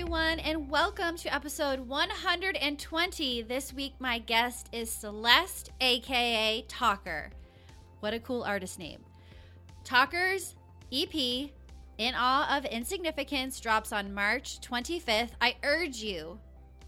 everyone, 0.00 0.38
and 0.40 0.70
welcome 0.70 1.14
to 1.14 1.32
episode 1.34 1.78
120. 1.78 3.42
This 3.42 3.74
week, 3.74 3.92
my 3.98 4.18
guest 4.18 4.70
is 4.72 4.90
Celeste, 4.90 5.72
aka 5.82 6.64
Talker. 6.68 7.28
What 8.00 8.14
a 8.14 8.18
cool 8.18 8.42
artist 8.42 8.78
name. 8.78 9.00
Talker's 9.84 10.54
EP, 10.90 11.14
In 11.14 12.14
Awe 12.16 12.56
of 12.56 12.64
Insignificance, 12.64 13.60
drops 13.60 13.92
on 13.92 14.14
March 14.14 14.62
25th. 14.62 15.32
I 15.38 15.56
urge 15.64 15.96
you 15.96 16.38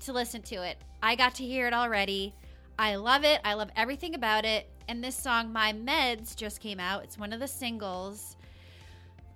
to 0.01 0.13
listen 0.15 0.41
to 0.45 0.63
it. 0.63 0.79
I 1.03 1.15
got 1.15 1.35
to 1.35 1.45
hear 1.45 1.67
it 1.67 1.75
already. 1.75 2.35
I 2.79 2.95
love 2.95 3.25
it. 3.25 3.43
I 3.45 3.53
love 3.53 3.69
everything 3.77 4.15
about 4.15 4.47
it. 4.47 4.71
And 4.89 5.05
this 5.05 5.17
song, 5.17 5.53
My 5.53 5.75
Meds, 5.75 6.35
just 6.35 6.61
came 6.61 6.81
out. 6.81 7.05
It's 7.05 7.19
one 7.19 7.35
of 7.35 7.41
the 7.41 7.49
singles. 7.49 8.39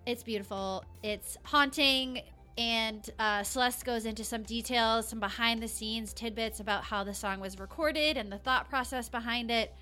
It's 0.06 0.22
beautiful. 0.22 0.82
It's 1.02 1.36
haunting. 1.42 2.22
And 2.58 3.08
uh, 3.18 3.42
Celeste 3.42 3.84
goes 3.84 4.06
into 4.06 4.24
some 4.24 4.42
details, 4.42 5.08
some 5.08 5.20
behind 5.20 5.62
the 5.62 5.68
scenes 5.68 6.12
tidbits 6.12 6.60
about 6.60 6.84
how 6.84 7.04
the 7.04 7.12
song 7.12 7.38
was 7.38 7.58
recorded 7.58 8.16
and 8.16 8.32
the 8.32 8.38
thought 8.38 8.68
process 8.70 9.08
behind 9.08 9.50
it. 9.50 9.74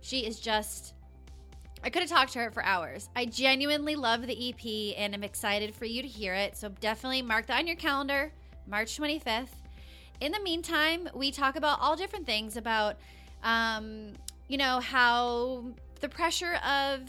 She 0.00 0.26
is 0.26 0.40
just, 0.40 0.94
I 1.84 1.90
could 1.90 2.02
have 2.02 2.10
talked 2.10 2.32
to 2.32 2.40
her 2.40 2.50
for 2.50 2.64
hours. 2.64 3.08
I 3.14 3.26
genuinely 3.26 3.94
love 3.94 4.26
the 4.26 4.48
EP 4.48 4.98
and 4.98 5.14
I'm 5.14 5.22
excited 5.22 5.74
for 5.74 5.84
you 5.84 6.02
to 6.02 6.08
hear 6.08 6.34
it. 6.34 6.56
So 6.56 6.68
definitely 6.80 7.22
mark 7.22 7.46
that 7.46 7.60
on 7.60 7.66
your 7.68 7.76
calendar, 7.76 8.32
March 8.66 8.98
25th. 8.98 9.48
In 10.20 10.32
the 10.32 10.40
meantime, 10.40 11.08
we 11.14 11.30
talk 11.30 11.54
about 11.54 11.78
all 11.80 11.94
different 11.94 12.26
things 12.26 12.56
about, 12.56 12.96
um, 13.44 14.14
you 14.48 14.56
know, 14.56 14.80
how 14.80 15.64
the 16.00 16.08
pressure 16.08 16.58
of 16.66 17.02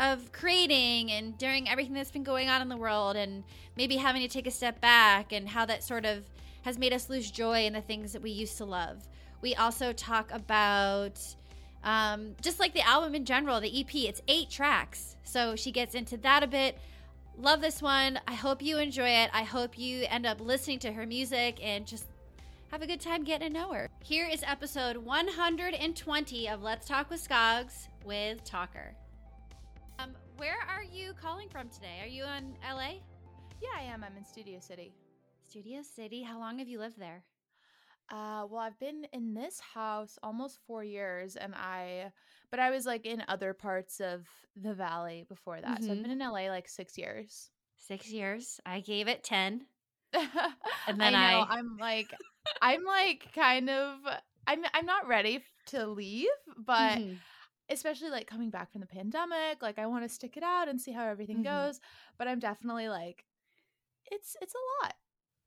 of 0.00 0.32
creating 0.32 1.12
and 1.12 1.36
during 1.36 1.68
everything 1.68 1.92
that's 1.92 2.10
been 2.10 2.24
going 2.24 2.48
on 2.48 2.62
in 2.62 2.68
the 2.70 2.76
world 2.76 3.16
and 3.16 3.44
maybe 3.76 3.96
having 3.96 4.22
to 4.22 4.28
take 4.28 4.46
a 4.46 4.50
step 4.50 4.80
back 4.80 5.30
and 5.30 5.50
how 5.50 5.66
that 5.66 5.84
sort 5.84 6.06
of 6.06 6.24
has 6.62 6.78
made 6.78 6.92
us 6.92 7.10
lose 7.10 7.30
joy 7.30 7.66
in 7.66 7.74
the 7.74 7.82
things 7.82 8.12
that 8.12 8.22
we 8.22 8.30
used 8.30 8.56
to 8.56 8.64
love. 8.64 9.06
We 9.42 9.54
also 9.54 9.92
talk 9.92 10.32
about 10.32 11.20
um, 11.84 12.34
just 12.40 12.58
like 12.58 12.72
the 12.72 12.86
album 12.86 13.14
in 13.14 13.26
general, 13.26 13.60
the 13.60 13.80
EP, 13.80 13.94
it's 13.94 14.22
eight 14.26 14.48
tracks. 14.48 15.16
So 15.22 15.54
she 15.54 15.70
gets 15.70 15.94
into 15.94 16.16
that 16.18 16.42
a 16.42 16.46
bit. 16.46 16.78
Love 17.38 17.60
this 17.60 17.82
one. 17.82 18.20
I 18.26 18.34
hope 18.34 18.62
you 18.62 18.78
enjoy 18.78 19.08
it. 19.08 19.30
I 19.32 19.42
hope 19.42 19.78
you 19.78 20.06
end 20.08 20.26
up 20.26 20.40
listening 20.40 20.78
to 20.80 20.92
her 20.92 21.06
music 21.06 21.58
and 21.62 21.86
just 21.86 22.06
have 22.70 22.82
a 22.82 22.86
good 22.86 23.00
time 23.00 23.24
getting 23.24 23.48
to 23.48 23.54
know 23.54 23.72
her. 23.72 23.88
Here 24.02 24.26
is 24.26 24.42
episode 24.46 24.96
120 24.96 26.48
of 26.48 26.62
Let's 26.62 26.86
Talk 26.86 27.10
with 27.10 27.20
Scoggs 27.20 27.88
with 28.04 28.44
Talker. 28.44 28.94
Um, 30.00 30.14
where 30.36 30.56
are 30.68 30.82
you 30.82 31.12
calling 31.20 31.48
from 31.48 31.68
today? 31.68 31.98
Are 32.02 32.06
you 32.06 32.24
in 32.24 32.54
LA? 32.64 33.00
Yeah, 33.60 33.68
I 33.76 33.82
am. 33.82 34.02
I'm 34.02 34.16
in 34.16 34.24
Studio 34.24 34.58
City. 34.60 34.92
Studio 35.48 35.82
City. 35.82 36.22
How 36.22 36.38
long 36.38 36.58
have 36.58 36.68
you 36.68 36.78
lived 36.78 36.98
there? 36.98 37.22
Uh, 38.10 38.46
well, 38.50 38.60
I've 38.60 38.78
been 38.78 39.06
in 39.12 39.34
this 39.34 39.60
house 39.60 40.18
almost 40.22 40.58
four 40.66 40.82
years, 40.82 41.36
and 41.36 41.54
I, 41.54 42.12
but 42.50 42.60
I 42.60 42.70
was 42.70 42.86
like 42.86 43.04
in 43.06 43.22
other 43.28 43.52
parts 43.52 44.00
of 44.00 44.26
the 44.56 44.74
valley 44.74 45.26
before 45.28 45.60
that. 45.60 45.84
So 45.84 45.92
I've 45.92 45.98
Mhm. 45.98 46.02
been 46.02 46.10
in 46.12 46.22
LA 46.22 46.48
like 46.48 46.68
six 46.68 46.96
years. 46.96 47.50
Six 47.76 48.10
years. 48.10 48.60
I 48.64 48.80
gave 48.80 49.06
it 49.08 49.22
10. 49.22 49.66
And 50.86 51.00
then 51.00 51.14
I 51.14 51.30
know. 51.30 51.40
I- 51.40 51.58
I'm 51.58 51.76
like, 51.78 52.14
I'm 52.62 52.84
like 52.84 53.32
kind 53.34 53.68
of, 53.70 53.98
I'm, 54.46 54.64
I'm 54.74 54.86
not 54.86 55.06
ready 55.08 55.44
to 55.66 55.86
leave, 55.86 56.28
but 56.56 56.98
Mhm. 56.98 57.18
Especially 57.70 58.10
like 58.10 58.26
coming 58.26 58.50
back 58.50 58.70
from 58.72 58.80
the 58.80 58.86
pandemic, 58.86 59.62
like 59.62 59.78
I 59.78 59.86
want 59.86 60.04
to 60.04 60.08
stick 60.08 60.36
it 60.36 60.42
out 60.42 60.68
and 60.68 60.80
see 60.80 60.92
how 60.92 61.06
everything 61.06 61.38
Mhm. 61.38 61.44
goes. 61.44 61.80
But 62.18 62.28
I'm 62.28 62.38
definitely 62.38 62.88
like, 62.88 63.24
it's, 64.10 64.36
it's 64.42 64.54
a 64.54 64.84
lot. 64.84 64.94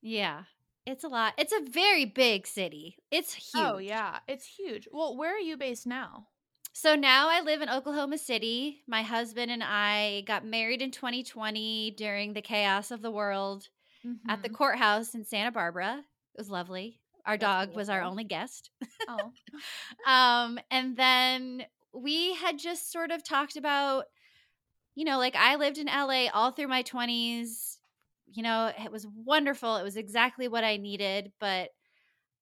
Yeah. 0.01 0.43
It's 0.85 1.03
a 1.03 1.07
lot. 1.07 1.33
It's 1.37 1.53
a 1.53 1.61
very 1.69 2.05
big 2.05 2.45
city. 2.45 2.97
It's 3.09 3.33
huge. 3.33 3.63
Oh 3.63 3.77
yeah, 3.77 4.19
it's 4.27 4.45
huge. 4.45 4.87
Well, 4.91 5.15
where 5.15 5.33
are 5.33 5.39
you 5.39 5.55
based 5.55 5.87
now? 5.87 6.27
So 6.73 6.95
now 6.95 7.29
I 7.29 7.39
live 7.41 7.61
in 7.61 7.69
Oklahoma 7.69 8.17
City. 8.17 8.81
My 8.87 9.01
husband 9.03 9.49
and 9.51 9.63
I 9.63 10.23
got 10.27 10.43
married 10.45 10.81
in 10.81 10.91
2020 10.91 11.91
during 11.91 12.33
the 12.33 12.41
chaos 12.41 12.91
of 12.91 13.01
the 13.01 13.11
world 13.11 13.69
at 14.27 14.43
the 14.43 14.49
Mhm. 14.49 14.55
courthouse 14.55 15.15
in 15.15 15.23
Santa 15.23 15.51
Barbara. 15.51 15.99
It 16.33 16.37
was 16.37 16.49
lovely. 16.49 16.99
Our 17.25 17.37
That's 17.37 17.67
dog 17.69 17.75
was 17.77 17.87
our 17.87 18.01
only 18.01 18.25
guest. 18.25 18.69
oh. 19.07 19.31
um, 20.05 20.59
and 20.69 20.97
then 20.97 21.65
we 21.93 22.33
had 22.35 22.57
just 22.59 22.91
sort 22.91 23.11
of 23.11 23.23
talked 23.23 23.55
about, 23.57 24.05
you 24.95 25.05
know, 25.05 25.17
like 25.17 25.35
I 25.35 25.55
lived 25.55 25.77
in 25.77 25.89
LA 25.89 26.29
all 26.29 26.51
through 26.51 26.67
my 26.67 26.83
20s. 26.83 27.79
You 28.27 28.43
know, 28.43 28.71
it 28.77 28.91
was 28.91 29.07
wonderful. 29.07 29.77
It 29.77 29.83
was 29.83 29.97
exactly 29.97 30.47
what 30.47 30.63
I 30.63 30.77
needed, 30.77 31.33
but 31.39 31.71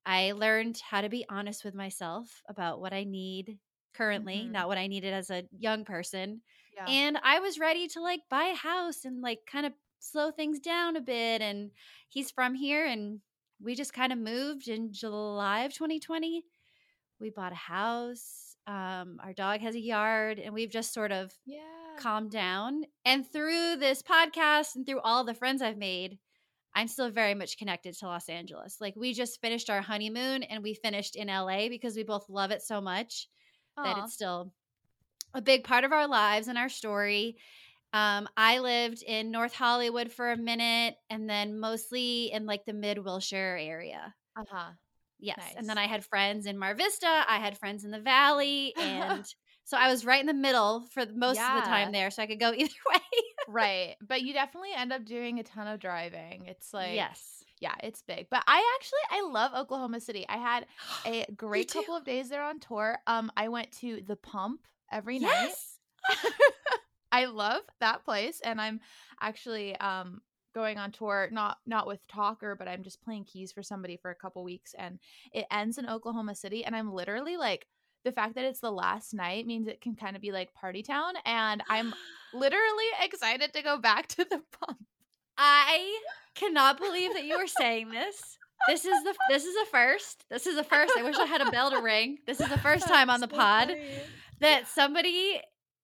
I 0.05 0.31
learned 0.33 0.79
how 0.79 1.01
to 1.01 1.09
be 1.09 1.25
honest 1.29 1.63
with 1.65 1.75
myself 1.75 2.41
about 2.49 2.81
what 2.81 2.93
I 2.93 3.03
need 3.03 3.59
currently, 3.93 4.47
Mhm. 4.47 4.49
not 4.49 4.67
what 4.67 4.77
I 4.77 4.87
needed 4.87 5.13
as 5.13 5.29
a 5.29 5.47
young 5.57 5.85
person. 5.85 6.41
Yeah. 6.73 6.87
And 6.87 7.17
I 7.23 7.39
was 7.39 7.59
ready 7.59 7.87
to 7.89 8.01
like 8.01 8.21
buy 8.29 8.45
a 8.45 8.55
house 8.55 9.05
and 9.05 9.21
like 9.21 9.41
kind 9.47 9.65
of 9.65 9.73
slow 9.99 10.31
things 10.31 10.59
down 10.59 10.95
a 10.95 11.01
bit. 11.01 11.41
And 11.41 11.71
he's 12.09 12.31
from 12.31 12.55
here 12.55 12.85
and 12.85 13.21
we 13.59 13.75
just 13.75 13.93
kind 13.93 14.11
of 14.13 14.19
moved 14.19 14.67
in 14.67 14.91
July 14.93 15.61
of 15.61 15.73
2020. 15.73 16.45
We 17.19 17.29
bought 17.29 17.51
a 17.51 17.55
house. 17.55 18.50
Um, 18.67 19.17
our 19.23 19.33
dog 19.33 19.61
has 19.61 19.75
a 19.75 19.79
yard 19.79 20.39
and 20.39 20.53
we've 20.53 20.69
just 20.69 20.93
sort 20.93 21.11
of 21.11 21.33
yeah. 21.45 21.59
calmed 21.97 22.31
down. 22.31 22.83
And 23.05 23.25
through 23.29 23.77
this 23.77 24.01
podcast 24.01 24.75
and 24.75 24.85
through 24.85 25.01
all 25.01 25.23
the 25.23 25.33
friends 25.33 25.61
I've 25.61 25.77
made, 25.77 26.19
I'm 26.73 26.87
still 26.87 27.09
very 27.09 27.33
much 27.33 27.57
connected 27.57 27.95
to 27.97 28.05
Los 28.05 28.29
Angeles. 28.29 28.77
Like 28.79 28.95
we 28.95 29.13
just 29.13 29.41
finished 29.41 29.69
our 29.69 29.81
honeymoon 29.81 30.43
and 30.43 30.63
we 30.63 30.73
finished 30.73 31.15
in 31.15 31.27
LA 31.27 31.67
because 31.69 31.95
we 31.95 32.03
both 32.03 32.29
love 32.29 32.51
it 32.51 32.61
so 32.61 32.79
much 32.79 33.27
that 33.77 33.97
it's 33.97 34.13
still 34.13 34.53
a 35.33 35.41
big 35.41 35.63
part 35.63 35.83
of 35.83 35.91
our 35.91 36.07
lives 36.07 36.47
and 36.47 36.57
our 36.57 36.69
story. 36.69 37.37
Um, 37.93 38.27
I 38.37 38.59
lived 38.59 39.03
in 39.03 39.31
North 39.31 39.53
Hollywood 39.53 40.11
for 40.11 40.31
a 40.31 40.37
minute 40.37 40.95
and 41.09 41.29
then 41.29 41.59
mostly 41.59 42.31
in 42.31 42.45
like 42.45 42.65
the 42.65 42.73
mid 42.73 43.03
Wilshire 43.03 43.57
area. 43.59 44.13
uh-huh. 44.37 44.71
Yes. 45.21 45.39
And 45.55 45.69
then 45.69 45.77
I 45.77 45.87
had 45.87 46.03
friends 46.03 46.45
in 46.45 46.57
Mar 46.57 46.73
Vista, 46.75 47.07
I 47.07 47.37
had 47.37 47.57
friends 47.57 47.85
in 47.85 47.91
the 47.91 47.99
valley. 47.99 48.73
And 48.75 49.25
so 49.63 49.77
I 49.77 49.89
was 49.89 50.03
right 50.03 50.19
in 50.19 50.25
the 50.25 50.33
middle 50.33 50.87
for 50.91 51.05
most 51.15 51.39
of 51.39 51.55
the 51.55 51.69
time 51.69 51.91
there. 51.91 52.09
So 52.09 52.23
I 52.23 52.27
could 52.27 52.39
go 52.39 52.51
either 52.57 52.73
way. 52.91 52.99
right. 53.47 53.95
But 54.05 54.23
you 54.23 54.33
definitely 54.33 54.71
end 54.75 54.91
up 54.91 55.05
doing 55.05 55.39
a 55.39 55.43
ton 55.43 55.67
of 55.67 55.79
driving. 55.79 56.45
It's 56.47 56.73
like 56.73 56.95
yes. 56.95 57.43
yeah, 57.61 57.75
it's 57.83 58.01
big. 58.01 58.27
But 58.29 58.43
I 58.47 58.77
actually 58.79 58.99
I 59.11 59.31
love 59.31 59.51
Oklahoma 59.55 59.99
City. 59.99 60.25
I 60.27 60.37
had 60.37 60.65
a 61.05 61.25
great 61.35 61.71
couple 61.71 61.95
of 61.95 62.03
days 62.03 62.29
there 62.29 62.43
on 62.43 62.59
tour. 62.59 62.97
Um 63.07 63.31
I 63.37 63.49
went 63.49 63.71
to 63.79 64.01
the 64.05 64.15
pump 64.15 64.61
every 64.91 65.19
night. 65.19 65.53
I 67.11 67.25
love 67.25 67.61
that 67.81 68.03
place 68.05 68.39
and 68.43 68.59
I'm 68.59 68.79
actually 69.19 69.75
um 69.77 70.21
going 70.53 70.77
on 70.77 70.91
tour 70.91 71.29
not 71.31 71.57
not 71.65 71.87
with 71.87 72.05
Talker 72.07 72.55
but 72.55 72.67
I'm 72.67 72.83
just 72.83 73.01
playing 73.01 73.25
keys 73.25 73.51
for 73.51 73.63
somebody 73.63 73.97
for 73.97 74.11
a 74.11 74.15
couple 74.15 74.43
weeks 74.43 74.73
and 74.77 74.99
it 75.33 75.45
ends 75.51 75.77
in 75.77 75.89
Oklahoma 75.89 76.35
City 76.35 76.63
and 76.63 76.75
I'm 76.75 76.93
literally 76.93 77.37
like 77.37 77.67
the 78.03 78.11
fact 78.11 78.35
that 78.35 78.45
it's 78.45 78.59
the 78.59 78.71
last 78.71 79.13
night 79.13 79.45
means 79.45 79.67
it 79.67 79.81
can 79.81 79.95
kind 79.95 80.15
of 80.15 80.21
be 80.21 80.31
like 80.31 80.53
party 80.53 80.83
town 80.83 81.13
and 81.25 81.63
I'm 81.69 81.93
literally 82.33 82.85
excited 83.03 83.53
to 83.53 83.61
go 83.61 83.77
back 83.77 84.07
to 84.07 84.25
the 84.25 84.41
pump. 84.59 84.79
I 85.37 85.99
cannot 86.35 86.77
believe 86.77 87.13
that 87.13 87.25
you 87.25 87.35
are 87.35 87.47
saying 87.47 87.89
this. 87.89 88.37
This 88.67 88.85
is 88.85 89.03
the 89.03 89.15
this 89.29 89.43
is 89.45 89.55
a 89.63 89.65
first. 89.65 90.25
This 90.29 90.45
is 90.45 90.57
a 90.57 90.63
first. 90.63 90.93
I 90.97 91.03
wish 91.03 91.15
I 91.17 91.25
had 91.25 91.41
a 91.41 91.49
bell 91.49 91.71
to 91.71 91.79
ring. 91.79 92.19
This 92.27 92.39
is 92.39 92.47
the 92.47 92.59
first 92.59 92.87
time 92.87 93.09
on 93.09 93.19
the 93.21 93.27
pod 93.27 93.71
that 94.39 94.67
somebody 94.67 95.41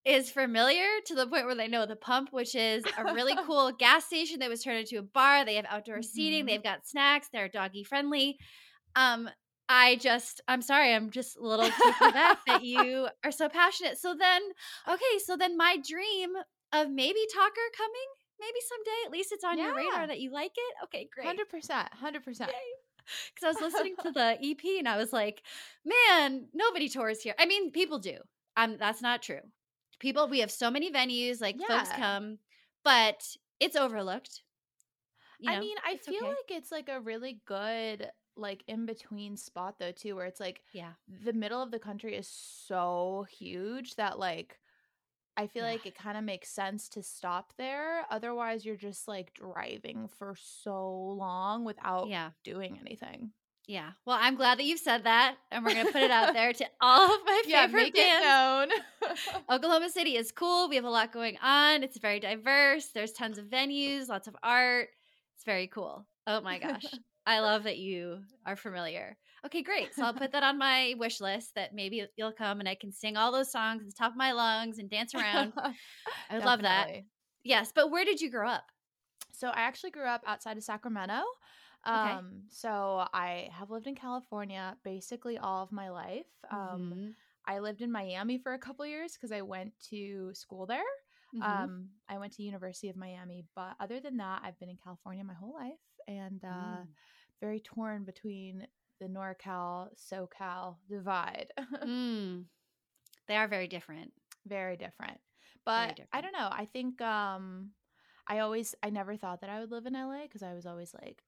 is 0.07 0.31
familiar 0.31 0.87
to 1.05 1.13
the 1.15 1.27
point 1.27 1.45
where 1.45 1.55
they 1.55 1.67
know 1.67 1.85
the 1.85 1.95
pump, 1.97 2.29
which 2.31 2.55
is 2.55 2.83
a 2.97 3.13
really 3.13 3.35
cool 3.45 3.71
gas 3.73 4.05
station 4.05 4.39
that 4.39 4.49
was 4.49 4.63
turned 4.63 4.79
into 4.79 4.97
a 4.97 5.01
bar. 5.03 5.43
They 5.43 5.55
have 5.55 5.65
outdoor 5.69 6.01
seating, 6.01 6.45
Mhm. 6.45 6.47
they've 6.47 6.63
got 6.63 6.87
snacks, 6.87 7.27
they're 7.31 7.49
doggy 7.49 7.83
friendly. 7.83 8.37
Um, 8.95 9.29
I 9.69 9.97
just, 9.97 10.39
I'm 10.47 10.61
sorry, 10.61 10.93
I'm 10.93 11.09
just 11.09 11.35
a 11.35 11.41
little 11.41 11.65
taken 11.69 12.07
aback 12.09 12.39
that 12.47 12.63
you 12.63 13.09
are 13.25 13.31
so 13.31 13.49
passionate. 13.49 13.97
So 13.97 14.15
then, 14.15 14.41
okay, 14.87 15.19
so 15.25 15.35
then 15.35 15.57
my 15.57 15.77
dream 15.85 16.29
of 16.71 16.89
maybe 16.89 17.19
Talker 17.33 17.67
coming, 17.75 18.07
maybe 18.39 18.59
someday, 18.69 19.05
at 19.07 19.11
least 19.11 19.33
it's 19.33 19.43
on 19.43 19.57
your 19.59 19.75
radar 19.75 20.07
that 20.07 20.21
you 20.21 20.31
like 20.31 20.53
it. 20.55 20.75
Okay, 20.85 21.09
great. 21.13 21.27
100%, 21.27 21.89
100%. 22.01 22.23
Because 22.23 23.43
I 23.43 23.47
was 23.49 23.59
listening 23.73 23.95
to 24.03 24.11
the 24.13 24.37
EP 24.41 24.79
and 24.79 24.87
I 24.87 24.95
was 24.95 25.11
like, 25.11 25.41
man, 25.83 26.47
nobody 26.53 26.87
tours 26.87 27.21
here. 27.21 27.35
I 27.37 27.45
mean, 27.45 27.71
people 27.71 27.99
do. 27.99 28.17
Um, 28.55 28.77
that's 28.79 29.01
not 29.01 29.21
true. 29.21 29.41
People, 29.99 30.27
we 30.27 30.39
have 30.39 30.51
so 30.51 30.69
many 30.71 30.91
venues, 30.91 31.41
like 31.41 31.61
folks 31.61 31.91
come, 31.91 32.39
but 32.83 33.35
it's 33.59 33.75
overlooked. 33.75 34.43
You 35.39 35.51
I 35.51 35.55
mean, 35.57 35.77
I 35.85 35.97
feel 35.97 36.21
okay. 36.21 36.35
like 36.37 36.57
it's 36.57 36.71
like 36.71 36.89
a 36.89 36.99
really 36.99 37.41
good 37.45 38.11
like 38.35 38.63
in 38.67 38.85
between 38.85 39.35
spot 39.35 39.79
though 39.79 39.91
too 39.91 40.15
where 40.15 40.25
it's 40.27 40.39
like 40.39 40.61
yeah, 40.71 40.93
the 41.07 41.33
middle 41.33 41.61
of 41.61 41.71
the 41.71 41.79
country 41.79 42.15
is 42.15 42.27
so 42.27 43.25
huge 43.29 43.95
that 43.95 44.19
like 44.19 44.59
I 45.37 45.47
feel 45.47 45.63
Yeah. 45.63 45.65
like 45.65 45.85
it 45.85 45.95
kind 45.95 46.17
of 46.17 46.23
makes 46.25 46.49
sense 46.49 46.89
to 46.89 47.03
stop 47.03 47.53
there. 47.57 48.05
Otherwise, 48.11 48.65
you're 48.65 48.75
just 48.77 49.07
like 49.07 49.33
driving 49.33 50.07
for 50.09 50.35
so 50.35 50.89
long 50.93 51.65
without 51.65 52.09
Yeah. 52.09 52.31
doing 52.43 52.79
anything. 52.79 53.33
Yeah. 53.67 53.91
Well, 54.05 54.17
I'm 54.19 54.35
glad 54.35 54.59
that 54.59 54.63
you've 54.63 54.79
said 54.79 55.03
that. 55.03 55.37
And 55.51 55.63
we're 55.63 55.73
going 55.73 55.85
to 55.85 55.91
put 55.91 56.01
it 56.01 56.11
out 56.11 56.31
there 56.33 56.53
to 56.53 56.65
all 56.81 57.13
of 57.13 57.21
my 57.25 57.43
Yeah, 57.43 57.67
favorite 57.67 57.73
make 57.73 57.95
bands. 57.95 58.25
it 58.25 58.69
known. 58.69 58.69
Oklahoma 59.49 59.89
City 59.89 60.15
is 60.15 60.31
cool. 60.31 60.69
We 60.69 60.75
have 60.75 60.85
a 60.85 60.89
lot 60.89 61.11
going 61.11 61.37
on. 61.41 61.83
It's 61.83 61.97
very 61.97 62.19
diverse. 62.19 62.87
There's 62.87 63.11
tons 63.13 63.37
of 63.37 63.45
venues, 63.47 64.07
lots 64.07 64.27
of 64.27 64.35
art. 64.43 64.89
It's 65.35 65.43
very 65.45 65.67
cool. 65.67 66.07
Oh 66.25 66.41
my 66.41 66.59
gosh. 66.59 66.99
I 67.25 67.39
love 67.39 67.63
that 67.63 67.77
you 67.77 68.23
are 68.45 68.55
familiar. 68.55 69.17
Okay, 69.45 69.61
great. 69.61 69.93
So 69.93 70.05
I'll 70.05 70.13
put 70.13 70.31
that 70.31 70.43
on 70.43 70.57
my 70.57 70.95
wish 70.97 71.19
list 71.19 71.55
that 71.55 71.73
maybe 71.73 72.05
you'll 72.15 72.31
come 72.33 72.59
and 72.59 72.69
I 72.69 72.75
can 72.75 72.91
sing 72.91 73.17
all 73.17 73.31
those 73.31 73.51
songs 73.51 73.81
at 73.81 73.87
the 73.87 73.93
top 73.93 74.11
of 74.13 74.17
my 74.17 74.31
lungs 74.31 74.79
and 74.79 74.89
dance 74.89 75.13
around. 75.13 75.53
I 76.29 76.35
would 76.35 76.45
love 76.45 76.61
that. 76.61 76.89
Yes, 77.43 77.71
but 77.73 77.89
where 77.91 78.05
did 78.05 78.21
you 78.21 78.31
grow 78.31 78.49
up? 78.49 78.71
So 79.31 79.49
I 79.49 79.61
actually 79.61 79.91
grew 79.91 80.05
up 80.05 80.23
outside 80.25 80.57
of 80.57 80.63
Sacramento. 80.63 81.23
Okay. 81.85 82.11
Um, 82.17 82.43
so 82.49 83.07
I 83.13 83.49
have 83.51 83.69
lived 83.69 83.87
in 83.87 83.95
California 83.95 84.75
basically 84.83 85.37
all 85.37 85.63
of 85.63 85.71
my 85.71 85.89
life. 85.89 86.25
Um, 86.51 86.93
Mhm. 86.93 87.15
I 87.45 87.59
lived 87.59 87.81
in 87.81 87.91
Miami 87.91 88.37
for 88.37 88.53
a 88.53 88.59
couple 88.59 88.85
years 88.85 89.13
because 89.13 89.31
I 89.31 89.41
went 89.41 89.71
to 89.89 90.33
school 90.33 90.65
there. 90.65 90.83
Mhm. 91.33 91.43
Um, 91.45 91.89
I 92.09 92.17
went 92.17 92.33
to 92.33 92.43
University 92.43 92.89
of 92.89 92.95
Miami, 92.97 93.45
but 93.55 93.75
other 93.79 93.99
than 93.99 94.17
that, 94.17 94.41
I've 94.43 94.59
been 94.59 94.69
in 94.69 94.77
California 94.77 95.23
my 95.23 95.33
whole 95.33 95.53
life 95.53 95.79
and 96.07 96.43
uh, 96.43 96.83
Mm. 96.83 96.87
very 97.39 97.59
torn 97.61 98.03
between 98.03 98.67
the 98.99 99.07
NorCal 99.07 99.89
SoCal 99.95 100.77
divide. 100.89 101.51
Mm. 101.85 102.45
They 103.27 103.35
are 103.37 103.47
very 103.47 103.67
different. 103.67 104.13
very 104.45 104.77
different. 104.77 105.19
But 105.65 105.97
I 106.13 106.21
different. 106.21 106.21
don't 106.21 106.33
know. 106.33 106.49
I 106.51 106.65
think 106.71 107.01
um, 107.01 107.71
I 108.27 108.39
always 108.39 108.75
I 108.83 108.89
never 108.89 109.15
thought 109.15 109.41
that 109.41 109.49
I 109.49 109.59
would 109.59 109.71
live 109.71 109.85
in 109.85 109.93
LA 109.93 110.23
because 110.23 110.43
I 110.43 110.53
was 110.53 110.65
always 110.65 110.93
like, 110.93 111.23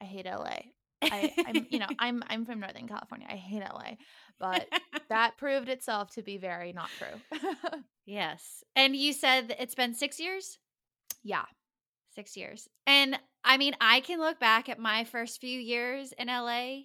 I 0.00 0.04
hate 0.04 0.26
LA. 0.26 0.56
I, 1.00 1.32
I'm 1.46 1.66
you 1.70 1.78
know 1.78 1.86
I'm 1.98 2.24
I'm 2.28 2.44
from 2.44 2.60
Northern 2.60 2.88
California. 2.88 3.26
I 3.30 3.36
hate 3.36 3.62
LA, 3.62 3.96
but 4.38 4.66
that 5.08 5.36
proved 5.36 5.68
itself 5.68 6.10
to 6.14 6.22
be 6.22 6.38
very 6.38 6.72
not 6.72 6.90
true. 6.98 7.40
yes. 8.06 8.64
And 8.74 8.96
you 8.96 9.12
said 9.12 9.54
it's 9.58 9.74
been 9.74 9.94
six 9.94 10.18
years? 10.18 10.58
yeah, 11.22 11.44
Six 12.14 12.36
years. 12.36 12.68
And 12.86 13.18
I 13.44 13.58
mean, 13.58 13.74
I 13.80 14.00
can 14.00 14.18
look 14.18 14.40
back 14.40 14.68
at 14.68 14.78
my 14.78 15.04
first 15.04 15.40
few 15.40 15.58
years 15.58 16.12
in 16.18 16.26
LA 16.26 16.80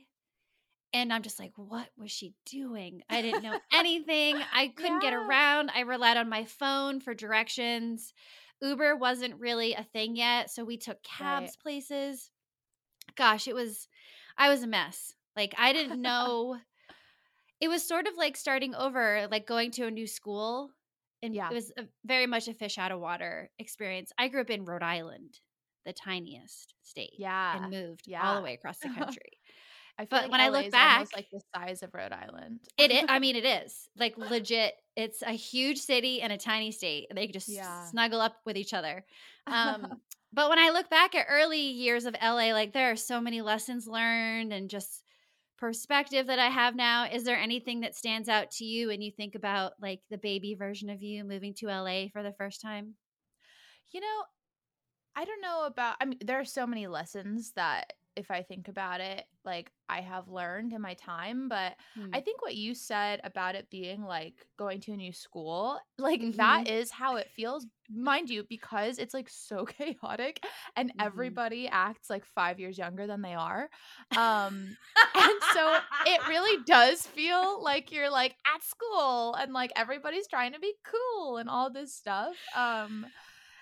and 0.94 1.12
I'm 1.12 1.24
just 1.24 1.39
like, 1.39 1.54
what 1.56 1.88
was 1.98 2.12
she 2.12 2.36
doing? 2.45 3.01
I 3.10 3.24
didn't 3.24 3.42
know 3.42 3.60
anything. 3.74 4.38
I 4.54 4.68
couldn't 4.68 5.01
get 5.01 5.13
around. 5.13 5.71
I 5.75 5.81
relied 5.81 6.18
on 6.18 6.30
my 6.30 6.45
phone 6.45 7.00
for 7.00 7.15
directions. 7.15 8.13
Uber 8.63 8.95
wasn't 8.95 9.39
really 9.39 9.74
a 9.74 9.83
thing 9.83 10.15
yet. 10.15 10.50
So 10.50 10.63
we 10.63 10.77
took 10.77 11.04
cabs 11.04 11.51
Right. 11.51 11.60
places. 11.62 12.31
Gosh, 13.15 13.48
it 13.48 13.54
was, 13.54 13.88
I 14.38 14.50
was 14.50 14.63
a 14.63 14.68
mess. 14.68 15.13
Like, 15.36 15.54
I 15.57 15.74
didn't 15.74 16.01
know. 16.01 16.57
it 17.60 17.68
was 17.68 17.83
sort 17.88 18.07
of 18.07 18.13
like 18.18 18.36
starting 18.38 18.74
over, 18.74 19.27
like 19.30 19.45
going 19.45 19.71
to 19.71 19.86
a 19.88 19.92
new 19.92 20.07
school. 20.07 20.71
And 21.21 21.36
Yeah. 21.36 21.50
it 21.50 21.54
was 21.54 21.71
a, 21.77 21.83
very 22.06 22.25
much 22.27 22.48
a 22.48 22.54
fish 22.54 22.77
out 22.77 22.92
of 22.92 23.00
water 23.00 23.50
experience. 23.60 24.12
I 24.18 24.27
grew 24.30 24.42
up 24.42 24.50
in 24.50 24.65
Rhode 24.65 24.83
Island, 24.83 25.39
the 25.86 25.94
tiniest 25.94 26.74
state, 26.83 27.13
yeah. 27.18 27.57
and 27.62 27.69
moved 27.71 28.04
yeah. 28.07 28.27
all 28.27 28.36
the 28.38 28.42
way 28.42 28.54
across 28.54 28.80
the 28.80 28.89
country. 28.98 29.32
I 29.98 30.06
feel 30.06 30.10
but 30.10 30.24
like 30.24 30.31
when 30.31 30.42
I 30.42 30.48
LA 30.48 30.57
look 30.57 30.66
is 30.68 30.74
almost 30.74 31.12
back- 31.12 31.16
like 31.16 31.28
the 31.31 31.42
size 31.56 31.84
of 31.84 31.94
Rhode 31.94 32.12
Island. 32.12 32.60
It 32.78 32.92
is. 32.92 33.06
I 33.10 33.19
mean, 33.19 33.36
it 33.36 33.45
is 33.45 33.88
like 33.98 34.16
legit. 34.18 34.74
It's 34.95 35.22
a 35.22 35.31
huge 35.31 35.80
city 35.80 36.22
and 36.22 36.31
a 36.34 36.38
tiny 36.38 36.72
state. 36.72 37.07
They 37.13 37.28
just 37.28 37.50
Yeah. 37.50 37.90
snuggle 37.90 38.22
up 38.22 38.38
with 38.45 38.57
each 38.57 38.74
other. 38.74 39.06
Um, 39.48 40.01
but 40.34 40.50
when 40.50 40.60
I 40.60 40.69
look 40.72 40.90
back 40.90 41.16
at 41.16 41.28
early 41.30 41.60
years 41.62 42.06
of 42.06 42.16
LA, 42.22 42.54
like 42.54 42.74
there 42.74 42.92
are 42.92 42.95
so 42.95 43.22
many 43.22 43.42
lessons 43.42 43.88
learned 43.88 44.51
and 44.51 44.69
just 44.69 45.04
perspective 45.57 46.28
that 46.28 46.39
I 46.39 46.48
have 46.50 46.75
now. 46.75 47.06
Is 47.06 47.24
there 47.24 47.38
anything 47.38 47.81
that 47.81 47.96
stands 47.96 48.28
out 48.28 48.51
to 48.51 48.66
you 48.66 48.88
when 48.88 49.01
you 49.01 49.12
think 49.12 49.36
about 49.36 49.74
like 49.81 50.01
the 50.10 50.18
baby 50.18 50.56
version 50.56 50.89
of 50.89 51.01
you 51.01 51.24
moving 51.24 51.54
to 51.56 51.69
LA 51.69 52.07
for 52.12 52.24
the 52.24 52.34
first 52.34 52.62
time? 52.62 52.96
You 53.92 54.01
know, 54.01 54.24
I 55.16 55.25
don't 55.25 55.42
know 55.42 55.66
about 55.66 55.96
I 56.01 56.06
mean 56.06 56.18
there 56.22 56.39
are 56.39 56.46
so 56.46 56.66
many 56.66 56.88
lessons 56.88 57.51
that 57.56 57.94
if 58.15 58.31
I 58.31 58.44
think 58.44 58.68
about 58.68 59.01
it, 59.01 59.25
like 59.45 59.71
I 59.89 60.01
have 60.01 60.27
learned 60.30 60.74
in 60.74 60.81
my 60.81 60.94
time, 60.95 61.50
but 61.50 61.75
Hmm. 61.95 62.13
I 62.13 62.21
think 62.21 62.42
what 62.42 62.56
you 62.56 62.75
said 62.75 63.21
about 63.24 63.56
it 63.56 63.69
being 63.69 64.04
like 64.04 64.45
going 64.57 64.81
to 64.81 64.94
a 64.94 64.98
new 64.98 65.13
school, 65.13 65.80
like 65.98 66.24
Mm-hmm. 66.24 66.38
that 66.38 66.68
is 66.68 66.92
how 66.92 67.15
it 67.18 67.31
feels, 67.31 67.65
mind 67.89 68.30
you, 68.30 68.44
because 68.50 69.00
it's 69.00 69.13
like 69.13 69.30
so 69.30 69.65
chaotic 69.68 70.44
and 70.75 70.94
Mhm. 70.94 71.00
everybody 71.00 71.68
acts 71.68 72.10
like 72.10 72.25
5 72.25 72.60
years 72.60 72.77
younger 72.77 73.07
than 73.07 73.21
they 73.21 73.33
are. 73.36 73.69
Um 74.15 74.77
and 75.15 75.42
so 75.44 75.81
it 76.06 76.25
really 76.25 76.63
does 76.65 77.06
feel 77.06 77.63
like 77.63 77.92
you're 77.92 78.10
like 78.10 78.36
at 78.54 78.63
school 78.63 79.36
and 79.36 79.54
like 79.54 79.71
everybody's 79.75 80.27
trying 80.27 80.54
to 80.54 80.60
be 80.60 80.74
cool 80.83 81.38
and 81.38 81.50
all 81.50 81.71
this 81.71 81.94
stuff. 81.94 82.36
Um 82.56 83.06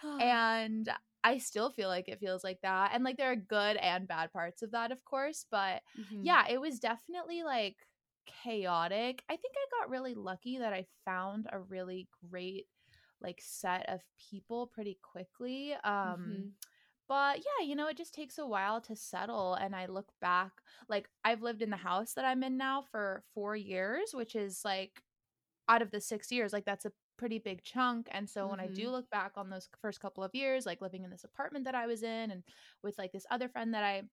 and 0.19 0.89
I 1.23 1.38
still 1.38 1.71
feel 1.71 1.89
like 1.89 2.07
it 2.09 2.19
feels 2.19 2.44
like 2.44 2.62
that. 2.62 2.91
And 2.94 3.03
like 3.03 3.18
there 3.18 3.31
are 3.31 3.35
good 3.35 3.77
and 3.77 4.07
bad 4.07 4.31
parts 4.33 4.62
of 4.63 4.71
that, 4.71 4.91
of 4.91 5.03
course. 5.06 5.45
But 5.50 5.83
Mhm. 5.95 6.21
yeah, 6.21 6.45
it 6.50 6.59
was 6.59 6.79
definitely 6.79 7.44
like 7.44 7.88
chaotic. 8.25 9.23
I 9.29 9.35
think 9.35 9.53
I 9.57 9.81
got 9.81 9.89
really 9.89 10.13
lucky 10.15 10.57
that 10.59 10.73
I 10.73 10.88
found 11.06 11.47
a 11.51 11.59
really 11.59 12.09
great 12.29 12.68
like 13.21 13.39
set 13.41 13.88
of 13.89 14.01
people 14.31 14.68
pretty 14.68 15.00
quickly. 15.01 15.73
Um 15.83 16.44
Mhm. 16.44 16.56
but 17.07 17.39
yeah, 17.39 17.65
you 17.65 17.75
know, 17.75 17.88
it 17.88 17.97
just 17.97 18.13
takes 18.13 18.38
a 18.38 18.47
while 18.47 18.81
to 18.81 18.95
settle 18.95 19.56
and 19.56 19.75
I 19.75 19.88
look 19.88 20.13
back 20.21 20.62
like 20.89 21.09
I've 21.25 21.41
lived 21.44 21.62
in 21.62 21.69
the 21.69 21.77
house 21.77 22.13
that 22.13 22.25
I'm 22.25 22.44
in 22.44 22.57
now 22.57 22.81
for 22.81 23.24
4 23.33 23.56
years, 23.56 24.13
which 24.13 24.35
is 24.35 24.63
like 24.65 25.03
out 25.69 25.81
of 25.81 25.91
the 25.91 26.01
6 26.01 26.31
years, 26.31 26.53
like 26.53 26.65
that's 26.65 26.85
a 26.85 26.94
pretty 27.21 27.39
big 27.39 27.63
chunk 27.63 28.09
and 28.12 28.29
so 28.29 28.50
when 28.50 28.59
I 28.62 28.68
do 28.69 28.89
Mhm. 28.89 28.91
look 28.91 29.09
back 29.12 29.33
on 29.38 29.50
those 29.51 29.69
first 29.81 30.01
couple 30.01 30.25
of 30.25 30.35
years 30.35 30.65
like 30.65 30.81
living 30.81 31.06
in 31.06 31.12
this 31.12 31.23
apartment 31.25 31.65
that 31.65 31.75
I 31.75 31.88
was 31.88 32.03
in 32.03 32.31
and 32.31 32.44
with 32.83 32.97
like 33.00 33.13
this 33.13 33.27
other 33.31 33.50
friend 33.50 33.73
that 33.75 33.85
I 33.85 34.03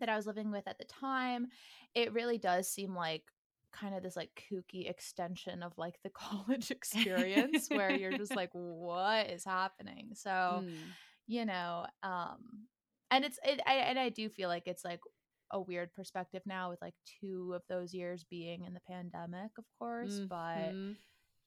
that 0.00 0.08
I 0.08 0.16
was 0.16 0.26
living 0.26 0.50
with 0.50 0.66
at 0.68 0.78
the 0.78 0.84
time, 0.84 1.48
it 1.94 2.12
really 2.12 2.38
does 2.38 2.70
seem 2.70 2.94
like 2.94 3.24
kind 3.72 3.94
of 3.94 4.02
this 4.02 4.16
like 4.16 4.30
kooky 4.50 4.88
extension 4.88 5.62
of 5.62 5.76
like 5.78 6.00
the 6.02 6.10
college 6.14 6.70
experience 6.70 7.68
where 7.70 7.94
you're 7.94 8.14
just 8.14 8.34
like 8.36 8.50
what 8.52 9.30
is 9.30 9.44
happening. 9.44 10.10
So 10.14 10.64
Mm. 10.64 10.96
you 11.26 11.44
know 11.44 11.86
um 12.02 12.66
and 13.10 13.24
it's 13.24 13.38
it 13.44 13.60
I, 13.66 13.74
and 13.76 13.98
i 13.98 14.08
do 14.08 14.28
feel 14.28 14.48
like 14.48 14.64
it's 14.66 14.84
like 14.84 15.00
a 15.52 15.60
weird 15.60 15.92
perspective 15.92 16.42
now 16.46 16.70
with 16.70 16.80
like 16.82 16.94
two 17.20 17.52
of 17.54 17.62
those 17.68 17.94
years 17.94 18.24
being 18.24 18.64
in 18.64 18.74
the 18.74 18.80
pandemic 18.80 19.52
of 19.58 19.64
course 19.78 20.20
but 20.28 20.74
Mhm. 20.74 20.96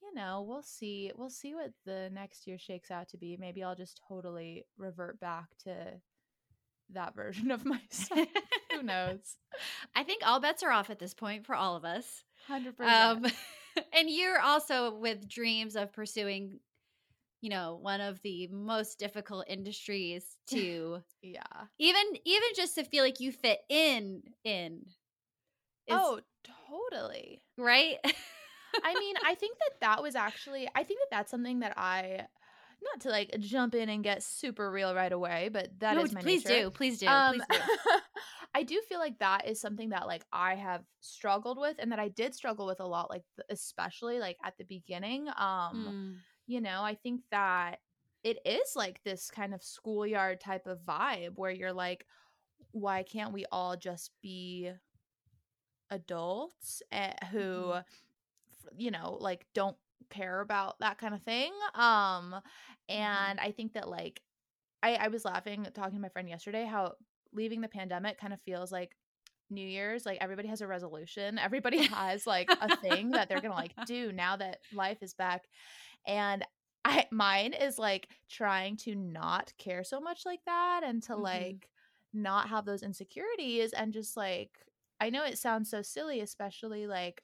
You 0.07 0.15
know 0.15 0.45
we'll 0.47 0.61
see 0.63 1.11
we'll 1.15 1.29
see 1.29 1.53
what 1.55 1.71
the 1.85 2.09
next 2.13 2.47
year 2.47 2.57
shakes 2.57 2.91
out 2.91 3.07
to 3.09 3.17
be 3.17 3.37
maybe 3.39 3.63
i'll 3.63 3.75
just 3.75 4.01
totally 4.07 4.65
revert 4.77 5.19
back 5.19 5.45
to 5.63 5.73
that 6.93 7.13
version 7.15 7.51
of 7.51 7.65
myself 7.65 8.27
who 8.71 8.83
knows 8.83 9.37
I 9.95 10.03
think 10.03 10.21
all 10.25 10.39
bets 10.39 10.61
are 10.63 10.71
off 10.71 10.89
at 10.89 10.99
this 10.99 11.13
point 11.15 11.45
for 11.45 11.55
all 11.55 11.75
of 11.75 11.83
us. 11.83 12.23
100% 12.49 12.79
Um, 12.79 13.25
and 13.93 14.09
you're 14.09 14.39
also 14.39 14.93
with 14.95 15.27
dreams 15.27 15.75
of 15.75 15.91
pursuing, 15.91 16.59
you 17.41 17.49
know, 17.49 17.79
one 17.81 18.01
of 18.01 18.21
the 18.21 18.47
most 18.51 18.99
difficult 18.99 19.45
industries 19.47 20.23
to 20.51 21.01
yeah 21.23 21.41
even 21.79 22.03
even 22.25 22.49
just 22.55 22.75
to 22.75 22.83
feel 22.83 23.03
like 23.03 23.19
you 23.19 23.31
fit 23.31 23.59
in 23.69 24.21
in. 24.43 24.81
is- 25.87 25.95
oh 25.95 26.19
totally 26.69 27.41
right. 27.57 27.97
I 28.83 28.95
mean, 28.95 29.15
I 29.23 29.35
think 29.35 29.57
that 29.59 29.79
that 29.81 30.01
was 30.03 30.15
actually, 30.15 30.69
I 30.75 30.83
think 30.83 30.99
that 31.01 31.07
that's 31.11 31.31
something 31.31 31.59
that 31.59 31.77
I, 31.77 32.27
not 32.83 33.01
to 33.01 33.09
like 33.09 33.35
jump 33.39 33.75
in 33.75 33.89
and 33.89 34.03
get 34.03 34.23
super 34.23 34.71
real 34.71 34.93
right 34.95 35.11
away, 35.11 35.49
but 35.49 35.79
that 35.79 35.97
is 35.97 36.11
No, 36.11 36.13
my 36.13 36.21
please 36.21 36.43
nature. 36.43 36.45
do, 36.45 36.71
please 36.71 36.97
do, 36.97 37.21
Um, 37.21 37.21
please 37.21 37.45
do. 37.47 37.61
I 38.53 38.63
do 38.63 38.81
feel 38.87 38.99
like 38.99 39.19
that 39.19 39.47
is 39.47 39.59
something 39.61 39.89
that 39.89 40.07
like 40.07 40.25
I 40.31 40.55
have 40.55 40.83
struggled 40.99 41.57
with 41.57 41.77
and 41.79 41.91
that 41.91 41.99
I 41.99 42.09
did 42.09 42.35
struggle 42.35 42.65
with 42.65 42.79
a 42.79 42.85
lot, 42.85 43.09
like 43.09 43.23
especially 43.49 44.19
like 44.19 44.37
at 44.43 44.57
the 44.57 44.65
beginning. 44.65 45.29
Um, 45.37 45.93
Mm. 45.93 46.23
you 46.47 46.61
know, 46.61 46.83
I 46.83 46.95
think 46.95 47.23
that 47.31 47.79
it 48.23 48.39
is 48.45 48.75
like 48.75 49.03
this 49.03 49.31
kind 49.31 49.53
of 49.53 49.63
schoolyard 49.63 50.41
type 50.41 50.67
of 50.67 50.81
vibe 50.81 51.33
where 51.35 51.51
you're 51.51 51.73
like, 51.73 52.05
why 52.71 53.03
can't 53.03 53.33
we 53.33 53.45
all 53.51 53.77
just 53.77 54.11
be 54.21 54.71
adults 55.89 56.81
eh, 56.91 57.13
who, 57.31 57.73
Mhm. 57.73 57.83
You 58.77 58.91
know, 58.91 59.17
like 59.19 59.45
don't 59.53 59.77
care 60.09 60.41
about 60.41 60.79
that 60.79 60.97
kind 60.97 61.13
of 61.13 61.23
thing? 61.23 61.53
Um, 61.75 62.35
and 62.89 63.39
I 63.39 63.53
think 63.55 63.73
that 63.73 63.87
like, 63.89 64.21
I, 64.83 64.95
I 64.95 65.07
was 65.09 65.25
laughing 65.25 65.67
talking 65.73 65.95
to 65.95 66.01
my 66.01 66.09
friend 66.09 66.29
yesterday 66.29 66.65
how 66.65 66.95
leaving 67.33 67.61
the 67.61 67.67
pandemic 67.67 68.19
kind 68.19 68.33
of 68.33 68.41
feels 68.43 68.71
like 68.71 68.95
New 69.49 69.65
Year's, 69.67 70.05
like 70.05 70.19
everybody 70.21 70.49
has 70.49 70.61
a 70.61 70.67
resolution. 70.67 71.37
Everybody 71.39 71.83
has 71.83 72.27
like 72.27 72.55
a 72.61 72.69
thing 72.69 73.13
that 73.13 73.29
they're 73.29 73.41
gonna 73.41 73.53
like 73.55 73.75
do 73.85 74.11
now 74.11 74.37
that 74.37 74.59
life 74.71 74.99
is 75.01 75.13
back. 75.13 75.47
And 76.05 76.45
I 76.85 77.05
mine 77.11 77.53
is 77.53 77.77
like 77.77 78.09
trying 78.29 78.77
to 78.77 78.95
not 78.95 79.53
care 79.57 79.83
so 79.83 79.99
much 79.99 80.25
like 80.25 80.41
that 80.45 80.81
and 80.83 81.01
to 81.03 81.15
Mhm. 81.15 81.17
like 81.17 81.69
not 82.13 82.49
have 82.49 82.65
those 82.65 82.83
insecurities 82.83 83.73
and 83.73 83.93
just 83.93 84.15
like 84.17 84.59
I 84.99 85.09
know 85.09 85.23
it 85.25 85.37
sounds 85.37 85.69
so 85.69 85.81
silly 85.81 86.21
especially 86.21 86.87
like 86.87 87.23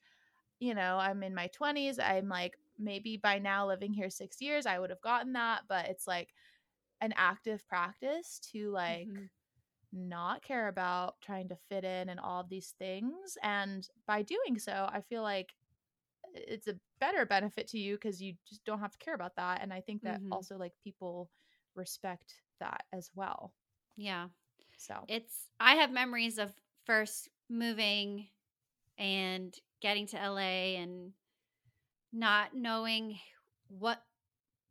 you 0.64 0.76
know, 0.76 0.98
I'm 0.98 1.24
in 1.24 1.36
my 1.36 1.48
20s. 1.48 2.00
I'm 2.00 2.30
like 2.30 2.58
maybe 2.80 3.18
by 3.18 3.40
now 3.40 3.68
living 3.68 3.94
here 3.94 4.10
6 4.10 4.42
years 4.42 4.66
I 4.66 4.80
would 4.80 4.90
have 4.92 5.02
gotten 5.02 5.34
that, 5.34 5.64
but 5.68 5.88
it's 5.88 6.08
like 6.08 6.34
an 7.02 7.14
active 7.18 7.68
practice 7.68 8.40
to 8.54 8.72
like 8.72 9.10
Mhm. 9.10 9.30
not 9.94 10.44
care 10.44 10.68
about 10.70 11.22
trying 11.22 11.50
to 11.50 11.58
fit 11.70 11.84
in 11.86 12.10
and 12.10 12.20
all 12.20 12.42
of 12.42 12.50
these 12.50 12.76
things 12.80 13.38
and 13.44 13.88
by 14.08 14.22
doing 14.24 14.58
so 14.60 14.90
I 14.92 15.02
feel 15.02 15.24
like 15.24 15.54
it's 16.34 16.68
a 16.68 16.80
better 17.00 17.26
benefit 17.26 17.68
to 17.70 17.80
you 17.80 17.96
because 17.96 18.22
you 18.22 18.36
just 18.48 18.66
don't 18.66 18.80
have 18.80 18.92
to 18.92 18.98
care 19.00 19.16
about 19.16 19.36
that 19.38 19.62
and 19.62 19.74
I 19.74 19.82
think 19.82 20.04
that 20.04 20.22
Mhm. 20.22 20.34
also 20.34 20.58
like 20.58 20.74
people 20.84 21.32
respect 21.76 22.42
that 22.60 22.86
as 22.94 23.12
well. 23.16 23.54
Yeah. 23.96 24.30
So 24.78 25.08
It's 25.08 25.52
I 25.60 25.76
have 25.76 25.92
memories 25.92 26.38
of 26.38 26.56
first 26.86 27.30
moving 27.50 28.30
and 28.98 29.56
getting 29.84 30.08
to 30.08 30.18
LA 30.18 30.80
and 30.80 31.12
not 32.14 32.56
knowing 32.56 33.20
what 33.68 34.02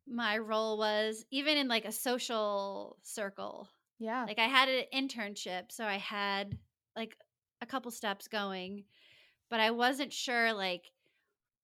my 0.09 0.38
role 0.38 0.78
was 0.78 1.25
even 1.31 1.57
in 1.57 1.69
like 1.69 1.85
a 1.85 1.92
social 1.92 2.97
circle. 3.02 3.69
yeah. 4.00 4.25
Like 4.25 4.38
I 4.40 4.49
had 4.49 4.69
an 4.69 4.85
internship, 4.92 5.71
so 5.71 5.85
I 5.85 5.99
had 5.99 6.59
like 6.97 7.16
a 7.61 7.66
couple 7.66 7.90
steps 7.92 8.26
going, 8.26 8.85
but 9.50 9.61
I 9.61 9.71
wasn't 9.71 10.12
sure 10.12 10.52
like 10.52 10.85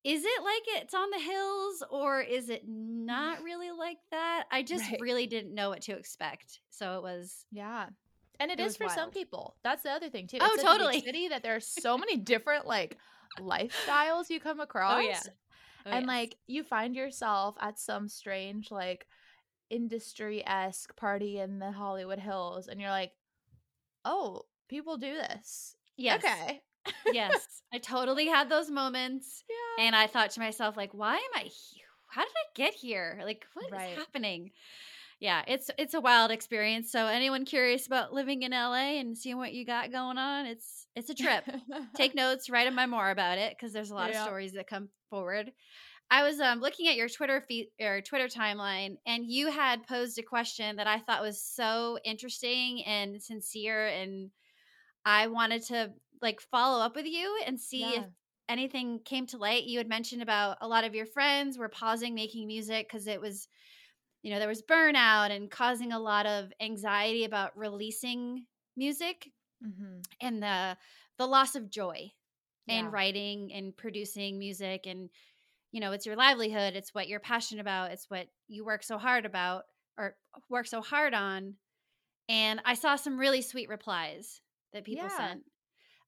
is 0.04 0.22
it 0.24 0.42
like 0.44 0.82
it's 0.82 0.94
on 0.94 1.10
the 1.10 1.18
hills 1.18 1.82
or 1.90 2.20
is 2.20 2.48
it 2.48 2.64
mm. 2.64 3.04
not 3.04 3.42
really 3.42 3.72
like 3.72 3.98
that? 4.12 4.44
I 4.52 4.62
just 4.72 4.84
Right. 4.90 5.00
really 5.00 5.26
didn't 5.26 5.54
know 5.54 5.70
what 5.70 5.82
to 5.82 5.92
expect. 5.96 6.60
So 6.70 6.98
it 6.98 7.02
was 7.02 7.46
Yeah. 7.50 7.86
And 8.40 8.52
it 8.52 8.60
It 8.60 8.66
is 8.66 8.76
for 8.76 8.88
some 8.88 9.10
people. 9.10 9.56
That's 9.64 9.82
the 9.82 9.90
other 9.90 10.08
thing 10.08 10.28
too. 10.28 10.38
Oh, 10.40 10.50
It's 10.54 10.62
a 10.62 10.66
totally. 10.66 11.00
city 11.00 11.28
that 11.28 11.42
there 11.42 11.56
are 11.56 11.60
so 11.60 11.98
many 12.02 12.16
different 12.16 12.66
like 12.66 12.96
lifestyles 13.38 14.30
you 14.30 14.40
come 14.40 14.61
oh, 14.61 14.64
across. 14.64 15.28
Oh, 15.87 15.90
and 15.90 16.06
like 16.06 16.37
you 16.47 16.64
find 16.64 16.94
yourself 16.94 17.56
at 17.61 17.78
some 17.78 18.08
strange 18.08 18.70
like 18.70 19.06
industry 19.70 20.47
esque 20.47 20.94
party 20.97 21.38
in 21.38 21.58
the 21.58 21.73
Hollywood 21.73 22.18
Hills 22.18 22.68
and 22.68 22.80
you're 22.80 22.90
like, 22.90 23.12
Oh, 24.04 24.42
people 24.68 24.97
do 24.97 25.14
this. 25.14 25.76
yes. 25.97 26.23
Okay. 26.25 26.62
yes. 27.12 27.62
I 27.73 27.78
totally 27.78 28.26
had 28.26 28.49
those 28.49 28.70
moments 28.70 29.44
Yeah. 29.49 29.85
and 29.87 29.97
I 29.97 30.06
thought 30.06 30.30
to 30.32 30.40
myself 30.40 30.76
like 30.76 30.92
why 30.92 31.14
am 31.16 31.30
I 31.35 31.42
he- 31.42 31.82
how 32.08 32.23
did 32.23 32.30
I 32.30 32.47
get 32.54 32.75
here? 32.75 33.20
Like 33.23 33.47
what 33.52 33.66
is 33.66 33.73
Right. 33.73 33.97
happening? 33.97 34.52
Yeah, 35.20 35.42
it's 35.49 35.70
it's 35.78 35.94
a 35.94 36.00
wild 36.00 36.30
experience. 36.30 36.90
So 36.92 37.06
anyone 37.06 37.44
curious 37.44 37.87
about 37.87 38.12
living 38.14 38.42
in 38.42 38.52
LA 38.52 39.00
and 39.00 39.18
seeing 39.18 39.37
what 39.37 39.52
you 39.52 39.64
got 39.66 39.90
going 39.90 40.16
on, 40.16 40.47
it's 40.47 40.87
it's 40.98 41.10
a 41.10 41.14
trip. 41.14 41.44
Take 41.96 42.14
notes, 42.14 42.50
write 42.50 42.66
a 42.66 42.70
memoir 42.72 43.10
about 43.10 43.38
it 43.38 43.54
because 43.56 43.72
there's 43.72 43.90
a 43.90 43.94
lot 43.94 44.10
Yeah. 44.10 44.16
of 44.16 44.22
stories 44.22 44.52
that 44.52 44.66
come 44.66 44.90
forward. 45.10 45.52
I 46.10 46.22
was 46.24 46.40
um, 46.40 46.60
looking 46.60 46.88
at 46.88 46.96
your 46.96 47.08
Twitter 47.08 47.40
feed 47.40 47.68
or 47.80 48.00
Twitter 48.02 48.28
timeline, 48.28 48.96
and 49.06 49.26
you 49.26 49.50
had 49.50 49.86
posed 49.86 50.18
a 50.18 50.22
question 50.22 50.76
that 50.76 50.86
I 50.86 50.98
thought 51.00 51.22
was 51.22 51.42
so 51.42 51.98
interesting 52.04 52.84
and 52.84 53.22
sincere, 53.22 53.86
and 53.88 54.30
I 55.04 55.28
wanted 55.28 55.62
to 55.66 55.92
like 56.22 56.40
follow 56.40 56.84
up 56.84 56.96
with 56.96 57.06
you 57.06 57.40
and 57.46 57.60
see 57.60 57.94
if 57.96 58.06
anything 58.48 59.00
came 59.04 59.26
to 59.28 59.38
light. 59.38 59.64
You 59.64 59.78
had 59.78 59.88
mentioned 59.88 60.22
about 60.22 60.58
a 60.60 60.68
lot 60.68 60.84
of 60.84 60.94
your 60.94 61.06
friends 61.06 61.58
were 61.58 61.68
pausing 61.68 62.14
making 62.14 62.46
music 62.46 62.88
because 62.88 63.06
it 63.06 63.20
was, 63.20 63.48
you 64.22 64.30
know, 64.32 64.38
there 64.38 64.48
was 64.48 64.62
burnout 64.62 65.30
and 65.30 65.50
causing 65.50 65.92
a 65.92 65.98
lot 66.00 66.26
of 66.26 66.52
anxiety 66.60 67.24
about 67.24 67.56
releasing 67.56 68.46
music 68.76 69.30
Mhm. 69.60 70.08
and 70.20 70.42
the 70.42 70.76
the 71.18 71.26
loss 71.26 71.54
of 71.56 71.70
joy 71.70 72.12
in 72.68 72.90
Yeah. 72.90 72.90
writing 72.90 73.52
and 73.52 73.76
producing 73.76 74.38
music 74.38 74.86
and 74.86 75.10
you 75.72 75.80
know 75.80 75.92
it's 75.92 76.06
your 76.06 76.16
livelihood 76.16 76.74
it's 76.76 76.94
what 76.94 77.08
you're 77.08 77.20
passionate 77.20 77.60
about 77.62 77.92
it's 77.92 78.10
what 78.10 78.28
you 78.48 78.64
work 78.64 78.82
so 78.82 78.98
hard 78.98 79.26
about 79.26 79.64
or 79.98 80.16
work 80.48 80.66
so 80.66 80.80
hard 80.82 81.14
on 81.14 81.56
and 82.28 82.60
i 82.64 82.74
saw 82.74 82.96
some 82.96 83.18
really 83.18 83.42
sweet 83.42 83.68
replies 83.68 84.40
that 84.72 84.84
people 84.84 85.08
Yeah. 85.08 85.10
sent 85.10 85.44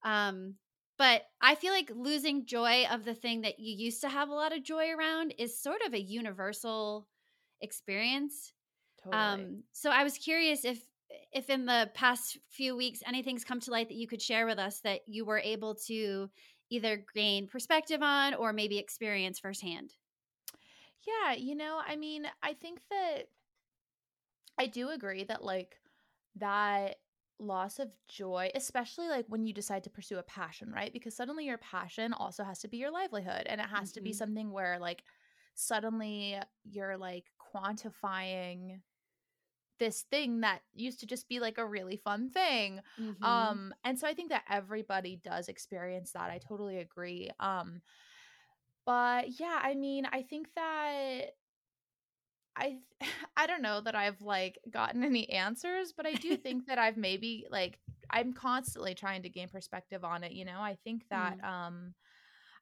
um 0.04 0.56
but 0.98 1.24
i 1.40 1.54
feel 1.54 1.72
like 1.72 1.90
losing 1.94 2.46
joy 2.46 2.86
of 2.90 3.04
the 3.04 3.14
thing 3.14 3.42
that 3.42 3.58
you 3.60 3.74
used 3.76 4.00
to 4.02 4.08
have 4.08 4.28
a 4.28 4.34
lot 4.34 4.52
of 4.56 4.62
joy 4.62 4.90
around 4.90 5.34
is 5.38 5.58
sort 5.62 5.82
of 5.82 5.94
a 5.94 6.00
universal 6.00 7.08
experience 7.60 8.52
Totally. 9.02 9.50
um, 9.52 9.64
so 9.72 9.90
I 9.90 10.04
was 10.04 10.18
curious 10.18 10.64
if 10.64 10.84
if 11.32 11.50
in 11.50 11.66
the 11.66 11.90
past 11.94 12.38
few 12.48 12.76
weeks 12.76 13.02
anything's 13.06 13.44
come 13.44 13.60
to 13.60 13.70
light 13.70 13.88
that 13.88 13.96
you 13.96 14.06
could 14.08 14.22
share 14.22 14.46
with 14.46 14.58
us 14.58 14.80
that 14.80 15.02
you 15.06 15.24
were 15.24 15.38
able 15.38 15.74
to 15.74 16.30
either 16.70 17.04
gain 17.14 17.46
perspective 17.48 18.02
on 18.02 18.34
or 18.34 18.52
maybe 18.52 18.78
experience 18.78 19.38
firsthand. 19.38 19.94
Yeah, 21.06 21.32
you 21.32 21.54
know, 21.54 21.80
I 21.84 21.96
mean, 21.96 22.26
I 22.42 22.54
think 22.54 22.82
that 22.90 23.28
I 24.58 24.66
do 24.66 24.90
agree 24.90 25.24
that 25.24 25.42
like 25.44 25.80
that 26.36 27.00
loss 27.38 27.78
of 27.78 27.92
joy, 28.08 28.50
especially 28.54 29.08
like 29.08 29.26
when 29.28 29.46
you 29.46 29.52
decide 29.54 29.84
to 29.84 29.90
pursue 29.90 30.18
a 30.18 30.22
passion, 30.22 30.70
right? 30.70 30.92
Because 30.92 31.16
suddenly 31.16 31.46
your 31.46 31.58
passion 31.58 32.12
also 32.12 32.44
has 32.44 32.58
to 32.60 32.68
be 32.68 32.76
your 32.76 32.90
livelihood 32.90 33.46
and 33.46 33.60
it 33.60 33.68
has 33.68 33.92
to 33.92 34.00
be 34.00 34.12
Mhm. 34.12 34.12
something 34.12 34.50
where 34.50 34.78
like 34.78 35.04
suddenly 35.54 36.38
you're 36.64 36.98
like 36.98 37.32
quantifying 37.40 38.82
this 39.80 40.02
thing 40.10 40.42
that 40.42 40.62
used 40.74 41.00
to 41.00 41.06
just 41.06 41.28
be 41.28 41.40
like 41.40 41.58
a 41.58 41.66
really 41.66 41.96
fun 41.98 42.30
thing 42.30 42.80
Mm-hmm. 43.00 43.24
um 43.24 43.74
and 43.84 43.98
so 43.98 44.06
i 44.08 44.14
think 44.14 44.30
that 44.30 44.44
everybody 44.50 45.20
does 45.24 45.48
experience 45.48 46.12
that 46.12 46.30
i 46.30 46.38
totally 46.38 46.78
agree 46.78 47.30
um 47.40 47.82
but 48.86 49.40
yeah 49.40 49.60
i 49.62 49.74
mean 49.74 50.06
i 50.12 50.22
think 50.22 50.48
that 50.56 51.26
i 52.56 52.78
i 53.36 53.46
don't 53.46 53.62
know 53.62 53.80
that 53.80 53.96
i've 53.96 54.20
like 54.22 54.58
gotten 54.70 55.04
any 55.04 55.28
answers 55.30 55.92
but 55.96 56.06
i 56.06 56.14
do 56.14 56.36
think 56.44 56.66
that 56.66 56.78
i've 56.78 56.96
maybe 56.96 57.46
like 57.50 57.78
i'm 58.10 58.32
constantly 58.32 58.94
trying 58.94 59.22
to 59.22 59.30
gain 59.30 59.48
perspective 59.48 60.04
on 60.04 60.24
it 60.24 60.32
you 60.32 60.44
know 60.44 60.60
i 60.60 60.76
think 60.84 61.04
that 61.10 61.38
um 61.44 61.94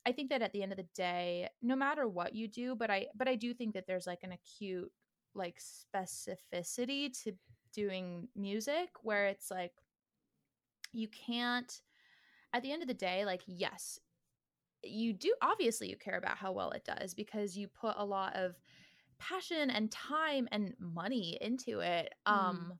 i 0.06 0.12
think 0.12 0.30
that 0.30 0.42
at 0.42 0.52
the 0.52 0.62
end 0.62 0.72
of 0.72 0.78
the 0.78 0.86
day 0.94 1.48
no 1.62 1.76
matter 1.76 2.08
what 2.08 2.34
you 2.34 2.48
do 2.48 2.74
but 2.74 2.90
i 2.90 3.06
but 3.14 3.28
i 3.28 3.36
do 3.36 3.54
think 3.54 3.74
that 3.74 3.86
there's 3.86 4.06
like 4.06 4.20
an 4.22 4.32
acute 4.32 4.92
like 5.38 5.58
specificity 5.60 7.12
to 7.24 7.32
doing 7.74 8.28
music 8.36 8.90
where 9.02 9.26
it's 9.28 9.50
like 9.50 9.72
you 10.92 11.08
can't 11.08 11.82
at 12.52 12.62
the 12.62 12.72
end 12.72 12.82
of 12.82 12.88
the 12.88 12.94
day 12.94 13.24
like 13.24 13.42
yes 13.46 13.98
you 14.82 15.12
do 15.12 15.34
obviously 15.42 15.88
you 15.88 15.96
care 15.96 16.18
about 16.18 16.36
how 16.38 16.52
well 16.52 16.70
it 16.70 16.84
does 16.84 17.14
because 17.14 17.56
you 17.56 17.68
put 17.68 17.94
a 17.98 18.04
lot 18.04 18.34
of 18.36 18.54
passion 19.18 19.70
and 19.70 19.90
time 19.92 20.48
and 20.52 20.74
money 20.78 21.38
into 21.40 21.80
it 21.80 22.12
Mhm. 22.28 22.32
um 22.32 22.72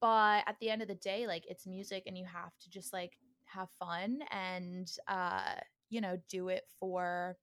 but 0.00 0.44
at 0.46 0.56
the 0.60 0.70
end 0.70 0.82
of 0.82 0.88
the 0.88 0.94
day 0.96 1.26
like 1.26 1.44
it's 1.48 1.66
music 1.66 2.04
and 2.06 2.18
you 2.18 2.24
have 2.24 2.52
to 2.60 2.70
just 2.70 2.92
like 2.92 3.12
have 3.46 3.68
fun 3.78 4.20
and 4.30 4.92
uh 5.08 5.54
you 5.90 6.00
know 6.00 6.18
do 6.28 6.48
it 6.48 6.64
for 6.80 7.36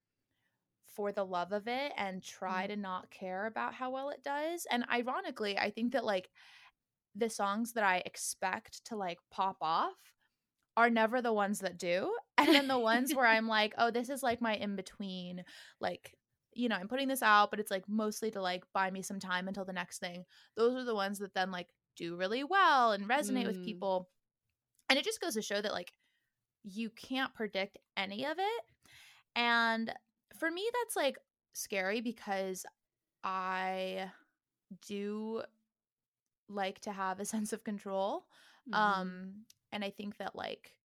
for 0.95 1.11
the 1.11 1.23
love 1.25 1.51
of 1.51 1.67
it 1.67 1.91
and 1.97 2.23
try 2.23 2.65
Mm. 2.65 2.69
to 2.69 2.75
not 2.75 3.09
care 3.09 3.45
about 3.47 3.73
how 3.73 3.89
well 3.91 4.09
it 4.09 4.23
does 4.23 4.65
and 4.69 4.85
ironically 4.91 5.57
i 5.57 5.69
think 5.69 5.93
that 5.93 6.03
like 6.05 6.29
the 7.15 7.29
songs 7.29 7.73
that 7.73 7.83
i 7.83 8.01
expect 8.05 8.85
to 8.85 8.95
like 8.95 9.19
pop 9.31 9.57
off 9.61 9.95
are 10.77 10.89
never 10.89 11.21
the 11.21 11.33
ones 11.33 11.59
that 11.59 11.77
do 11.77 12.13
and 12.37 12.49
then 12.49 12.67
the 12.67 12.79
ones 12.79 13.13
where 13.13 13.27
i'm 13.27 13.47
like 13.47 13.73
oh 13.77 13.91
this 13.91 14.09
is 14.09 14.23
like 14.23 14.41
my 14.41 14.55
in 14.55 14.75
between 14.75 15.43
like 15.79 16.15
you 16.53 16.67
know 16.69 16.75
i'm 16.75 16.87
putting 16.87 17.07
this 17.07 17.21
out 17.21 17.49
but 17.51 17.59
it's 17.59 17.71
like 17.71 17.87
mostly 17.87 18.31
to 18.31 18.41
like 18.41 18.63
buy 18.73 18.89
me 18.91 19.01
some 19.01 19.19
time 19.19 19.47
until 19.47 19.65
the 19.65 19.73
next 19.73 19.99
thing 19.99 20.23
those 20.55 20.75
are 20.75 20.83
the 20.85 20.95
ones 20.95 21.19
that 21.19 21.33
then 21.33 21.51
like 21.51 21.67
do 21.97 22.15
really 22.15 22.43
well 22.43 22.91
and 22.93 23.07
resonate 23.09 23.45
with 23.47 23.57
Mm. 23.59 23.65
people 23.65 24.09
and 24.89 24.97
it 24.99 25.05
just 25.05 25.21
goes 25.21 25.33
to 25.35 25.41
show 25.41 25.61
that 25.61 25.73
like 25.73 25.93
you 26.63 26.89
can't 26.89 27.33
predict 27.33 27.77
any 27.97 28.25
of 28.25 28.37
it 28.37 28.63
and 29.35 29.93
for 30.41 30.51
me 30.51 30.69
that's 30.81 30.97
like 30.97 31.17
scary 31.53 32.01
because 32.01 32.65
i 33.23 34.09
do 34.87 35.41
like 36.49 36.79
to 36.81 36.91
have 36.91 37.19
a 37.19 37.25
sense 37.33 37.53
of 37.53 37.63
control 37.63 38.25
Mhm. 38.67 38.77
um 38.77 39.45
and 39.71 39.83
i 39.85 39.89
think 39.91 40.17
that 40.17 40.35
like 40.35 40.75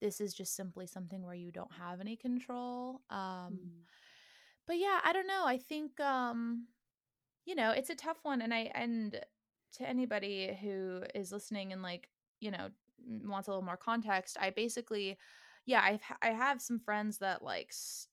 this 0.00 0.20
is 0.20 0.34
just 0.34 0.56
simply 0.56 0.86
something 0.86 1.24
where 1.24 1.34
you 1.34 1.52
don't 1.52 1.72
have 1.72 2.00
any 2.00 2.16
control 2.16 3.02
um 3.10 3.54
Mm. 3.56 3.84
but 4.66 4.78
yeah 4.78 5.00
i 5.04 5.12
don't 5.12 5.28
know 5.28 5.44
i 5.46 5.58
think 5.58 6.00
um 6.00 6.66
you 7.46 7.54
know 7.54 7.70
it's 7.72 7.90
a 7.90 7.96
tough 7.96 8.18
one 8.24 8.42
and 8.42 8.54
i 8.54 8.70
and 8.74 9.20
to 9.72 9.88
anybody 9.88 10.56
who 10.62 11.02
is 11.14 11.32
listening 11.32 11.72
and 11.72 11.82
like 11.82 12.10
you 12.40 12.50
know 12.50 12.68
wants 13.24 13.48
a 13.48 13.50
little 13.52 13.64
more 13.64 13.76
context 13.76 14.36
i 14.40 14.50
basically 14.50 15.18
yeah 15.66 15.82
i've 15.82 16.02
i 16.22 16.28
have 16.28 16.60
some 16.62 16.78
friends 16.80 17.18
that 17.18 17.42
like 17.42 17.68
s- 17.70 18.08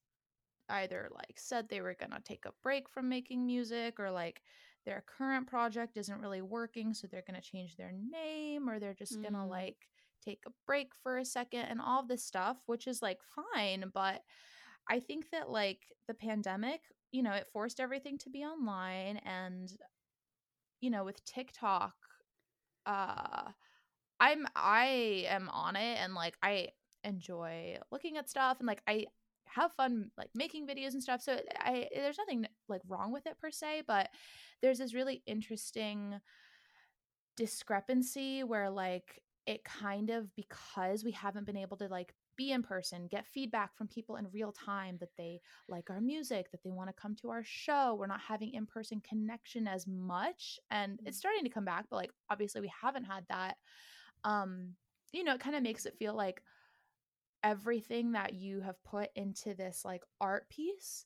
either 0.72 1.10
like 1.14 1.36
said 1.38 1.68
they 1.70 1.82
were 1.82 1.96
going 2.00 2.12
to 2.12 2.22
take 2.22 2.46
a 2.46 2.54
break 2.64 2.90
from 2.90 3.10
making 3.10 3.46
music 3.46 4.00
or 4.00 4.10
like 4.12 4.42
their 4.86 5.04
current 5.06 5.48
project 5.48 5.98
isn't 5.98 6.22
really 6.22 6.42
working 6.42 6.94
so 6.94 7.08
they're 7.08 7.24
going 7.28 7.40
to 7.40 7.48
change 7.52 7.76
their 7.76 7.92
name 8.12 8.70
or 8.70 8.80
they're 8.80 8.94
just 8.94 9.22
going 9.22 9.34
to 9.34 9.40
Mm. 9.40 9.50
like 9.50 9.90
take 10.26 10.44
a 10.48 10.52
break 10.68 10.94
for 11.02 11.18
a 11.18 11.26
second 11.26 11.62
and 11.62 11.82
all 11.82 12.04
this 12.06 12.24
stuff 12.24 12.58
which 12.68 12.88
is 12.88 13.02
like 13.02 13.20
fine 13.24 13.86
but 13.94 14.22
i 14.90 15.00
think 15.00 15.30
that 15.32 15.50
like 15.50 15.88
the 16.08 16.14
pandemic 16.14 16.82
you 17.12 17.24
know 17.24 17.32
it 17.34 17.48
forced 17.52 17.80
everything 17.80 18.18
to 18.20 18.30
be 18.30 18.44
online 18.44 19.18
and 19.26 19.74
you 20.80 20.90
know 20.90 21.04
with 21.04 21.24
tiktok 21.26 21.96
uh 22.86 23.50
i'm 24.20 24.48
i 24.56 25.26
am 25.28 25.50
on 25.50 25.76
it 25.76 25.98
and 26.00 26.14
like 26.14 26.36
i 26.44 26.68
enjoy 27.04 27.78
looking 27.92 28.18
at 28.18 28.30
stuff 28.30 28.58
and 28.60 28.68
like 28.68 28.82
i 28.88 29.06
have 29.54 29.74
fun 29.74 30.10
like 30.18 30.30
making 30.34 30.68
videos 30.68 30.94
and 30.94 31.04
stuff 31.04 31.22
so 31.22 31.40
i 31.60 31.88
there's 31.94 32.18
nothing 32.18 32.46
like 32.68 32.82
wrong 32.88 33.12
with 33.12 33.26
it 33.26 33.38
per 33.40 33.52
se 33.52 33.84
but 33.88 34.10
there's 34.62 34.78
this 34.78 34.94
really 34.94 35.22
interesting 35.26 36.20
discrepancy 37.38 38.44
where 38.44 38.70
like 38.70 39.22
it 39.48 39.64
kind 39.64 40.10
of 40.10 40.34
because 40.36 41.04
we 41.04 41.12
haven't 41.12 41.46
been 41.46 41.58
able 41.58 41.78
to 41.78 41.88
like 41.88 42.14
be 42.38 42.52
in 42.52 42.64
person 42.64 43.08
get 43.08 43.26
feedback 43.28 43.76
from 43.76 43.88
people 43.88 44.16
in 44.16 44.28
real 44.32 44.52
time 44.52 44.98
that 45.00 45.10
they 45.18 45.40
like 45.68 45.90
our 45.90 46.00
music 46.00 46.50
that 46.52 46.64
they 46.64 46.72
want 46.72 46.90
to 46.90 47.02
come 47.02 47.16
to 47.16 47.30
our 47.30 47.44
show 47.44 47.96
we're 48.00 48.08
not 48.08 48.22
having 48.22 48.54
in-person 48.54 49.02
connection 49.08 49.68
as 49.68 49.86
much 49.88 50.60
and 50.70 51.00
it's 51.06 51.18
starting 51.18 51.44
to 51.44 51.50
come 51.50 51.66
back 51.66 51.86
but 51.90 51.98
like 51.98 52.12
obviously 52.30 52.62
we 52.62 52.72
haven't 52.82 53.04
had 53.04 53.26
that 53.30 53.58
um 54.24 54.70
you 55.12 55.24
know 55.24 55.34
it 55.34 55.42
kind 55.42 55.56
of 55.56 55.64
makes 55.64 55.86
it 55.86 55.98
feel 55.98 56.16
like 56.16 56.42
everything 57.44 58.12
that 58.14 58.34
you 58.34 58.62
have 58.62 58.84
put 58.84 59.10
into 59.16 59.54
this 59.54 59.84
like 59.84 60.04
art 60.20 60.50
piece 60.50 61.06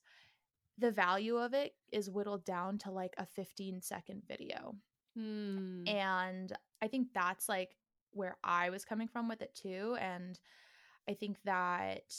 the 0.78 0.92
value 0.92 1.38
of 1.38 1.54
it 1.54 1.74
is 1.92 2.10
whittled 2.10 2.44
down 2.46 2.78
to 2.78 2.92
like 2.92 3.14
a 3.18 3.26
15 3.26 3.82
second 3.82 4.22
video 4.28 4.76
Hmm. 5.18 5.88
and 5.88 6.52
i 6.82 6.88
think 6.88 7.08
that's 7.14 7.48
like 7.48 7.78
where 8.12 8.36
i 8.44 8.70
was 8.70 8.84
coming 8.84 9.08
from 9.08 9.30
with 9.30 9.42
it 9.42 9.56
too 9.56 9.96
and 10.00 10.38
i 11.08 11.14
think 11.14 11.38
that 11.46 12.14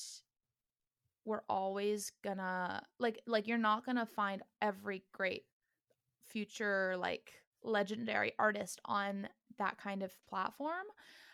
we're 1.24 1.42
always 1.48 2.12
gonna 2.22 2.82
like 2.98 3.20
like 3.26 3.46
you're 3.46 3.58
not 3.58 3.84
gonna 3.84 4.06
find 4.06 4.42
every 4.62 5.02
great 5.12 5.44
future 6.24 6.96
like 6.96 7.32
legendary 7.62 8.32
artist 8.38 8.80
on 8.84 9.28
that 9.58 9.76
kind 9.78 10.02
of 10.02 10.12
platform 10.28 10.86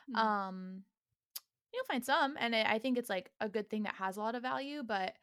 Hmm. 0.08 0.16
um 0.16 0.82
you'll 1.73 1.85
find 1.87 2.05
some 2.05 2.37
and 2.38 2.55
I 2.55 2.75
I 2.75 2.79
think 2.79 2.99
it's 2.99 3.11
like 3.11 3.31
a 3.41 3.49
good 3.49 3.71
thing 3.71 3.85
that 3.85 3.95
has 3.97 4.17
a 4.17 4.21
lot 4.21 4.35
of 4.35 4.43
value 4.43 4.83
but 4.83 5.14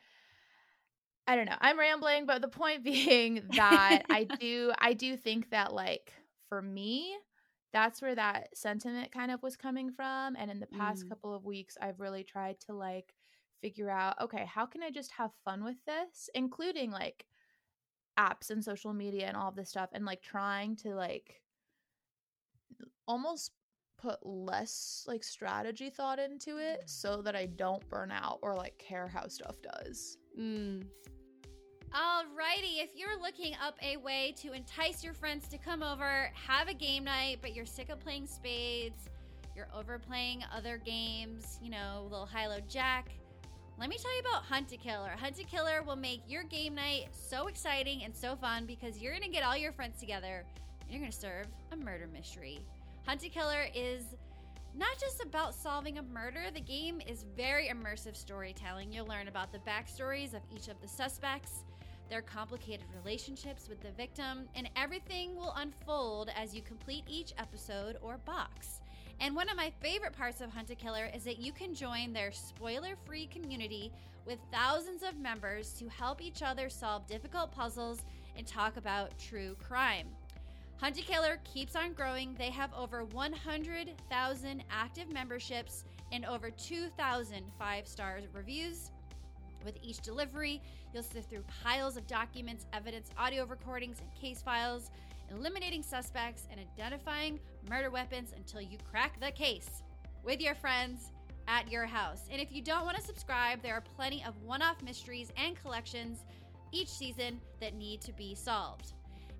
I 1.27 1.35
don't 1.35 1.45
know. 1.45 1.57
I'm 1.59 1.79
rambling, 1.79 2.25
but 2.25 2.41
the 2.41 2.47
point 2.47 2.83
being 2.85 3.51
that 3.53 4.05
I 4.09 4.25
do 4.39 4.73
I 4.79 4.93
do 4.93 5.15
think 5.17 5.49
that 5.51 5.73
like 5.73 6.13
for 6.47 6.61
me 6.61 7.15
that's 7.71 8.01
where 8.01 8.15
that 8.15 8.57
sentiment 8.57 9.11
kind 9.11 9.29
of 9.31 9.43
was 9.43 9.55
coming 9.55 9.91
from 9.91 10.35
and 10.35 10.49
in 10.49 10.59
the 10.59 10.65
past 10.67 11.05
Mm. 11.05 11.07
couple 11.07 11.33
of 11.33 11.45
weeks 11.45 11.77
I've 11.79 11.99
really 11.99 12.23
tried 12.23 12.59
to 12.61 12.73
like 12.73 13.13
figure 13.61 13.89
out 13.89 14.19
okay, 14.21 14.45
how 14.45 14.65
can 14.65 14.81
I 14.81 14.89
just 14.89 15.11
have 15.11 15.31
fun 15.45 15.63
with 15.63 15.77
this 15.85 16.29
including 16.33 16.91
like 16.91 17.25
apps 18.19 18.49
and 18.51 18.63
social 18.63 18.93
media 18.93 19.27
and 19.27 19.37
all 19.37 19.49
of 19.49 19.55
this 19.55 19.69
stuff 19.69 19.89
and 19.93 20.05
like 20.05 20.21
trying 20.21 20.75
to 20.77 20.95
like 20.95 21.41
almost 23.07 23.51
put 24.01 24.25
less 24.25 25.05
like 25.07 25.23
strategy 25.23 25.89
thought 25.89 26.19
into 26.19 26.57
it 26.57 26.83
so 26.85 27.21
that 27.21 27.35
I 27.35 27.47
don't 27.47 27.87
burn 27.89 28.11
out 28.11 28.39
or 28.41 28.55
like 28.55 28.77
care 28.77 29.07
how 29.07 29.27
stuff 29.27 29.55
does. 29.61 30.17
Mm. 30.39 30.85
Alrighty, 31.91 32.83
if 32.83 32.91
you're 32.95 33.19
looking 33.19 33.55
up 33.63 33.75
a 33.81 33.97
way 33.97 34.33
to 34.37 34.53
entice 34.53 35.03
your 35.03 35.13
friends 35.13 35.47
to 35.47 35.57
come 35.57 35.81
over, 35.81 36.31
have 36.33 36.67
a 36.67 36.73
game 36.73 37.03
night, 37.03 37.39
but 37.41 37.55
you're 37.55 37.65
sick 37.65 37.89
of 37.89 37.99
playing 37.99 38.27
spades, 38.27 39.09
you're 39.55 39.69
overplaying 39.75 40.43
other 40.55 40.77
games, 40.77 41.57
you 41.63 41.71
know, 41.71 42.07
little 42.11 42.27
high-low 42.27 42.59
jack, 42.67 43.09
let 43.79 43.87
me 43.87 43.97
tell 43.97 44.13
you 44.13 44.19
about 44.19 44.43
Hunt 44.43 44.73
a 44.73 44.77
Killer. 44.77 45.11
Hunt 45.17 45.39
a 45.39 45.43
Killer 45.45 45.81
will 45.83 45.95
make 45.95 46.21
your 46.27 46.43
game 46.43 46.75
night 46.75 47.07
so 47.13 47.47
exciting 47.47 48.03
and 48.03 48.13
so 48.13 48.35
fun 48.35 48.65
because 48.65 49.01
you're 49.01 49.13
gonna 49.13 49.29
get 49.29 49.41
all 49.41 49.55
your 49.55 49.71
friends 49.71 50.01
together 50.01 50.43
and 50.81 50.91
you're 50.91 50.99
gonna 50.99 51.13
serve 51.13 51.45
a 51.71 51.77
murder 51.77 52.05
mystery. 52.11 52.59
Hunt 53.09 53.23
a 53.23 53.29
Killer 53.29 53.65
is 53.73 54.03
not 54.77 54.99
just 54.99 55.23
about 55.23 55.55
solving 55.55 55.97
a 55.97 56.03
murder, 56.03 56.51
the 56.53 56.61
game 56.61 57.01
is 57.07 57.25
very 57.35 57.67
immersive 57.67 58.15
storytelling. 58.15 58.93
You'll 58.93 59.07
learn 59.07 59.27
about 59.27 59.51
the 59.51 59.57
backstories 59.67 60.35
of 60.35 60.43
each 60.55 60.67
of 60.67 60.79
the 60.79 60.87
suspects, 60.87 61.63
their 62.07 62.21
complicated 62.21 62.85
relationships 62.95 63.67
with 63.67 63.81
the 63.81 63.89
victim, 63.93 64.47
and 64.53 64.69
everything 64.75 65.35
will 65.35 65.55
unfold 65.57 66.29
as 66.35 66.53
you 66.53 66.61
complete 66.61 67.03
each 67.07 67.33
episode 67.39 67.97
or 68.03 68.19
box. 68.25 68.79
And 69.19 69.35
one 69.35 69.49
of 69.49 69.57
my 69.57 69.73
favorite 69.81 70.13
parts 70.13 70.39
of 70.39 70.51
Hunt 70.51 70.69
a 70.69 70.75
Killer 70.75 71.09
is 71.11 71.23
that 71.23 71.39
you 71.39 71.51
can 71.51 71.73
join 71.73 72.13
their 72.13 72.31
spoiler 72.31 72.93
free 73.07 73.25
community 73.25 73.91
with 74.27 74.37
thousands 74.53 75.01
of 75.01 75.17
members 75.17 75.73
to 75.79 75.87
help 75.87 76.21
each 76.21 76.43
other 76.43 76.69
solve 76.69 77.07
difficult 77.07 77.51
puzzles 77.51 78.03
and 78.37 78.45
talk 78.45 78.77
about 78.77 79.17
true 79.17 79.55
crime. 79.55 80.09
Hunt 80.79 80.95
Killer 80.95 81.39
keeps 81.43 81.75
on 81.75 81.91
growing. 81.91 82.33
They 82.35 82.49
have 82.51 82.73
over 82.73 83.03
100,000 83.03 84.63
active 84.71 85.11
memberships 85.11 85.83
and 86.13 86.25
over 86.25 86.49
2,000 86.49 87.43
five 87.59 87.85
star 87.85 88.19
reviews. 88.33 88.91
With 89.65 89.77
each 89.83 89.97
delivery, 89.97 90.61
you'll 90.93 91.03
sift 91.03 91.29
through 91.29 91.43
piles 91.63 91.97
of 91.97 92.07
documents, 92.07 92.65
evidence, 92.71 93.09
audio 93.17 93.45
recordings, 93.45 93.97
and 93.99 94.09
case 94.15 94.41
files, 94.41 94.89
eliminating 95.31 95.83
suspects 95.83 96.47
and 96.49 96.61
identifying 96.61 97.41
murder 97.69 97.91
weapons 97.91 98.31
until 98.37 98.61
you 98.61 98.77
crack 98.89 99.19
the 99.19 99.31
case 99.31 99.83
with 100.23 100.39
your 100.39 100.55
friends 100.55 101.11
at 101.49 101.69
your 101.69 101.87
house. 101.87 102.21
And 102.31 102.41
if 102.41 102.53
you 102.53 102.61
don't 102.61 102.85
want 102.85 102.95
to 102.95 103.03
subscribe, 103.03 103.61
there 103.61 103.73
are 103.73 103.81
plenty 103.81 104.23
of 104.25 104.41
one 104.43 104.61
off 104.61 104.81
mysteries 104.81 105.29
and 105.35 105.61
collections 105.61 106.23
each 106.71 106.87
season 106.87 107.41
that 107.59 107.73
need 107.73 107.99
to 108.01 108.13
be 108.13 108.33
solved. 108.33 108.93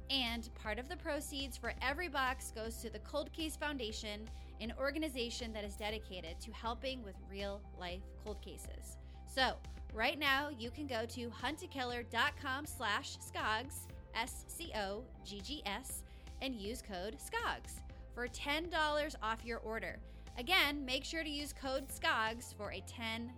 And 0.10 0.50
part 0.56 0.80
of 0.80 0.90
the 0.90 0.98
proceeds 0.98 1.56
for 1.56 1.74
every 1.82 2.08
box 2.08 2.52
goes 2.52 2.78
to 2.78 2.90
the 2.90 3.00
Cold 3.00 3.32
Case 3.32 3.56
Foundation, 3.56 4.28
an 4.60 4.74
organization 4.80 5.54
that 5.54 5.64
is 5.64 5.76
dedicated 5.76 6.40
to 6.42 6.52
helping 6.52 7.04
with 7.04 7.16
real 7.30 7.62
life 7.80 8.02
cold 8.24 8.42
cases. 8.42 8.98
So, 9.28 9.54
right 9.94 10.18
now, 10.18 10.50
you 10.58 10.72
can 10.72 10.88
go 10.88 11.06
to 11.06 11.30
huntakiller.com 11.30 12.66
slash 12.66 13.18
scoggs, 13.20 13.88
S-C-O-G-G-S, 14.16 16.04
and 16.42 16.56
use 16.56 16.82
code 16.82 17.18
SCOGGS 17.20 17.76
for 18.16 18.28
$10 18.28 19.16
off 19.22 19.46
your 19.46 19.60
order. 19.60 20.00
Again, 20.38 20.84
make 20.86 21.04
sure 21.04 21.24
to 21.24 21.30
use 21.30 21.54
code 21.54 21.88
SCOGGS 21.90 22.56
for 22.56 22.72
a 22.72 22.82
$10 22.82 23.30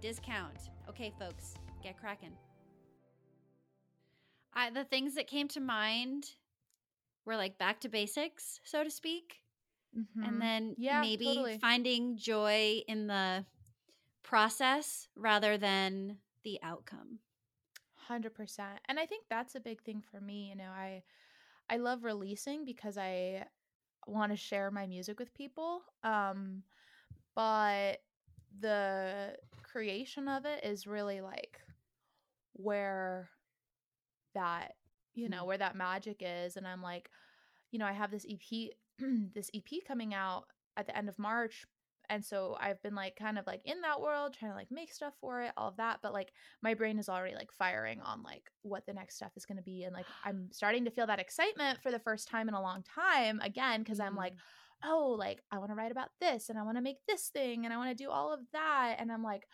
discount. 0.00 0.70
Okay, 0.88 1.12
folks, 1.18 1.54
get 1.82 1.98
cracking. 1.98 2.32
I, 4.54 4.70
the 4.70 4.84
things 4.84 5.14
that 5.14 5.26
came 5.26 5.48
to 5.48 5.60
mind 5.60 6.32
were 7.24 7.36
like 7.36 7.58
back 7.58 7.80
to 7.80 7.88
basics, 7.88 8.60
so 8.64 8.84
to 8.84 8.90
speak, 8.90 9.42
Mhm. 9.94 10.24
and 10.26 10.40
then 10.40 10.76
Yeah, 10.76 11.02
maybe 11.02 11.24
totally. 11.24 11.60
finding 11.60 12.16
joy 12.16 12.82
in 12.88 13.06
the 13.06 13.44
process 14.22 15.08
rather 15.16 15.58
than 15.58 16.18
the 16.44 16.58
outcome. 16.62 17.20
100% 17.94 18.78
and 18.88 18.98
i 18.98 19.06
think 19.06 19.24
that's 19.28 19.54
a 19.54 19.60
big 19.60 19.82
thing 19.82 20.02
for 20.10 20.20
me 20.20 20.48
you 20.50 20.56
know 20.56 20.70
i 20.70 21.02
i 21.70 21.76
love 21.76 22.04
releasing 22.04 22.64
because 22.64 22.96
i 22.98 23.44
want 24.06 24.32
to 24.32 24.36
share 24.36 24.70
my 24.70 24.86
music 24.86 25.18
with 25.18 25.34
people 25.34 25.82
um 26.04 26.62
but 27.34 27.98
the 28.60 29.34
creation 29.62 30.28
of 30.28 30.44
it 30.44 30.64
is 30.64 30.86
really 30.86 31.20
like 31.20 31.60
where 32.54 33.28
that 34.34 34.72
you 35.14 35.28
know 35.28 35.42
Hmm. 35.42 35.46
where 35.48 35.58
that 35.58 35.76
magic 35.76 36.18
is 36.20 36.56
and 36.56 36.66
i'm 36.66 36.82
like 36.82 37.10
you 37.70 37.78
know 37.78 37.86
i 37.86 37.92
have 37.92 38.10
this 38.10 38.26
ep 38.28 38.70
this 39.34 39.50
ep 39.54 39.68
coming 39.86 40.14
out 40.14 40.44
at 40.76 40.86
the 40.86 40.96
end 40.96 41.08
of 41.08 41.18
march 41.18 41.64
and 42.08 42.24
so 42.24 42.56
i've 42.60 42.82
been 42.82 42.94
like 42.94 43.16
kind 43.16 43.38
of 43.38 43.46
like 43.46 43.60
in 43.64 43.80
that 43.82 44.00
world 44.00 44.34
trying 44.34 44.50
to 44.50 44.56
like 44.56 44.70
make 44.70 44.92
stuff 44.92 45.14
for 45.20 45.40
it 45.42 45.52
all 45.56 45.68
of 45.68 45.76
that 45.76 45.98
but 46.02 46.12
like 46.12 46.32
my 46.62 46.74
brain 46.74 46.98
is 46.98 47.08
already 47.08 47.34
like 47.34 47.52
firing 47.52 48.00
on 48.00 48.22
like 48.22 48.42
what 48.62 48.84
the 48.86 48.92
next 48.92 49.16
stuff 49.16 49.32
is 49.36 49.46
going 49.46 49.56
to 49.58 49.62
be 49.62 49.84
and 49.84 49.94
like 49.94 50.06
i'm 50.24 50.48
starting 50.52 50.84
to 50.84 50.90
feel 50.90 51.06
that 51.06 51.20
excitement 51.20 51.78
for 51.82 51.90
the 51.90 51.98
first 52.00 52.28
time 52.28 52.48
in 52.48 52.54
a 52.54 52.62
long 52.62 52.82
time 52.82 53.40
again 53.42 53.80
because 53.80 54.00
i'm 54.00 54.16
like 54.16 54.34
oh 54.84 55.14
like 55.18 55.40
i 55.52 55.58
want 55.58 55.70
to 55.70 55.74
write 55.74 55.92
about 55.92 56.08
this 56.20 56.48
and 56.48 56.58
i 56.58 56.62
want 56.62 56.76
to 56.76 56.82
make 56.82 56.98
this 57.06 57.28
thing 57.28 57.64
and 57.64 57.72
i 57.72 57.76
want 57.76 57.90
to 57.90 58.04
do 58.04 58.10
all 58.10 58.32
of 58.32 58.40
that 58.52 58.96
and 58.98 59.12
i'm 59.12 59.22
like 59.22 59.46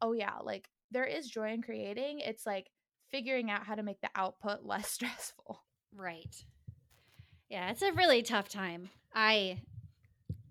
oh 0.00 0.12
yeah 0.12 0.34
like 0.42 0.68
there 0.90 1.04
is 1.04 1.28
joy 1.28 1.52
in 1.52 1.60
creating 1.62 2.20
it's 2.20 2.46
like 2.46 2.68
figuring 3.10 3.50
out 3.50 3.64
how 3.66 3.74
to 3.74 3.82
make 3.82 4.00
the 4.00 4.10
output 4.14 4.62
less 4.64 4.90
stressful 4.90 5.62
Right. 5.94 6.44
Yeah, 7.48 7.70
it's 7.70 7.82
a 7.82 7.92
really 7.92 8.22
tough 8.22 8.48
time. 8.48 8.90
I 9.14 9.62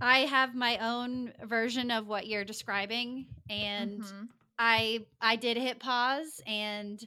I 0.01 0.19
have 0.19 0.55
my 0.55 0.77
own 0.77 1.31
version 1.43 1.91
of 1.91 2.07
what 2.07 2.27
you're 2.27 2.43
describing 2.43 3.27
and 3.49 4.01
Mhm. 4.01 4.27
I 4.57 5.05
I 5.21 5.35
did 5.35 5.57
hit 5.57 5.79
pause 5.79 6.41
and 6.47 6.99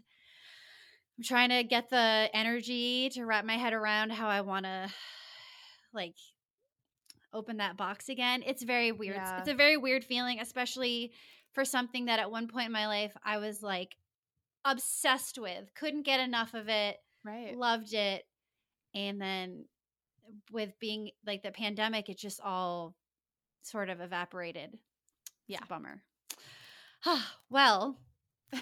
I'm 1.19 1.25
trying 1.25 1.51
to 1.51 1.65
get 1.65 1.91
the 1.91 2.31
energy 2.33 3.11
to 3.11 3.25
wrap 3.25 3.45
my 3.45 3.57
head 3.57 3.73
around 3.73 4.11
how 4.13 4.29
I 4.29 4.41
want 4.43 4.65
to 4.65 4.89
like 5.93 6.15
open 7.33 7.59
that 7.59 7.77
box 7.77 8.09
again. 8.09 8.43
It's 8.47 8.63
very 8.63 8.93
weird. 8.93 9.17
Yeah. 9.17 9.39
It's 9.39 9.49
a 9.49 9.55
very 9.55 9.77
weird 9.77 10.05
feeling, 10.05 10.41
especially 10.41 11.13
for 11.53 11.65
something 11.65 12.07
that 12.07 12.21
at 12.21 12.31
one 12.31 12.49
point 12.49 12.67
in 12.67 12.73
my 12.73 12.87
life 12.87 13.17
I 13.25 13.39
was 13.39 13.63
like 13.63 13.97
obsessed 14.65 15.39
with. 15.39 15.73
Couldn't 15.75 16.03
get 16.07 16.21
enough 16.21 16.55
of 16.55 16.69
it. 16.69 16.97
Right. 17.25 17.57
Loved 17.57 17.93
it. 17.95 18.25
And 18.95 19.21
then 19.21 19.65
with 20.53 20.73
being 20.81 21.11
like 21.27 21.43
the 21.43 21.51
pandemic, 21.51 22.09
it 22.09 22.19
just 22.19 22.41
all 22.41 22.95
sort 23.63 23.89
of 23.91 24.01
evaporated. 24.01 24.71
It's 24.75 24.81
Yeah. 25.49 25.61
bummer. 25.69 26.03
well, 27.51 27.99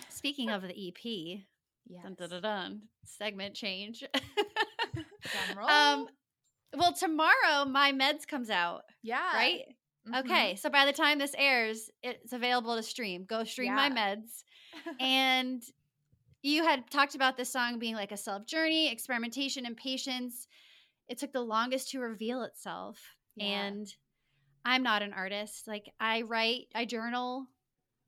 speaking 0.08 0.50
of 0.50 0.62
the 0.62 0.88
EP, 0.88 1.42
Yes. 1.86 2.02
dun, 2.04 2.14
dun, 2.14 2.28
dun, 2.30 2.42
dun, 2.42 2.82
segment 3.04 3.54
change. 3.54 4.04
Um, 5.68 6.06
well, 6.74 6.92
tomorrow 6.94 7.64
my 7.66 7.92
meds 7.92 8.26
comes 8.26 8.48
out, 8.50 8.82
yeah. 9.02 9.34
right? 9.34 9.64
Mhm. 10.08 10.20
Okay, 10.20 10.56
so 10.56 10.70
by 10.70 10.86
the 10.86 10.92
time 10.92 11.18
this 11.18 11.34
airs, 11.36 11.90
it's 12.02 12.32
available 12.32 12.76
to 12.76 12.82
stream. 12.82 13.24
Go 13.24 13.44
stream 13.44 13.74
my 13.74 13.90
meds. 13.90 14.42
and 15.00 15.62
you 16.42 16.64
had 16.64 16.90
talked 16.90 17.14
about 17.14 17.36
this 17.36 17.50
song 17.50 17.78
being 17.78 17.94
like 17.94 18.12
a 18.12 18.16
self 18.16 18.46
journey, 18.46 18.90
experimentation, 18.90 19.66
and 19.66 19.76
patience. 19.76 20.46
It 21.08 21.18
took 21.18 21.32
the 21.32 21.42
longest 21.42 21.90
to 21.90 22.00
reveal 22.00 22.42
itself. 22.42 23.16
Yeah. 23.36 23.70
And 23.70 23.94
I'm 24.64 24.82
not 24.82 25.02
an 25.02 25.12
artist. 25.12 25.66
Like 25.68 25.92
I 26.00 26.22
write, 26.22 26.68
I 26.74 26.84
journal 26.84 27.48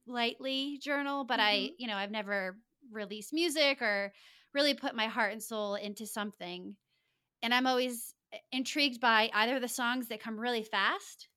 lightly 0.06 0.78
journal, 0.78 1.24
but 1.24 1.40
I, 1.40 1.52
Mhm. 1.52 1.74
you 1.78 1.86
know, 1.86 1.96
I've 1.96 2.10
never 2.10 2.60
released 2.90 3.32
music 3.32 3.82
or 3.82 4.12
really 4.54 4.74
put 4.74 4.94
my 4.96 5.06
heart 5.08 5.32
and 5.32 5.42
soul 5.42 5.76
into 5.76 6.06
something. 6.06 6.76
And 7.42 7.54
I'm 7.54 7.66
always 7.66 8.14
eh, 8.32 8.38
intrigued 8.52 9.00
by 9.00 9.30
either 9.32 9.60
the 9.60 9.68
songs 9.68 10.08
that 10.08 10.20
come 10.20 10.40
really 10.40 10.64
fast 10.64 11.28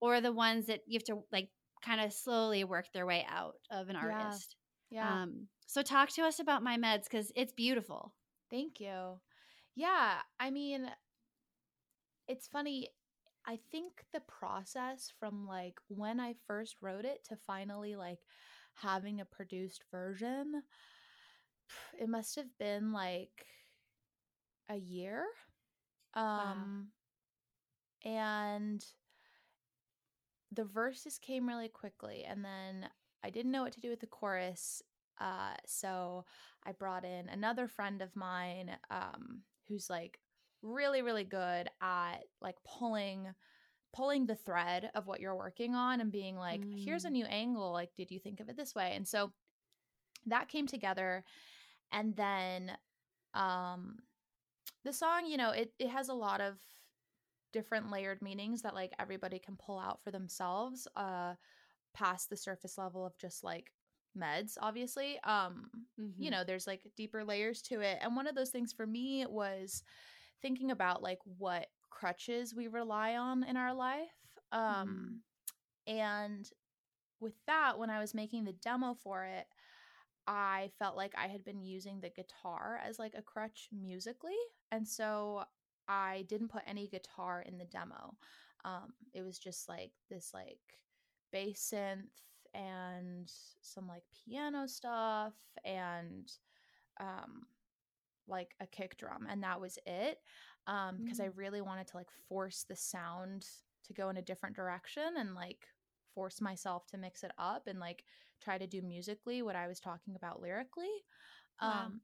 or 0.00 0.20
the 0.20 0.32
ones 0.32 0.66
that 0.66 0.82
you 0.86 0.98
have 0.98 1.04
to 1.04 1.24
like 1.32 1.50
kind 1.82 2.00
of 2.00 2.12
slowly 2.12 2.64
work 2.64 2.92
their 2.92 3.06
way 3.06 3.24
out 3.28 3.56
of 3.70 3.88
an 3.88 3.96
Yeah. 4.00 4.38
artist. 4.38 4.56
yeah. 4.90 5.18
Um, 5.22 5.48
so 5.70 5.82
talk 5.82 6.08
to 6.10 6.22
us 6.22 6.40
about 6.40 6.64
my 6.64 6.76
meds 6.76 7.04
because 7.04 7.30
it's 7.36 7.52
beautiful. 7.52 8.12
Thank 8.50 8.80
you. 8.80 9.20
Yeah, 9.76 10.16
I 10.40 10.50
mean, 10.50 10.90
it's 12.26 12.48
funny. 12.48 12.88
I 13.46 13.60
think 13.70 14.04
the 14.12 14.18
process 14.18 15.12
from 15.20 15.46
like 15.46 15.78
when 15.86 16.18
I 16.18 16.34
first 16.48 16.74
wrote 16.82 17.04
it 17.04 17.24
to 17.28 17.36
finally 17.36 17.94
like 17.94 18.18
having 18.74 19.20
a 19.20 19.24
produced 19.24 19.84
version, 19.92 20.64
it 22.00 22.08
must 22.08 22.34
have 22.34 22.58
been 22.58 22.92
like 22.92 23.46
a 24.68 24.76
year. 24.76 25.24
Um 26.14 26.88
and 28.04 28.84
the 30.50 30.64
verses 30.64 31.16
came 31.16 31.46
really 31.46 31.68
quickly 31.68 32.24
and 32.28 32.44
then 32.44 32.88
I 33.22 33.30
didn't 33.30 33.52
know 33.52 33.62
what 33.62 33.72
to 33.74 33.80
do 33.80 33.90
with 33.90 34.00
the 34.00 34.08
chorus. 34.08 34.82
Uh 35.20 35.54
so 35.66 36.24
I 36.64 36.72
brought 36.72 37.04
in 37.04 37.28
another 37.28 37.68
friend 37.68 38.02
of 38.02 38.14
mine 38.16 38.70
um, 38.90 39.42
who's 39.68 39.88
like 39.90 40.18
really, 40.62 41.02
really 41.02 41.24
good 41.24 41.68
at 41.80 42.18
like 42.40 42.56
pulling 42.64 43.28
pulling 43.94 44.26
the 44.26 44.36
thread 44.36 44.90
of 44.94 45.06
what 45.06 45.20
you're 45.20 45.36
working 45.36 45.74
on 45.74 46.00
and 46.00 46.12
being 46.12 46.36
like, 46.36 46.66
here's 46.74 47.04
a 47.04 47.10
Mm. 47.10 47.12
new 47.12 47.24
angle. 47.26 47.72
Like, 47.72 47.90
did 47.96 48.10
you 48.10 48.20
think 48.20 48.40
of 48.40 48.48
it 48.48 48.56
this 48.56 48.74
way? 48.74 48.92
And 48.94 49.06
so 49.06 49.32
that 50.26 50.48
came 50.48 50.66
together. 50.66 51.24
And 51.92 52.16
then 52.16 52.72
um 53.34 53.98
the 54.84 54.92
song, 54.92 55.26
you 55.26 55.36
know, 55.36 55.50
it, 55.50 55.72
it 55.78 55.88
has 55.88 56.08
a 56.08 56.14
lot 56.14 56.40
of 56.40 56.58
different 57.52 57.90
layered 57.90 58.22
meanings 58.22 58.62
that 58.62 58.74
like 58.74 58.92
everybody 58.98 59.38
can 59.38 59.56
pull 59.56 59.78
out 59.78 60.00
for 60.02 60.10
themselves, 60.10 60.86
uh, 60.96 61.34
past 61.94 62.30
the 62.30 62.36
surface 62.36 62.78
level 62.78 63.04
of 63.06 63.16
just 63.18 63.42
like 63.44 63.72
meds, 64.18 64.56
obviously. 64.60 65.18
Um, 65.24 65.70
Mm-hmm. 66.00 66.22
you 66.22 66.30
know 66.30 66.44
there's 66.44 66.66
like 66.66 66.82
deeper 66.96 67.24
layers 67.24 67.62
to 67.62 67.80
it 67.80 67.98
and 68.02 68.14
one 68.16 68.26
of 68.26 68.34
those 68.34 68.50
things 68.50 68.72
for 68.72 68.86
me 68.86 69.24
was 69.28 69.82
thinking 70.42 70.70
about 70.70 71.02
like 71.02 71.18
what 71.38 71.66
crutches 71.90 72.54
we 72.54 72.68
rely 72.68 73.16
on 73.16 73.42
in 73.44 73.56
our 73.56 73.72
life 73.74 74.10
um 74.52 75.20
and 75.86 76.50
with 77.20 77.34
that 77.46 77.78
when 77.78 77.90
i 77.90 77.98
was 77.98 78.14
making 78.14 78.44
the 78.44 78.52
demo 78.52 78.94
for 78.94 79.24
it 79.24 79.46
i 80.26 80.70
felt 80.78 80.96
like 80.96 81.12
i 81.16 81.26
had 81.26 81.44
been 81.44 81.62
using 81.62 82.00
the 82.00 82.10
guitar 82.10 82.80
as 82.86 82.98
like 82.98 83.14
a 83.16 83.22
crutch 83.22 83.68
musically 83.72 84.36
and 84.70 84.86
so 84.86 85.42
i 85.88 86.24
didn't 86.28 86.48
put 86.50 86.62
any 86.66 86.86
guitar 86.88 87.42
in 87.46 87.58
the 87.58 87.64
demo 87.66 88.14
um 88.64 88.92
it 89.12 89.22
was 89.22 89.38
just 89.38 89.68
like 89.68 89.92
this 90.10 90.30
like 90.34 90.58
bass 91.32 91.72
synth 91.74 92.08
and 92.54 93.30
some 93.62 93.86
like 93.88 94.02
piano 94.24 94.66
stuff 94.66 95.34
and 95.64 96.30
um 97.00 97.46
like 98.28 98.54
a 98.60 98.66
kick 98.66 98.96
drum 98.98 99.26
and 99.30 99.42
that 99.42 99.60
was 99.60 99.78
it 99.86 100.18
um 100.66 100.96
because 100.98 101.20
i 101.20 101.26
Mm. 101.26 101.32
really 101.36 101.60
wanted 101.60 101.86
to 101.86 101.96
like 101.96 102.10
force 102.28 102.64
the 102.68 102.76
sound 102.76 103.46
to 103.84 103.92
go 103.92 104.08
in 104.10 104.16
a 104.16 104.22
different 104.22 104.54
direction 104.56 105.02
and 105.18 105.34
like 105.34 105.66
force 106.14 106.40
myself 106.40 106.86
to 106.86 106.98
mix 106.98 107.22
it 107.24 107.32
up 107.38 107.66
and 107.66 107.78
like 107.80 108.04
try 108.42 108.58
to 108.58 108.66
do 108.66 108.82
musically 108.82 109.42
what 109.42 109.56
i 109.56 109.66
was 109.68 109.80
talking 109.80 110.14
about 110.16 110.40
lyrically 110.40 110.88
Wow. 111.62 111.92
um 111.92 112.00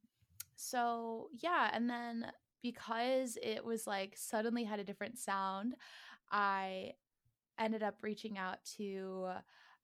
so 0.56 1.28
yeah 1.42 1.70
and 1.72 1.88
then 1.88 2.26
because 2.62 3.38
it 3.42 3.64
was 3.64 3.87
like 3.87 4.14
suddenly 4.16 4.64
had 4.64 4.80
a 4.80 4.85
different 4.85 5.18
sound 5.18 5.74
i 6.30 6.90
ended 7.59 7.82
up 7.82 7.96
reaching 8.02 8.38
out 8.38 8.59
to 8.76 9.28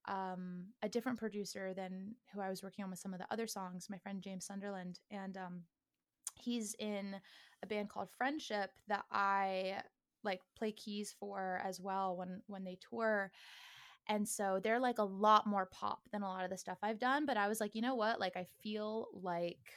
um, 0.07 0.65
a 0.83 0.88
different 0.88 1.19
producer 1.19 1.73
than 1.75 2.15
who 2.33 2.41
I 2.41 2.49
was 2.49 2.62
working 2.62 2.85
on 2.85 2.91
with 2.91 2.99
some 2.99 3.12
of 3.12 3.21
the 3.21 3.27
other 3.31 3.47
songs, 3.47 3.88
my 3.88 3.99
friend 3.99 4.23
James 4.23 4.47
Sunderland. 4.47 5.01
And 5.11 5.37
um, 5.37 5.62
he's 6.35 6.75
in 6.79 7.17
a 7.62 7.67
band 7.67 7.88
called 7.88 8.11
Friendship 8.11 8.71
that 8.88 9.05
I 9.11 9.83
like 10.25 10.41
play 10.57 10.73
keys 10.73 11.15
for 11.19 11.61
as 11.65 11.81
well 11.81 12.17
when 12.17 12.43
when 12.47 12.65
they 12.65 12.79
tour. 12.88 13.31
And 14.09 14.29
so 14.29 14.61
they're 14.62 14.81
like 14.81 14.99
a 14.99 15.05
lot 15.05 15.47
more 15.47 15.67
pop 15.67 16.01
than 16.11 16.23
a 16.23 16.29
lot 16.29 16.45
of 16.45 16.51
the 16.51 16.59
stuff 16.59 16.79
I've 16.83 16.99
done. 16.99 17.25
But 17.25 17.37
I 17.37 17.49
was 17.49 17.61
like, 17.61 17.75
you 17.75 17.83
know 17.83 17.95
what? 17.95 18.19
Like 18.19 18.37
I 18.37 18.47
feel 18.62 19.09
like 19.12 19.73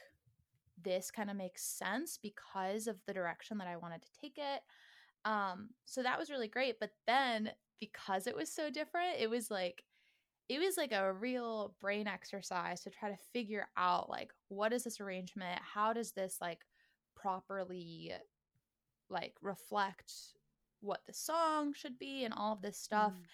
this 0.83 1.11
kind 1.11 1.29
of 1.29 1.37
makes 1.37 1.63
sense 1.63 2.17
because 2.21 2.87
of 2.87 2.97
the 3.05 3.13
direction 3.13 3.57
that 3.59 3.67
I 3.67 3.77
wanted 3.77 4.01
to 4.01 4.19
take 4.19 4.37
it. 4.37 4.61
Um, 5.25 5.69
so 5.85 6.01
that 6.03 6.17
was 6.17 6.29
really 6.29 6.47
great. 6.47 6.79
But 6.79 6.91
then 7.05 7.51
because 7.79 8.25
it 8.25 8.35
was 8.35 8.51
so 8.51 8.69
different, 8.69 9.19
it 9.19 9.29
was 9.29 9.51
like 9.51 9.83
it 10.47 10.59
was 10.59 10.77
like 10.77 10.91
a 10.91 11.13
real 11.13 11.75
brain 11.81 12.07
exercise 12.07 12.81
to 12.81 12.89
try 12.89 13.09
to 13.09 13.17
figure 13.33 13.67
out 13.77 14.09
like 14.09 14.31
what 14.49 14.73
is 14.73 14.83
this 14.83 14.99
arrangement? 14.99 15.59
How 15.61 15.93
does 15.93 16.11
this 16.11 16.37
like 16.39 16.59
properly 17.15 18.13
like 19.09 19.33
reflect 19.41 20.11
what 20.81 21.01
the 21.07 21.13
song 21.13 21.73
should 21.73 21.97
be 21.97 22.23
and 22.23 22.33
all 22.33 22.53
of 22.53 22.61
this 22.61 22.77
stuff. 22.77 23.11
Mm. 23.11 23.25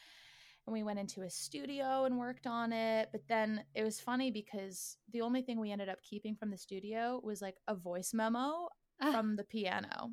And 0.68 0.74
we 0.74 0.84
went 0.84 1.00
into 1.00 1.24
a 1.24 1.30
studio 1.30 2.06
and 2.06 2.18
worked 2.18 2.48
on 2.48 2.72
it. 2.72 3.10
But 3.12 3.28
then 3.28 3.64
it 3.76 3.84
was 3.84 4.00
funny 4.00 4.32
because 4.32 4.98
the 5.12 5.22
only 5.22 5.42
thing 5.42 5.60
we 5.60 5.72
ended 5.72 5.90
up 5.90 6.02
keeping 6.04 6.36
from 6.36 6.52
the 6.52 6.58
studio 6.58 7.20
was 7.24 7.42
like 7.42 7.58
a 7.68 7.76
voice 7.76 8.14
memo 8.14 8.68
Ah, 9.02 9.12
from 9.12 9.36
the 9.36 9.44
piano. 9.44 10.12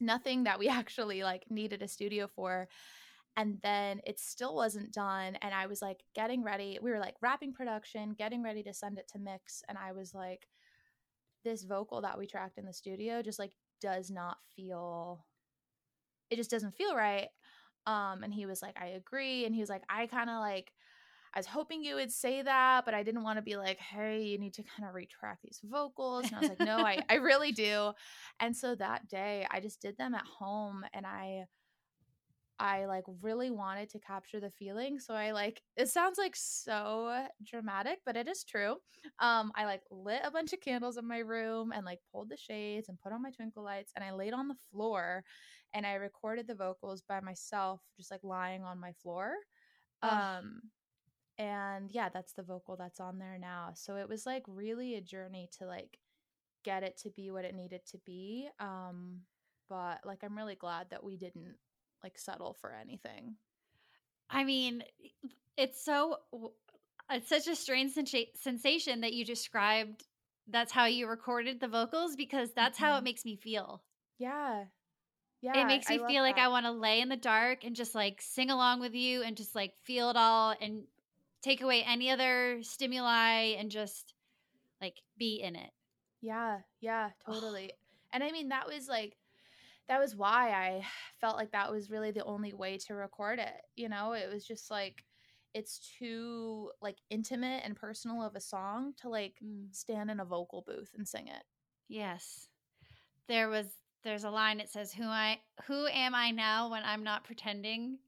Nothing 0.00 0.44
that 0.44 0.58
we 0.58 0.68
actually 0.68 1.22
like 1.22 1.44
needed 1.50 1.82
a 1.82 1.88
studio 1.88 2.28
for. 2.34 2.68
And 3.36 3.58
then 3.62 4.00
it 4.06 4.18
still 4.18 4.54
wasn't 4.54 4.92
done. 4.92 5.36
And 5.42 5.52
I 5.54 5.66
was 5.66 5.82
like 5.82 6.02
getting 6.14 6.42
ready. 6.42 6.78
We 6.80 6.90
were 6.90 6.98
like 6.98 7.16
wrapping 7.20 7.52
production, 7.52 8.14
getting 8.16 8.42
ready 8.42 8.62
to 8.62 8.72
send 8.72 8.98
it 8.98 9.08
to 9.12 9.18
mix. 9.18 9.62
And 9.68 9.76
I 9.76 9.92
was 9.92 10.14
like, 10.14 10.48
this 11.44 11.62
vocal 11.62 12.00
that 12.00 12.18
we 12.18 12.26
tracked 12.26 12.58
in 12.58 12.64
the 12.64 12.72
studio 12.72 13.22
just 13.22 13.38
like 13.38 13.52
does 13.80 14.10
not 14.10 14.38
feel 14.56 15.24
it 16.28 16.36
just 16.36 16.50
doesn't 16.50 16.76
feel 16.76 16.96
right. 16.96 17.28
Um, 17.86 18.24
and 18.24 18.34
he 18.34 18.46
was 18.46 18.62
like, 18.62 18.74
I 18.80 18.86
agree. 18.86 19.44
And 19.44 19.54
he 19.54 19.60
was 19.60 19.70
like, 19.70 19.84
I 19.88 20.06
kind 20.08 20.28
of 20.28 20.40
like 20.40 20.72
I 21.36 21.38
was 21.38 21.46
hoping 21.46 21.84
you 21.84 21.96
would 21.96 22.10
say 22.10 22.40
that, 22.40 22.86
but 22.86 22.94
I 22.94 23.02
didn't 23.02 23.22
want 23.22 23.36
to 23.36 23.42
be 23.42 23.56
like, 23.56 23.78
hey, 23.78 24.22
you 24.22 24.38
need 24.38 24.54
to 24.54 24.62
kind 24.62 24.88
of 24.88 24.94
retract 24.94 25.42
these 25.42 25.60
vocals. 25.62 26.24
And 26.24 26.34
I 26.34 26.40
was 26.40 26.48
like, 26.48 26.60
no, 26.60 26.78
I, 26.78 27.02
I 27.10 27.16
really 27.16 27.52
do. 27.52 27.92
And 28.40 28.56
so 28.56 28.74
that 28.74 29.06
day 29.06 29.46
I 29.50 29.60
just 29.60 29.82
did 29.82 29.98
them 29.98 30.14
at 30.14 30.24
home 30.24 30.82
and 30.94 31.04
I 31.04 31.44
I 32.58 32.86
like 32.86 33.04
really 33.22 33.50
wanted 33.50 33.90
to 33.90 33.98
capture 33.98 34.40
the 34.40 34.50
feeling. 34.50 34.98
So 34.98 35.14
I 35.14 35.32
like 35.32 35.62
it 35.76 35.88
sounds 35.88 36.18
like 36.18 36.34
so 36.36 37.26
dramatic, 37.44 37.98
but 38.06 38.16
it 38.16 38.28
is 38.28 38.44
true. 38.44 38.76
Um, 39.18 39.52
I 39.54 39.64
like 39.66 39.82
lit 39.90 40.22
a 40.24 40.30
bunch 40.30 40.52
of 40.52 40.60
candles 40.60 40.96
in 40.96 41.06
my 41.06 41.18
room 41.18 41.72
and 41.72 41.84
like 41.84 42.00
pulled 42.12 42.30
the 42.30 42.36
shades 42.36 42.88
and 42.88 42.98
put 43.00 43.12
on 43.12 43.22
my 43.22 43.30
twinkle 43.30 43.62
lights 43.64 43.92
and 43.94 44.04
I 44.04 44.12
laid 44.12 44.32
on 44.32 44.48
the 44.48 44.56
floor 44.72 45.24
and 45.74 45.86
I 45.86 45.94
recorded 45.94 46.46
the 46.46 46.54
vocals 46.54 47.02
by 47.06 47.20
myself, 47.20 47.80
just 47.96 48.10
like 48.10 48.24
lying 48.24 48.64
on 48.64 48.80
my 48.80 48.92
floor. 49.02 49.34
Um 50.02 50.62
and 51.38 51.90
yeah, 51.90 52.08
that's 52.08 52.32
the 52.32 52.42
vocal 52.42 52.76
that's 52.76 53.00
on 53.00 53.18
there 53.18 53.38
now. 53.38 53.72
So 53.74 53.96
it 53.96 54.08
was 54.08 54.24
like 54.24 54.42
really 54.46 54.94
a 54.94 55.00
journey 55.02 55.48
to 55.58 55.66
like 55.66 55.98
get 56.64 56.82
it 56.82 56.96
to 57.02 57.10
be 57.10 57.30
what 57.30 57.44
it 57.44 57.54
needed 57.54 57.82
to 57.90 57.98
be. 58.06 58.48
Um 58.60 59.20
but 59.68 60.00
like 60.04 60.20
I'm 60.22 60.36
really 60.36 60.54
glad 60.54 60.90
that 60.90 61.04
we 61.04 61.16
didn't 61.16 61.56
like 62.06 62.18
settle 62.18 62.56
for 62.60 62.72
anything. 62.72 63.34
I 64.30 64.44
mean, 64.44 64.84
it's 65.56 65.84
so 65.84 66.20
it's 67.10 67.28
such 67.28 67.48
a 67.48 67.56
strange 67.56 67.94
sensation 68.34 69.00
that 69.00 69.12
you 69.12 69.24
described 69.24 70.04
that's 70.48 70.70
how 70.70 70.84
you 70.84 71.08
recorded 71.08 71.58
the 71.58 71.66
vocals 71.66 72.14
because 72.14 72.52
that's 72.54 72.76
mm-hmm. 72.76 72.86
how 72.86 72.92
it 72.92 72.96
mm-hmm. 72.98 73.04
makes 73.04 73.24
me 73.24 73.34
feel. 73.34 73.82
Yeah. 74.18 74.64
Yeah. 75.40 75.60
It 75.60 75.66
makes 75.66 75.88
me 75.88 75.98
feel 76.06 76.22
like 76.22 76.38
I 76.38 76.48
want 76.48 76.66
to 76.66 76.72
lay 76.72 77.00
in 77.00 77.08
the 77.08 77.16
dark 77.16 77.64
and 77.64 77.74
just 77.74 77.94
like 77.94 78.20
sing 78.22 78.50
along 78.50 78.80
with 78.80 78.94
you 78.94 79.22
and 79.22 79.36
just 79.36 79.54
like 79.56 79.72
feel 79.82 80.10
it 80.10 80.16
all 80.16 80.54
and 80.60 80.84
take 81.42 81.60
away 81.60 81.82
any 81.82 82.10
other 82.10 82.58
stimuli 82.62 83.54
and 83.58 83.70
just 83.70 84.14
like 84.80 85.02
be 85.18 85.40
in 85.42 85.56
it. 85.56 85.70
Yeah. 86.22 86.58
Yeah, 86.80 87.10
totally. 87.26 87.72
and 88.12 88.22
I 88.22 88.30
mean, 88.30 88.48
that 88.50 88.68
was 88.68 88.88
like, 88.88 89.16
that 89.88 90.00
was 90.00 90.16
why 90.16 90.50
I 90.50 90.84
felt 91.20 91.36
like 91.36 91.52
that 91.52 91.70
was 91.70 91.90
really 91.90 92.10
the 92.10 92.24
only 92.24 92.52
way 92.52 92.78
to 92.86 92.94
record 92.94 93.38
it. 93.38 93.54
You 93.76 93.88
know, 93.88 94.12
it 94.12 94.32
was 94.32 94.44
just 94.44 94.70
like, 94.70 95.04
it's 95.54 95.80
too 95.98 96.70
like 96.82 96.96
intimate 97.08 97.62
and 97.64 97.76
personal 97.76 98.22
of 98.22 98.36
a 98.36 98.40
song 98.40 98.92
to 99.00 99.08
like 99.08 99.34
mm. 99.42 99.74
stand 99.74 100.10
in 100.10 100.20
a 100.20 100.24
vocal 100.24 100.62
booth 100.66 100.90
and 100.96 101.06
sing 101.06 101.28
it. 101.28 101.42
Yes. 101.88 102.48
There 103.28 103.48
was 103.48 103.66
there's 104.04 104.24
a 104.24 104.30
line 104.30 104.58
that 104.58 104.70
says 104.70 104.92
who 104.92 105.04
I 105.04 105.40
who 105.66 105.86
am 105.86 106.14
I 106.14 106.30
now 106.30 106.70
when 106.70 106.82
I'm 106.84 107.02
not 107.02 107.24
pretending? 107.24 107.98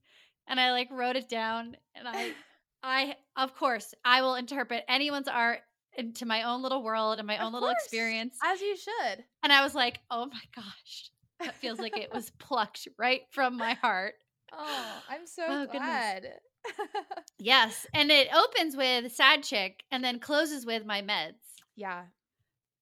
And 0.47 0.61
I 0.61 0.73
like 0.73 0.88
wrote 0.91 1.17
it 1.17 1.29
down 1.29 1.77
and 1.95 2.07
I 2.07 2.33
I 2.83 3.17
of 3.37 3.55
course 3.55 3.95
I 4.05 4.21
will 4.21 4.35
interpret 4.35 4.85
anyone's 4.87 5.29
art 5.29 5.61
into 5.97 6.27
my 6.27 6.43
own 6.43 6.62
little 6.62 6.83
world 6.83 7.19
and 7.19 7.27
my 7.27 7.38
of 7.38 7.47
own 7.47 7.53
little 7.55 7.71
experience. 7.71 8.37
As 8.45 8.61
you 8.61 8.77
should. 8.77 9.25
And 9.43 9.53
I 9.53 9.64
was 9.64 9.75
like, 9.75 10.01
"Oh 10.11 10.27
my 10.27 10.43
gosh. 10.55 11.11
That 11.40 11.55
feels 11.55 11.79
like 11.79 11.96
it 11.96 12.12
was 12.12 12.31
plucked 12.38 12.88
right 12.98 13.22
from 13.31 13.57
my 13.57 13.74
heart." 13.74 14.14
Oh, 14.53 15.03
I'm 15.09 15.27
so 15.27 15.44
oh, 15.46 15.66
glad. 15.66 16.22
Goodness 16.22 16.40
yes. 17.38 17.87
And 17.94 18.11
it 18.11 18.29
opens 18.35 18.77
with 18.77 19.12
Sad 19.12 19.42
Chick 19.42 19.85
and 19.90 20.03
then 20.03 20.18
closes 20.18 20.66
with 20.66 20.85
My 20.85 21.03
Meds. 21.03 21.35
Yeah. 21.77 22.05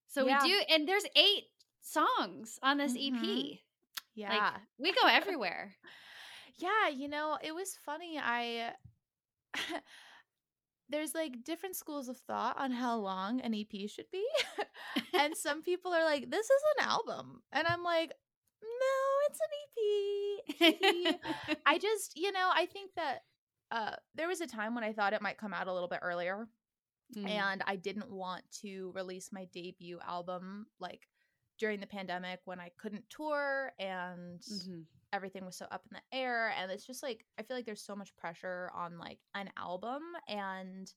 So 0.08 0.26
yeah. 0.26 0.42
we 0.42 0.48
do, 0.48 0.60
and 0.70 0.88
there's 0.88 1.04
eight 1.14 1.44
songs 1.82 2.58
on 2.62 2.78
this 2.78 2.96
mm-hmm. 2.96 3.16
EP. 3.16 3.58
Yeah. 4.14 4.34
Like, 4.34 4.52
we 4.78 4.92
go 4.92 5.08
everywhere. 5.08 5.74
yeah. 6.58 6.88
You 6.88 7.08
know, 7.08 7.38
it 7.42 7.54
was 7.54 7.78
funny. 7.84 8.18
I. 8.22 8.72
there's 10.88 11.14
like 11.14 11.42
different 11.44 11.74
schools 11.74 12.08
of 12.08 12.16
thought 12.18 12.56
on 12.58 12.70
how 12.70 12.96
long 12.96 13.40
an 13.40 13.54
EP 13.54 13.88
should 13.90 14.06
be. 14.12 14.24
and 15.18 15.36
some 15.36 15.62
people 15.62 15.92
are 15.92 16.04
like, 16.04 16.30
this 16.30 16.46
is 16.46 16.62
an 16.78 16.88
album. 16.88 17.42
And 17.52 17.66
I'm 17.66 17.82
like, 17.82 18.12
no, 18.62 18.96
it's 19.28 19.40
an 19.40 21.14
EP. 21.14 21.56
I 21.66 21.78
just, 21.78 22.16
you 22.16 22.32
know, 22.32 22.50
I 22.54 22.66
think 22.66 22.92
that 22.96 23.22
uh, 23.70 23.96
there 24.14 24.28
was 24.28 24.40
a 24.40 24.46
time 24.46 24.74
when 24.74 24.84
I 24.84 24.92
thought 24.92 25.12
it 25.12 25.22
might 25.22 25.38
come 25.38 25.54
out 25.54 25.68
a 25.68 25.72
little 25.72 25.88
bit 25.88 26.00
earlier. 26.02 26.48
Mm. 27.16 27.28
And 27.28 27.62
I 27.66 27.76
didn't 27.76 28.10
want 28.10 28.42
to 28.62 28.92
release 28.94 29.30
my 29.32 29.46
debut 29.52 29.98
album 30.06 30.66
like 30.80 31.06
during 31.58 31.80
the 31.80 31.86
pandemic 31.86 32.40
when 32.44 32.60
I 32.60 32.70
couldn't 32.78 33.08
tour 33.08 33.72
and 33.78 34.40
mm-hmm. 34.40 34.80
everything 35.12 35.44
was 35.44 35.56
so 35.56 35.66
up 35.70 35.84
in 35.90 35.96
the 35.96 36.16
air. 36.16 36.52
And 36.60 36.70
it's 36.70 36.86
just 36.86 37.02
like, 37.02 37.24
I 37.38 37.42
feel 37.42 37.56
like 37.56 37.66
there's 37.66 37.84
so 37.84 37.96
much 37.96 38.16
pressure 38.16 38.70
on 38.74 38.98
like 38.98 39.18
an 39.34 39.50
album. 39.56 40.02
And 40.28 40.92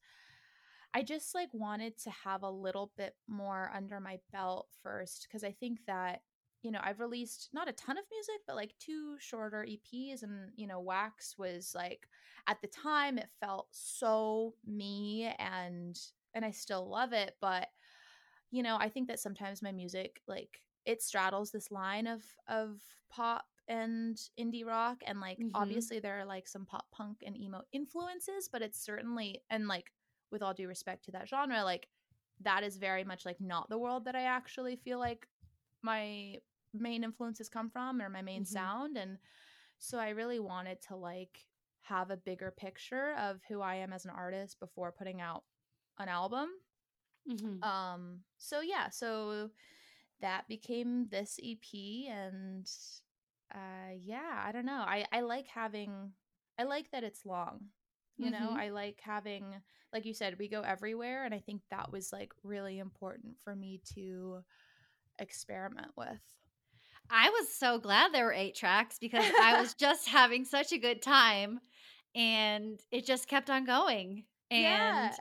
I 0.94 1.04
just 1.04 1.36
like 1.36 1.50
wanted 1.54 1.98
to 2.00 2.10
have 2.10 2.44
a 2.44 2.50
little 2.50 2.92
bit 2.98 3.16
more 3.28 3.72
under 3.76 4.00
my 4.00 4.18
belt 4.32 4.68
first 4.82 5.28
because 5.28 5.44
I 5.44 5.52
think 5.52 5.80
that 5.86 6.22
you 6.62 6.72
know, 6.72 6.80
I've 6.84 7.00
released 7.00 7.50
not 7.54 7.70
a 7.70 7.74
ton 7.74 7.98
of 7.98 8.04
music, 8.12 8.42
but 8.46 8.56
like 8.56 8.74
two 8.80 9.16
shorter 9.20 9.66
EPs. 9.68 10.24
And, 10.24 10.52
you 10.56 10.68
know, 10.68 10.80
Wax 10.80 11.38
was 11.38 11.74
like, 11.74 12.08
at 12.48 12.62
the 12.62 12.68
time, 12.68 13.18
it 13.18 13.30
felt 13.40 13.68
so 13.72 14.56
me 14.66 15.34
and, 15.40 16.00
and 16.34 16.44
I 16.44 16.52
still 16.52 16.90
love 16.90 17.14
it. 17.14 17.36
But, 17.40 17.68
you 18.52 18.64
know, 18.64 18.78
I 18.80 18.90
think 18.90 19.08
that 19.08 19.20
sometimes 19.20 19.62
my 19.62 19.72
music, 19.72 20.22
like, 20.28 20.62
it 20.86 21.02
straddles 21.02 21.52
this 21.52 21.72
line 21.72 22.08
of, 22.08 22.24
of 22.48 22.82
pop 23.10 23.46
and 23.68 24.20
indie 24.40 24.66
rock. 24.66 25.02
And 25.06 25.22
like, 25.22 25.38
mm-hmm. 25.38 25.56
obviously, 25.56 26.00
there 26.00 26.20
are 26.20 26.26
like 26.26 26.48
some 26.48 26.66
pop 26.66 26.88
punk 26.92 27.24
and 27.26 27.38
emo 27.38 27.62
influences, 27.72 28.50
but 28.52 28.62
it's 28.62 28.84
certainly, 28.84 29.44
and 29.50 29.68
like, 29.68 29.92
with 30.32 30.42
all 30.44 30.54
due 30.54 30.68
respect 30.68 31.06
to 31.06 31.12
that 31.12 31.30
genre, 31.30 31.64
like, 31.64 31.88
that 32.42 32.64
is 32.64 32.78
very 32.78 33.04
much 33.04 33.26
like 33.26 33.40
not 33.40 33.70
the 33.70 33.78
world 33.78 34.06
that 34.06 34.16
I 34.16 34.24
actually 34.24 34.76
feel 34.76 35.00
like 35.00 35.28
my 35.82 36.38
main 36.74 37.04
influences 37.04 37.50
come 37.50 37.70
from 37.70 38.02
or 38.02 38.10
my 38.10 38.22
main 38.22 38.44
mm-hmm. 38.44 38.54
sound 38.54 38.98
and 38.98 39.18
so 39.80 39.98
i 39.98 40.10
really 40.10 40.40
wanted 40.40 40.82
to 40.82 40.96
like 40.96 41.46
have 41.82 42.12
a 42.12 42.18
bigger 42.18 42.54
picture 42.56 43.14
of 43.18 43.40
who 43.48 43.62
i 43.62 43.76
am 43.76 43.94
as 43.94 44.06
an 44.06 44.12
artist 44.12 44.60
before 44.60 44.92
putting 44.92 45.22
out 45.22 45.44
an 46.00 46.08
album 46.08 46.50
mm-hmm. 47.30 47.64
um 47.64 48.20
so 48.38 48.62
yeah 48.62 48.90
so 48.90 49.50
that 50.22 50.48
became 50.48 51.08
this 51.10 51.40
ep 51.44 52.10
and 52.10 52.70
uh 53.54 53.94
yeah 54.00 54.44
i 54.46 54.52
don't 54.52 54.66
know 54.66 54.84
i 54.86 55.06
i 55.12 55.22
like 55.22 55.48
having 55.48 56.12
i 56.60 56.64
like 56.64 56.92
that 56.92 57.04
it's 57.04 57.26
long 57.26 57.60
you 58.18 58.32
mm-hmm. 58.32 58.44
know 58.44 58.52
i 58.52 58.70
like 58.70 59.00
having 59.02 59.44
like 59.94 60.06
you 60.06 60.14
said 60.14 60.38
we 60.38 60.48
go 60.48 60.62
everywhere 60.62 61.26
and 61.26 61.34
i 61.34 61.40
think 61.40 61.62
that 61.72 61.92
was 61.92 62.12
like 62.12 62.32
really 62.44 62.78
important 62.80 63.34
for 63.44 63.56
me 63.56 63.82
to 63.94 64.44
experiment 65.20 65.92
with 65.98 66.22
I 67.10 67.30
was 67.30 67.54
so 67.54 67.80
glad 67.80 68.14
there 68.14 68.26
were 68.26 68.34
eight 68.34 68.56
tracks 68.56 68.98
because 69.00 69.26
I 69.42 69.60
was 69.62 69.74
just 69.74 70.08
having 70.08 70.46
such 70.46 70.72
a 70.72 70.78
good 70.78 71.02
time 71.02 71.60
and 72.16 72.80
it 72.92 73.06
just 73.06 73.28
kept 73.28 73.50
on 73.50 73.66
going. 73.66 74.26
And 74.52 74.62
yeah. 74.62 75.16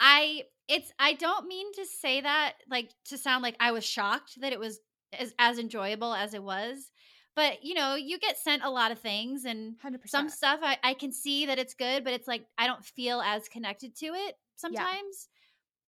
I 0.00 0.42
it's 0.68 0.92
I 0.98 1.14
don't 1.14 1.46
mean 1.46 1.72
to 1.74 1.84
say 1.84 2.20
that 2.20 2.54
like 2.68 2.90
to 3.06 3.18
sound 3.18 3.42
like 3.42 3.56
I 3.60 3.72
was 3.72 3.84
shocked 3.84 4.40
that 4.40 4.52
it 4.52 4.60
was 4.60 4.80
as, 5.18 5.34
as 5.38 5.58
enjoyable 5.58 6.14
as 6.14 6.34
it 6.34 6.42
was. 6.42 6.90
But 7.34 7.64
you 7.64 7.74
know, 7.74 7.94
you 7.94 8.18
get 8.18 8.38
sent 8.38 8.62
a 8.62 8.70
lot 8.70 8.92
of 8.92 8.98
things 8.98 9.44
and 9.44 9.74
100%. 9.84 10.08
some 10.08 10.28
stuff 10.28 10.60
I, 10.62 10.78
I 10.82 10.94
can 10.94 11.12
see 11.12 11.46
that 11.46 11.58
it's 11.58 11.74
good, 11.74 12.04
but 12.04 12.12
it's 12.12 12.28
like 12.28 12.44
I 12.58 12.66
don't 12.66 12.84
feel 12.84 13.20
as 13.20 13.48
connected 13.48 13.96
to 13.96 14.06
it 14.06 14.36
sometimes 14.56 15.28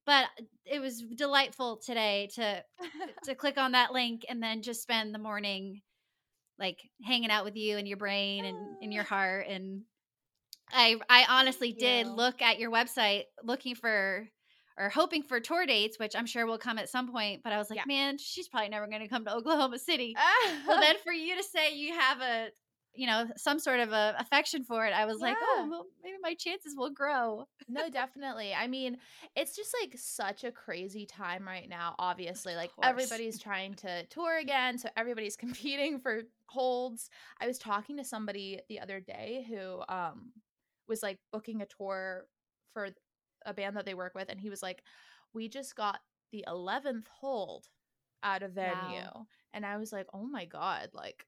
but 0.06 0.26
it 0.66 0.80
was 0.80 1.02
delightful 1.16 1.78
today 1.84 2.28
to 2.34 2.62
to 3.24 3.34
click 3.34 3.58
on 3.58 3.72
that 3.72 3.92
link 3.92 4.24
and 4.28 4.42
then 4.42 4.62
just 4.62 4.82
spend 4.82 5.14
the 5.14 5.18
morning 5.18 5.80
like 6.58 6.78
hanging 7.02 7.30
out 7.30 7.44
with 7.44 7.56
you 7.56 7.76
and 7.76 7.88
your 7.88 7.96
brain 7.96 8.44
and 8.44 8.56
in 8.80 8.92
your 8.92 9.04
ah. 9.04 9.06
heart 9.06 9.46
and 9.48 9.82
i 10.72 10.96
i 11.08 11.24
honestly 11.28 11.72
did 11.72 12.06
look 12.06 12.42
at 12.42 12.58
your 12.58 12.70
website 12.70 13.24
looking 13.42 13.74
for 13.74 14.26
or 14.78 14.88
hoping 14.88 15.22
for 15.22 15.40
tour 15.40 15.66
dates 15.66 15.98
which 15.98 16.14
i'm 16.16 16.26
sure 16.26 16.46
will 16.46 16.58
come 16.58 16.78
at 16.78 16.88
some 16.88 17.10
point 17.10 17.42
but 17.42 17.52
i 17.52 17.58
was 17.58 17.70
like 17.70 17.78
yeah. 17.78 17.84
man 17.86 18.18
she's 18.18 18.48
probably 18.48 18.68
never 18.68 18.86
going 18.86 19.02
to 19.02 19.08
come 19.08 19.24
to 19.24 19.34
oklahoma 19.34 19.78
city. 19.78 20.14
Well 20.66 20.80
then 20.80 20.96
for 21.04 21.12
you 21.12 21.36
to 21.36 21.42
say 21.42 21.74
you 21.74 21.94
have 21.94 22.20
a 22.20 22.48
you 22.94 23.06
know 23.06 23.26
some 23.36 23.58
sort 23.58 23.80
of 23.80 23.92
a 23.92 24.14
affection 24.18 24.64
for 24.64 24.86
it 24.86 24.92
i 24.92 25.04
was 25.04 25.18
yeah. 25.20 25.28
like 25.28 25.36
oh 25.40 25.66
well, 25.70 25.86
maybe 26.02 26.16
my 26.22 26.34
chances 26.34 26.74
will 26.76 26.90
grow 26.90 27.46
no 27.68 27.88
definitely 27.88 28.54
i 28.54 28.66
mean 28.66 28.96
it's 29.36 29.56
just 29.56 29.74
like 29.82 29.94
such 29.96 30.44
a 30.44 30.52
crazy 30.52 31.06
time 31.06 31.46
right 31.46 31.68
now 31.68 31.94
obviously 31.98 32.54
like 32.54 32.70
everybody's 32.82 33.38
trying 33.38 33.74
to 33.74 34.04
tour 34.06 34.38
again 34.38 34.78
so 34.78 34.88
everybody's 34.96 35.36
competing 35.44 35.98
for 35.98 36.22
holds 36.46 37.10
i 37.40 37.46
was 37.46 37.58
talking 37.58 37.96
to 37.96 38.04
somebody 38.04 38.60
the 38.68 38.80
other 38.80 39.00
day 39.00 39.44
who 39.48 39.80
um 39.88 40.32
was 40.88 41.02
like 41.02 41.18
booking 41.32 41.62
a 41.62 41.66
tour 41.66 42.26
for 42.72 42.88
a 43.46 43.54
band 43.54 43.76
that 43.76 43.84
they 43.84 43.94
work 43.94 44.14
with 44.14 44.28
and 44.28 44.40
he 44.40 44.50
was 44.50 44.62
like 44.62 44.82
we 45.32 45.48
just 45.48 45.74
got 45.74 45.98
the 46.32 46.44
11th 46.48 47.06
hold 47.08 47.66
at 48.22 48.42
a 48.42 48.48
venue 48.48 49.02
wow. 49.02 49.26
and 49.52 49.66
i 49.66 49.76
was 49.76 49.92
like 49.92 50.06
oh 50.14 50.26
my 50.26 50.44
god 50.44 50.88
like 50.92 51.26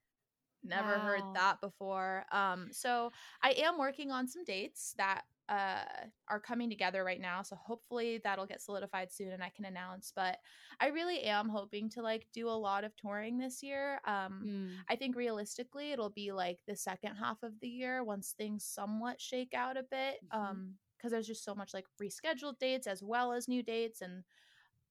never 0.63 0.97
wow. 0.97 0.99
heard 0.99 1.23
that 1.33 1.59
before 1.61 2.25
um 2.31 2.67
so 2.71 3.11
i 3.41 3.51
am 3.51 3.77
working 3.77 4.11
on 4.11 4.27
some 4.27 4.43
dates 4.43 4.93
that 4.97 5.21
uh 5.49 5.83
are 6.27 6.39
coming 6.39 6.69
together 6.69 7.03
right 7.03 7.21
now 7.21 7.41
so 7.41 7.55
hopefully 7.55 8.19
that'll 8.23 8.45
get 8.45 8.61
solidified 8.61 9.11
soon 9.11 9.31
and 9.31 9.43
i 9.43 9.49
can 9.55 9.65
announce 9.65 10.11
but 10.13 10.37
i 10.81 10.87
really 10.87 11.21
am 11.21 11.47
hoping 11.47 11.89
to 11.89 12.01
like 12.01 12.27
do 12.33 12.49
a 12.49 12.51
lot 12.51 12.83
of 12.83 12.95
touring 12.97 13.37
this 13.37 13.63
year 13.63 13.99
um 14.05 14.43
mm. 14.45 14.69
i 14.89 14.95
think 14.95 15.15
realistically 15.15 15.91
it'll 15.91 16.09
be 16.09 16.31
like 16.31 16.59
the 16.67 16.75
second 16.75 17.15
half 17.15 17.41
of 17.43 17.53
the 17.61 17.67
year 17.67 18.03
once 18.03 18.33
things 18.37 18.65
somewhat 18.65 19.21
shake 19.21 19.53
out 19.53 19.77
a 19.77 19.83
bit 19.83 20.17
mm-hmm. 20.25 20.41
um 20.41 20.73
because 20.97 21.11
there's 21.11 21.27
just 21.27 21.45
so 21.45 21.55
much 21.55 21.73
like 21.73 21.85
rescheduled 22.01 22.57
dates 22.59 22.87
as 22.87 23.03
well 23.03 23.31
as 23.31 23.47
new 23.47 23.63
dates 23.63 24.01
and 24.01 24.23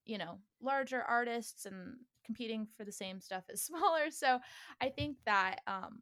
you 0.07 0.17
know 0.17 0.39
larger 0.63 1.03
artists 1.03 1.67
and 1.67 1.97
competing 2.27 2.67
for 2.77 2.85
the 2.85 2.93
same 2.93 3.21
stuff 3.21 3.45
as 3.51 3.63
smaller. 3.65 4.11
So 4.11 4.41
I 4.81 4.89
think 4.91 5.17
that 5.25 5.61
um 5.67 5.99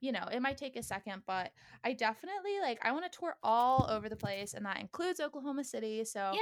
you 0.00 0.12
know, 0.12 0.28
it 0.30 0.42
might 0.42 0.58
take 0.58 0.76
a 0.76 0.82
second, 0.82 1.22
but 1.26 1.50
I 1.82 1.94
definitely 1.94 2.60
like 2.60 2.78
I 2.82 2.92
want 2.92 3.10
to 3.10 3.18
tour 3.18 3.36
all 3.42 3.88
over 3.90 4.10
the 4.10 4.16
place 4.16 4.52
and 4.52 4.66
that 4.66 4.78
includes 4.78 5.18
Oklahoma 5.18 5.64
City. 5.64 6.04
So. 6.04 6.32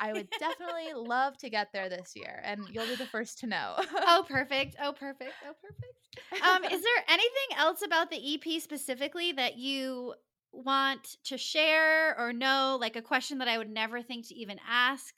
I 0.00 0.12
would 0.12 0.28
definitely 0.38 0.92
love 0.94 1.36
to 1.38 1.50
get 1.50 1.72
there 1.72 1.88
this 1.88 2.12
year 2.14 2.40
and 2.44 2.62
you'll 2.70 2.86
be 2.86 2.94
the 2.94 3.06
first 3.06 3.40
to 3.40 3.48
know. 3.48 3.74
oh, 3.78 4.24
perfect. 4.28 4.76
Oh, 4.80 4.92
perfect. 4.92 5.34
Oh, 5.44 5.54
perfect. 5.60 6.46
Um, 6.46 6.64
is 6.64 6.82
there 6.82 7.04
anything 7.08 7.56
else 7.56 7.82
about 7.82 8.10
the 8.10 8.34
EP 8.34 8.62
specifically 8.62 9.32
that 9.32 9.56
you 9.56 10.14
want 10.52 11.16
to 11.24 11.36
share 11.36 12.16
or 12.16 12.32
know? 12.32 12.78
Like 12.80 12.94
a 12.94 13.02
question 13.02 13.38
that 13.38 13.48
I 13.48 13.58
would 13.58 13.70
never 13.70 14.02
think 14.02 14.28
to 14.28 14.34
even 14.34 14.58
ask? 14.68 15.14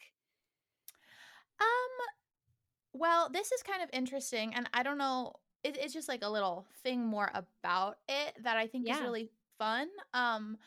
Um, 1.60 2.21
well, 2.92 3.28
this 3.32 3.52
is 3.52 3.62
kind 3.62 3.82
of 3.82 3.88
interesting, 3.92 4.54
and 4.54 4.68
I 4.74 4.82
don't 4.82 4.98
know. 4.98 5.34
It, 5.64 5.76
it's 5.80 5.92
just 5.94 6.08
like 6.08 6.22
a 6.24 6.28
little 6.30 6.66
thing 6.82 7.04
more 7.06 7.30
about 7.34 7.98
it 8.08 8.36
that 8.42 8.56
I 8.56 8.66
think 8.66 8.88
is 8.88 8.96
really 9.00 9.30
fun. 9.58 9.88
Um, 10.12 10.58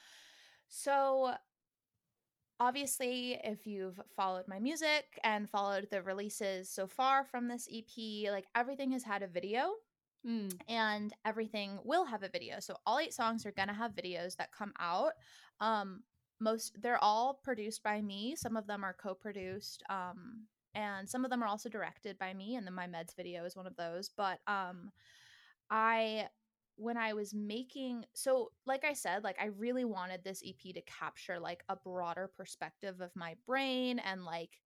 so 0.69 1.33
obviously, 2.59 3.39
if 3.43 3.67
you've 3.67 3.99
followed 4.15 4.47
my 4.47 4.59
music 4.59 5.19
and 5.23 5.49
followed 5.49 5.87
the 5.91 6.01
releases 6.01 6.69
so 6.69 6.87
far 6.87 7.25
from 7.25 7.47
this 7.47 7.67
EP, 7.71 8.31
like 8.31 8.45
everything 8.55 8.91
has 8.91 9.03
had 9.03 9.21
a 9.23 9.27
video 9.27 9.73
Mm. 10.25 10.51
and 10.67 11.13
everything 11.23 11.77
will 11.83 12.03
have 12.03 12.23
a 12.23 12.29
video. 12.29 12.59
So 12.59 12.77
all 12.87 12.97
eight 12.97 13.13
songs 13.13 13.45
are 13.45 13.51
gonna 13.51 13.75
have 13.75 13.91
videos 13.91 14.35
that 14.37 14.51
come 14.51 14.73
out. 14.79 15.11
Um, 15.59 16.01
most 16.39 16.81
they're 16.81 17.03
all 17.03 17.35
produced 17.43 17.83
by 17.83 18.01
me. 18.01 18.35
Some 18.35 18.57
of 18.57 18.65
them 18.65 18.83
are 18.83 18.93
co-produced, 18.95 19.83
um, 19.87 20.47
and 20.75 21.09
some 21.09 21.23
of 21.23 21.31
them 21.31 21.41
are 21.41 21.47
also 21.47 21.69
directed 21.69 22.19
by 22.19 22.33
me. 22.33 22.55
And 22.55 22.67
then 22.67 22.73
my 22.73 22.85
meds 22.85 23.15
video 23.15 23.45
is 23.45 23.55
one 23.55 23.65
of 23.65 23.75
those. 23.77 24.09
But 24.15 24.39
um, 24.45 24.91
I 25.71 26.27
when 26.77 26.97
I 26.97 27.13
was 27.13 27.33
making 27.33 28.03
so 28.13 28.51
like 28.65 28.83
I 28.83 28.93
said, 28.93 29.23
like 29.23 29.37
I 29.41 29.45
really 29.45 29.85
wanted 29.85 30.23
this 30.23 30.43
EP 30.45 30.73
to 30.73 30.81
capture 30.81 31.39
like 31.39 31.63
a 31.69 31.75
broader 31.77 32.29
perspective 32.35 32.99
of 32.99 33.15
my 33.15 33.35
brain 33.47 33.99
and 33.99 34.25
like 34.25 34.61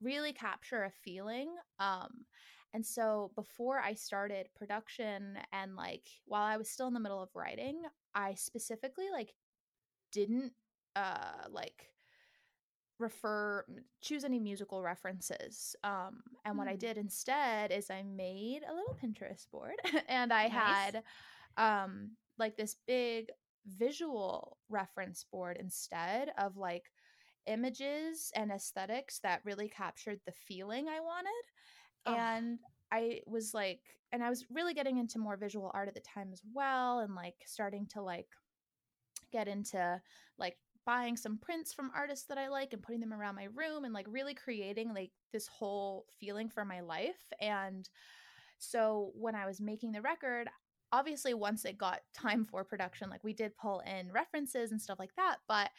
really 0.00 0.32
capture 0.32 0.84
a 0.84 0.90
feeling. 0.90 1.54
Um 1.78 2.24
and 2.72 2.84
so 2.84 3.30
before 3.36 3.78
I 3.78 3.94
started 3.94 4.48
production 4.56 5.38
and 5.52 5.76
like 5.76 6.08
while 6.24 6.42
I 6.42 6.56
was 6.56 6.68
still 6.68 6.88
in 6.88 6.94
the 6.94 7.00
middle 7.00 7.22
of 7.22 7.28
writing, 7.34 7.82
I 8.14 8.34
specifically 8.34 9.10
like 9.12 9.34
didn't 10.12 10.52
uh 10.96 11.48
like 11.50 11.90
refer 12.98 13.64
choose 14.00 14.24
any 14.24 14.38
musical 14.40 14.82
references. 14.82 15.76
Um 15.84 16.22
and 16.44 16.58
what 16.58 16.68
I 16.68 16.76
Hmm. 16.76 16.76
did 16.76 16.98
instead 16.98 17.72
is 17.72 17.90
I 17.90 18.02
made 18.02 18.62
a 18.68 18.74
little 18.74 18.96
Pinterest 19.02 19.50
board 19.50 19.76
and 20.08 20.32
I 20.32 20.48
Nice. 20.48 20.88
had 20.88 21.02
um 21.56 22.12
like 22.38 22.56
this 22.56 22.76
big 22.86 23.30
visual 23.66 24.58
reference 24.68 25.24
board 25.24 25.56
instead 25.58 26.32
of 26.38 26.56
like 26.56 26.90
images 27.46 28.32
and 28.36 28.50
aesthetics 28.52 29.20
that 29.20 29.44
really 29.44 29.68
captured 29.68 30.20
the 30.26 30.32
feeling 30.32 30.88
I 30.88 31.00
wanted 31.00 31.44
Oh, 32.06 32.28
and 32.28 32.58
I 32.92 33.22
was 33.26 33.54
like 33.54 33.82
and 34.12 34.22
I 34.22 34.30
was 34.30 34.46
really 34.50 34.74
getting 34.74 34.98
into 34.98 35.18
more 35.18 35.36
visual 35.36 35.70
art 35.74 35.88
at 35.88 35.94
the 35.94 36.00
time 36.00 36.32
as 36.32 36.42
well 36.52 37.00
and 37.00 37.14
like 37.14 37.36
starting 37.46 37.86
to 37.88 38.02
like 38.02 38.28
get 39.30 39.48
into 39.48 40.00
like 40.38 40.58
buying 40.86 41.16
some 41.16 41.38
prints 41.38 41.72
from 41.72 41.90
artists 41.94 42.26
that 42.26 42.38
I 42.38 42.48
like 42.48 42.72
and 42.72 42.82
putting 42.82 43.00
them 43.00 43.12
around 43.12 43.36
my 43.36 43.48
room 43.54 43.84
and 43.84 43.94
like 43.94 44.06
really 44.08 44.34
creating 44.34 44.92
like 44.94 45.10
this 45.32 45.46
whole 45.46 46.06
feeling 46.20 46.48
for 46.48 46.64
my 46.64 46.80
life 46.80 47.32
and 47.40 47.88
so 48.58 49.10
when 49.14 49.34
I 49.34 49.46
was 49.46 49.60
making 49.60 49.92
the 49.92 50.02
record 50.02 50.48
obviously 50.92 51.34
once 51.34 51.64
it 51.64 51.78
got 51.78 52.00
time 52.14 52.44
for 52.44 52.64
production 52.64 53.10
like 53.10 53.24
we 53.24 53.32
did 53.32 53.56
pull 53.56 53.80
in 53.80 54.12
references 54.12 54.72
and 54.72 54.80
stuff 54.80 54.98
like 54.98 55.14
that 55.16 55.36
but 55.48 55.70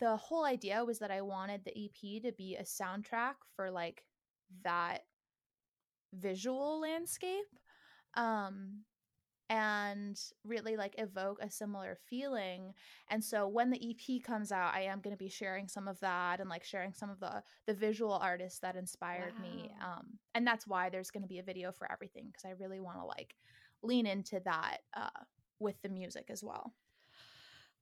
the 0.00 0.16
whole 0.16 0.44
idea 0.44 0.84
was 0.84 0.98
that 1.00 1.10
I 1.10 1.22
wanted 1.22 1.64
the 1.64 1.76
EP 1.76 2.22
to 2.22 2.32
be 2.32 2.56
a 2.56 2.62
soundtrack 2.62 3.34
for 3.56 3.70
like 3.70 4.04
that 4.64 5.00
visual 6.14 6.80
landscape 6.80 7.44
um 8.14 8.84
and 9.50 10.20
really 10.44 10.76
like 10.76 10.94
evoke 10.98 11.38
a 11.40 11.50
similar 11.50 11.96
feeling 12.08 12.74
and 13.08 13.24
so 13.24 13.48
when 13.48 13.70
the 13.70 13.90
ep 13.90 14.22
comes 14.22 14.52
out 14.52 14.74
i 14.74 14.82
am 14.82 15.00
going 15.00 15.14
to 15.14 15.18
be 15.18 15.28
sharing 15.28 15.66
some 15.66 15.88
of 15.88 15.98
that 16.00 16.38
and 16.40 16.50
like 16.50 16.64
sharing 16.64 16.92
some 16.92 17.08
of 17.08 17.18
the 17.20 17.42
the 17.66 17.74
visual 17.74 18.12
artists 18.12 18.58
that 18.58 18.76
inspired 18.76 19.32
me 19.40 19.70
um 19.82 20.06
and 20.34 20.46
that's 20.46 20.66
why 20.66 20.88
there's 20.88 21.10
going 21.10 21.22
to 21.22 21.28
be 21.28 21.38
a 21.38 21.42
video 21.42 21.72
for 21.72 21.90
everything 21.90 22.26
because 22.26 22.44
i 22.44 22.52
really 22.60 22.80
want 22.80 22.98
to 22.98 23.04
like 23.04 23.34
lean 23.82 24.06
into 24.06 24.40
that 24.44 24.78
uh 24.96 25.24
with 25.60 25.80
the 25.82 25.88
music 25.88 26.26
as 26.28 26.44
well 26.44 26.74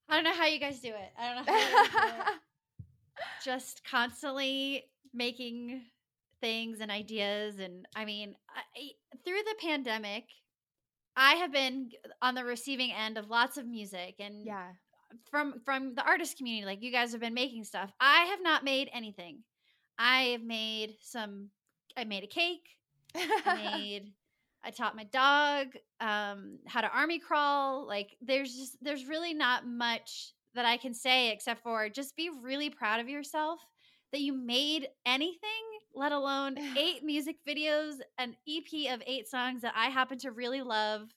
I 0.09 0.15
don't 0.15 0.25
know 0.25 0.35
how 0.35 0.47
you 0.47 0.61
guys 0.61 0.81
do 0.81 0.89
it. 0.89 1.13
I 1.19 1.35
don't 1.35 1.47
know 1.47 1.53
how 1.53 2.07
do. 2.07 2.33
Just 3.45 3.83
constantly 3.85 4.85
making 5.13 5.83
things 6.41 6.81
and 6.81 6.91
ideas. 6.91 7.59
And 7.59 7.87
I 7.97 8.05
mean, 8.05 8.37
I, 8.55 8.91
through 9.25 9.43
the 9.45 9.67
pandemic, 9.67 10.25
I 11.17 11.35
have 11.35 11.53
been 11.53 11.91
on 12.21 12.35
the 12.35 12.45
receiving 12.45 12.93
end 12.93 13.17
of 13.17 13.31
lots 13.31 13.57
of 13.57 13.67
music 13.67 14.17
and 14.19 14.45
yeah 14.45 14.73
from 15.31 15.61
from 15.65 15.95
the 15.95 16.05
artist 16.05 16.37
community. 16.37 16.67
Like 16.67 16.83
you 16.83 16.93
guys 16.93 17.13
have 17.13 17.21
been 17.21 17.35
making 17.35 17.65
stuff. 17.65 17.91
I 18.01 18.25
have 18.27 18.43
not 18.43 18.65
made 18.65 18.91
anything. 18.93 19.43
I 19.99 20.23
have 20.33 20.43
made 20.43 20.97
some. 21.01 21.51
I 21.97 22.05
made 22.05 22.25
a 22.25 22.29
cake. 22.29 22.69
I 23.15 23.73
made 23.79 24.13
I 24.65 24.71
taught 24.71 24.97
my 24.97 25.05
dog 25.05 25.69
um 26.01 26.59
how 26.67 26.81
to 26.81 26.89
army 26.89 27.19
crawl. 27.19 27.87
Like 27.87 28.17
there's 28.21 28.55
just 28.55 28.77
there's 28.83 29.07
really 29.07 29.35
not 29.35 29.67
much 29.67 30.33
that 30.55 30.67
I 30.67 30.77
can 30.77 30.95
say 30.95 31.31
except 31.31 31.63
for 31.63 31.89
just 31.89 32.17
be 32.17 32.31
really 32.43 32.71
proud 32.71 33.01
of 33.01 33.09
yourself 33.09 33.61
that 34.13 34.21
you 34.21 34.33
made 34.33 34.89
anything, 35.05 35.41
let 35.95 36.13
alone 36.13 36.57
eight 36.79 37.05
music 37.05 37.37
videos, 37.47 37.95
an 38.19 38.37
EP 38.49 38.93
of 38.95 39.03
eight 39.07 39.29
songs 39.29 39.63
that 39.63 39.75
I 39.77 39.87
happen 39.91 40.19
to 40.19 40.31
really 40.31 40.63
love, 40.63 41.09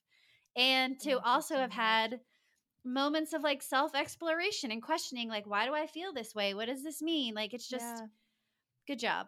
and 0.56 1.00
to 1.02 1.20
also 1.20 1.56
so 1.56 1.60
have 1.62 1.72
had 1.72 2.20
moments 2.86 3.34
of 3.34 3.44
like 3.44 3.62
self 3.62 3.94
exploration 3.94 4.72
and 4.72 4.82
questioning 4.82 5.28
like 5.30 5.46
why 5.46 5.66
do 5.66 5.74
I 5.74 5.86
feel 5.88 6.14
this 6.14 6.34
way? 6.34 6.54
What 6.54 6.68
does 6.68 6.84
this 6.84 7.02
mean? 7.02 7.34
Like 7.36 7.54
it's 7.54 7.68
just 7.68 7.86
Yeah. 7.86 8.06
good 8.88 9.00
job. 9.00 9.28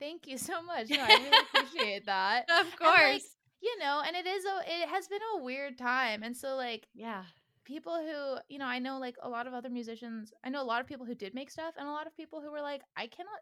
thank 0.00 0.26
you 0.26 0.36
so 0.38 0.62
much 0.62 0.88
no, 0.90 1.00
i 1.00 1.08
really 1.08 1.38
appreciate 1.54 2.06
that 2.06 2.44
Of 2.50 2.66
And, 2.66 2.78
course. 2.78 2.98
like, 3.14 3.22
you 3.62 3.78
know 3.78 4.02
and 4.06 4.16
it 4.16 4.26
is 4.26 4.44
a 4.44 4.58
it 4.82 4.88
has 4.88 5.06
been 5.08 5.20
a 5.38 5.42
weird 5.42 5.76
time 5.78 6.22
and 6.22 6.36
so 6.36 6.56
like 6.56 6.86
yeah. 6.94 7.24
People 7.64 7.94
who 7.96 8.36
you 8.48 8.58
know 8.58 8.66
i 8.66 8.78
know 8.78 8.98
like 8.98 9.16
a 9.22 9.28
lot 9.28 9.46
of 9.46 9.54
other 9.54 9.70
musicians 9.70 10.32
i 10.44 10.48
know 10.50 10.62
a 10.62 10.64
lot 10.64 10.80
of 10.80 10.86
people 10.86 11.06
who 11.06 11.14
did 11.14 11.34
make 11.34 11.50
stuff 11.50 11.74
and 11.78 11.88
a 11.88 11.92
lot 11.92 12.06
of 12.06 12.16
people 12.16 12.40
who 12.40 12.50
were 12.50 12.60
like 12.60 12.82
i 12.96 13.06
cannot 13.06 13.40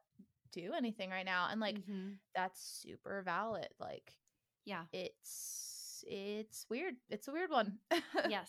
do 0.53 0.73
anything 0.77 1.11
right 1.11 1.25
now 1.25 1.49
and 1.51 1.61
like 1.61 1.79
Mhm. 1.87 2.17
that's 2.35 2.61
super 2.83 3.23
valid 3.23 3.69
like 3.81 4.13
yeah. 4.65 4.85
it's 4.93 6.05
it's 6.07 6.67
weird 6.69 6.95
it's 7.11 7.29
a 7.29 7.33
weird 7.33 7.51
one 7.51 7.79
yes. 8.29 8.49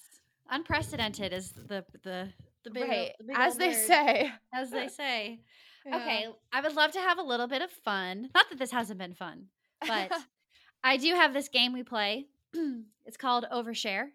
Unprecedented 0.49 1.31
is 1.31 1.51
the 1.53 1.85
the 2.03 2.27
the 2.65 2.69
big, 2.71 2.89
right 2.89 3.11
the 3.17 3.23
big 3.23 3.35
as 3.37 3.55
they 3.55 3.69
word, 3.69 3.75
say 3.77 4.31
as 4.53 4.69
they 4.71 4.89
say. 4.89 5.39
Yeah. 5.85 5.95
Okay, 5.97 6.27
I 6.51 6.61
would 6.61 6.75
love 6.75 6.91
to 6.91 6.99
have 6.99 7.17
a 7.17 7.23
little 7.23 7.47
bit 7.47 7.61
of 7.61 7.71
fun. 7.71 8.29
Not 8.35 8.49
that 8.49 8.59
this 8.59 8.71
hasn't 8.71 8.99
been 8.99 9.13
fun, 9.13 9.45
but 9.87 10.11
I 10.83 10.97
do 10.97 11.13
have 11.15 11.33
this 11.33 11.47
game 11.47 11.71
we 11.71 11.83
play. 11.83 12.27
it's 13.05 13.15
called 13.15 13.45
Overshare, 13.53 14.07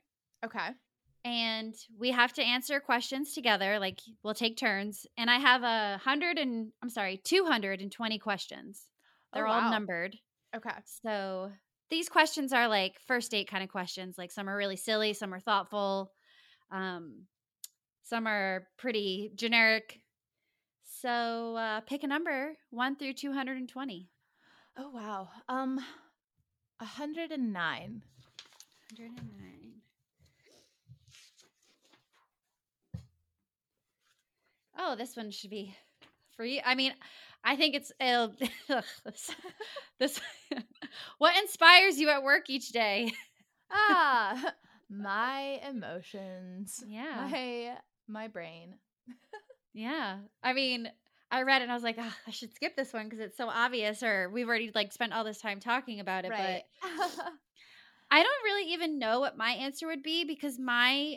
okay 0.45 0.69
and 1.25 1.75
we 1.99 2.11
have 2.11 2.33
to 2.35 2.43
answer 2.43 2.81
questions 2.81 3.33
together. 3.35 3.79
Like 3.79 4.01
we'll 4.23 4.35
take 4.35 4.57
turns, 4.57 5.07
and 5.17 5.31
I 5.31 5.39
have 5.39 5.63
a 5.63 5.99
hundred 6.03 6.39
and 6.39 6.73
I'm 6.83 6.91
sorry, 6.91 7.21
two 7.23 7.45
hundred 7.45 7.81
and 7.81 7.91
twenty 7.93 8.19
questions. 8.19 8.83
They're 9.33 9.47
Oh, 9.47 9.51
all 9.53 9.71
numbered. 9.71 10.17
okay 10.57 10.71
So 11.03 11.53
these 11.91 12.09
questions 12.09 12.53
are 12.53 12.69
like 12.69 12.99
first 13.07 13.31
date 13.31 13.49
kind 13.51 13.63
of 13.63 13.69
questions. 13.71 14.17
Like 14.19 14.31
some 14.31 14.49
are 14.49 14.57
really 14.57 14.77
silly, 14.77 15.13
some 15.13 15.33
are 15.35 15.41
thoughtful, 15.41 16.13
um, 16.71 17.27
some 18.05 18.27
are 18.27 18.67
pretty 18.79 19.31
generic. 19.35 20.01
So 21.01 21.57
uh, 21.57 21.81
pick 21.83 22.03
a 22.03 22.07
number 22.07 22.55
one 22.71 22.97
through 22.97 23.13
220. 23.15 24.09
oh 24.79 24.91
wow 24.91 25.29
um 25.49 25.79
109 26.79 28.03
109. 28.99 29.58
Oh, 34.79 34.95
this 34.97 35.17
one 35.17 35.31
should 35.31 35.51
be 35.51 35.75
for 36.37 36.45
you. 36.45 36.61
I 36.65 36.75
mean, 36.75 36.93
I 37.45 37.57
think 37.57 37.75
it's 37.75 37.93
this, 38.01 39.31
this. 39.99 40.21
what 41.19 41.37
inspires 41.37 41.99
you 41.99 42.09
at 42.11 42.23
work 42.23 42.49
each 42.49 42.69
day? 42.71 43.13
ah 43.71 44.53
my 44.91 45.61
emotions 45.69 46.83
Yeah. 46.89 47.29
my 47.29 47.77
my 48.07 48.29
brain 48.29 48.77
Yeah. 49.75 50.19
I 50.43 50.55
mean, 50.55 50.91
I 51.31 51.43
read 51.43 51.61
it 51.61 51.65
and 51.65 51.71
I 51.71 51.75
was 51.75 51.83
like, 51.83 51.97
"Ah, 51.99 52.17
I 52.27 52.31
should 52.31 52.55
skip 52.55 52.75
this 52.75 52.93
one 52.93 53.05
because 53.05 53.21
it's 53.21 53.37
so 53.37 53.49
obvious, 53.49 54.03
or 54.03 54.31
we've 54.31 54.49
already 54.49 54.71
like 54.75 54.93
spent 54.93 55.13
all 55.13 55.25
this 55.25 55.41
time 55.41 55.61
talking 55.61 56.01
about 56.01 56.25
it. 56.25 56.31
right 56.31 56.63
I 58.11 58.23
don't 58.23 58.45
really 58.45 58.73
even 58.73 58.99
know 58.99 59.21
what 59.21 59.37
my 59.37 59.51
answer 59.51 59.87
would 59.87 60.03
be 60.03 60.25
because 60.25 60.59
my 60.59 61.17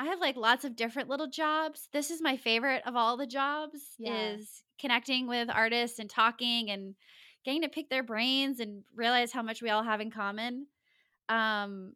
I 0.00 0.04
have 0.06 0.18
like 0.20 0.36
lots 0.36 0.64
of 0.64 0.76
different 0.76 1.10
little 1.10 1.26
jobs. 1.28 1.88
This 1.92 2.10
is 2.10 2.22
my 2.22 2.38
favorite 2.38 2.82
of 2.86 2.96
all 2.96 3.18
the 3.18 3.26
jobs 3.26 3.80
Yeah. 3.98 4.36
is 4.38 4.62
connecting 4.80 5.26
with 5.28 5.50
artists 5.50 5.98
and 5.98 6.08
talking 6.08 6.70
and 6.70 6.94
getting 7.44 7.60
to 7.62 7.68
pick 7.68 7.90
their 7.90 8.02
brains 8.02 8.60
and 8.60 8.82
realize 8.96 9.30
how 9.30 9.42
much 9.42 9.60
we 9.60 9.68
all 9.68 9.82
have 9.82 10.00
in 10.00 10.10
common. 10.10 10.66
Um 11.28 11.92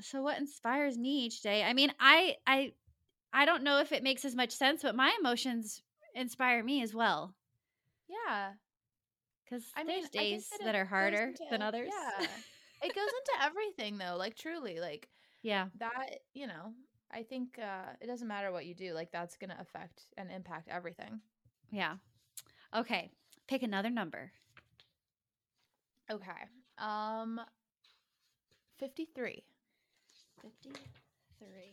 so 0.00 0.22
what 0.22 0.38
inspires 0.38 0.96
me 0.98 1.26
each 1.26 1.42
day? 1.42 1.62
I 1.62 1.74
mean, 1.74 1.92
I 2.00 2.36
I 2.46 2.72
I 3.32 3.44
don't 3.44 3.62
know 3.62 3.78
if 3.80 3.92
it 3.92 4.02
makes 4.02 4.24
as 4.24 4.34
much 4.34 4.52
sense, 4.52 4.82
but 4.82 4.94
my 4.96 5.14
emotions 5.20 5.82
inspire 6.14 6.64
me 6.64 6.82
as 6.82 6.94
well 6.94 7.34
Yeah. 8.08 8.54
cuz 9.48 9.64
I 9.76 9.84
mean, 9.84 10.00
there's 10.00 10.10
days 10.10 10.48
that 10.50 10.66
that, 10.66 10.74
are 10.74 10.86
harder 10.86 11.28
into 11.28 11.44
than 11.50 11.62
others. 11.62 11.90
yeah. 11.90 12.26
It 12.82 12.94
goes 12.94 13.12
into 13.20 13.44
everything 13.44 13.98
though, 13.98 14.16
like 14.16 14.34
truly, 14.36 14.80
like 14.80 15.08
yeah. 15.42 15.66
that, 15.78 16.20
you 16.34 16.46
know, 16.46 16.72
I 17.12 17.22
think 17.22 17.58
uh 17.58 17.92
it 18.00 18.06
doesn't 18.06 18.28
matter 18.28 18.52
what 18.52 18.66
you 18.66 18.74
do, 18.74 18.94
like 18.94 19.12
that's 19.12 19.36
going 19.36 19.50
to 19.50 19.60
affect 19.60 20.06
and 20.16 20.30
impact 20.30 20.68
everything. 20.70 21.20
Yeah. 21.70 21.96
Okay. 22.74 23.10
Pick 23.48 23.62
another 23.62 23.90
number. 23.90 24.32
Okay. 26.10 26.30
Um 26.78 27.40
53. 28.78 29.44
53. 30.40 31.72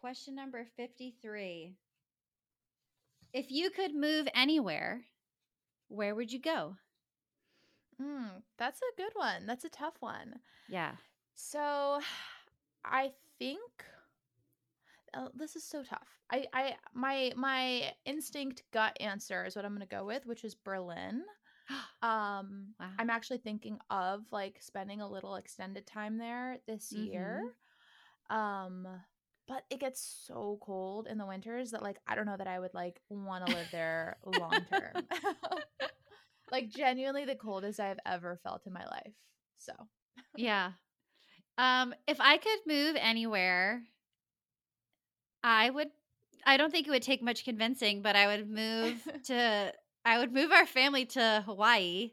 Question 0.00 0.34
number 0.34 0.66
53. 0.76 1.72
If 3.32 3.50
you 3.50 3.70
could 3.70 3.94
move 3.94 4.28
anywhere, 4.34 5.02
where 5.88 6.14
would 6.14 6.30
you 6.30 6.40
go? 6.40 6.76
Mm, 8.00 8.42
that's 8.58 8.80
a 8.80 8.96
good 8.96 9.12
one. 9.14 9.46
That's 9.46 9.64
a 9.64 9.68
tough 9.68 9.94
one. 10.00 10.34
Yeah. 10.68 10.92
So, 11.34 12.00
I 12.84 13.12
think 13.38 13.84
uh, 15.14 15.28
this 15.34 15.56
is 15.56 15.64
so 15.64 15.82
tough. 15.82 16.08
I, 16.30 16.46
I, 16.52 16.74
my, 16.92 17.32
my 17.36 17.92
instinct 18.04 18.62
gut 18.72 18.96
answer 19.00 19.44
is 19.44 19.56
what 19.56 19.64
I'm 19.64 19.72
going 19.74 19.86
to 19.86 19.94
go 19.96 20.04
with, 20.04 20.26
which 20.26 20.44
is 20.44 20.54
Berlin. 20.54 21.22
Um, 22.02 22.74
Wow. 22.78 22.90
I'm 22.98 23.08
actually 23.08 23.38
thinking 23.38 23.78
of 23.88 24.24
like 24.30 24.58
spending 24.60 25.00
a 25.00 25.08
little 25.08 25.36
extended 25.36 25.86
time 25.86 26.18
there 26.18 26.58
this 26.66 26.92
year. 26.92 27.40
Um, 28.28 28.86
but 29.48 29.64
it 29.70 29.80
gets 29.80 30.24
so 30.26 30.58
cold 30.60 31.06
in 31.06 31.16
the 31.16 31.24
winters 31.24 31.70
that 31.70 31.82
like 31.82 31.98
I 32.06 32.14
don't 32.14 32.26
know 32.26 32.36
that 32.36 32.46
I 32.46 32.58
would 32.58 32.74
like 32.74 33.00
want 33.08 33.46
to 33.46 33.54
live 33.54 33.68
there 33.72 34.18
long 34.26 34.60
term. 34.70 35.06
like 36.50 36.68
genuinely 36.68 37.24
the 37.24 37.34
coldest 37.34 37.80
I've 37.80 37.98
ever 38.06 38.38
felt 38.42 38.66
in 38.66 38.72
my 38.72 38.84
life. 38.86 39.12
So, 39.58 39.72
yeah. 40.36 40.72
Um, 41.56 41.94
if 42.06 42.20
I 42.20 42.36
could 42.36 42.58
move 42.66 42.96
anywhere, 42.98 43.82
I 45.42 45.70
would 45.70 45.88
I 46.46 46.56
don't 46.56 46.70
think 46.70 46.86
it 46.86 46.90
would 46.90 47.02
take 47.02 47.22
much 47.22 47.44
convincing, 47.44 48.02
but 48.02 48.16
I 48.16 48.26
would 48.26 48.48
move 48.48 49.06
to 49.24 49.72
I 50.04 50.18
would 50.18 50.32
move 50.32 50.52
our 50.52 50.66
family 50.66 51.06
to 51.06 51.42
Hawaii. 51.46 52.10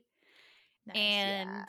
nice, 0.88 0.97
and 0.97 1.49
yeah. 1.49 1.65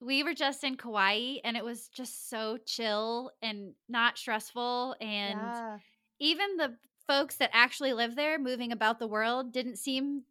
we 0.00 0.22
were 0.22 0.34
just 0.34 0.64
in 0.64 0.76
Kauai 0.76 1.36
and 1.44 1.56
it 1.56 1.64
was 1.64 1.88
just 1.88 2.28
so 2.28 2.58
chill 2.66 3.30
and 3.42 3.74
not 3.88 4.18
stressful 4.18 4.96
and 5.00 5.38
yeah. 5.40 5.78
even 6.18 6.56
the 6.56 6.76
folks 7.06 7.36
that 7.36 7.50
actually 7.52 7.92
live 7.92 8.16
there 8.16 8.38
moving 8.38 8.72
about 8.72 8.98
the 8.98 9.06
world 9.06 9.52
didn't 9.52 9.76
seem 9.76 10.22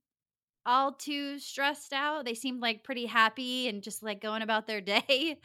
all 0.70 0.94
too 0.94 1.40
stressed 1.40 1.94
out. 1.94 2.26
They 2.26 2.36
seemed 2.36 2.62
like 2.62 2.84
pretty 2.84 3.08
happy 3.08 3.68
and 3.68 3.82
just 3.82 4.04
like 4.04 4.22
going 4.22 4.44
about 4.44 4.68
their 4.68 4.82
day. 4.96 5.40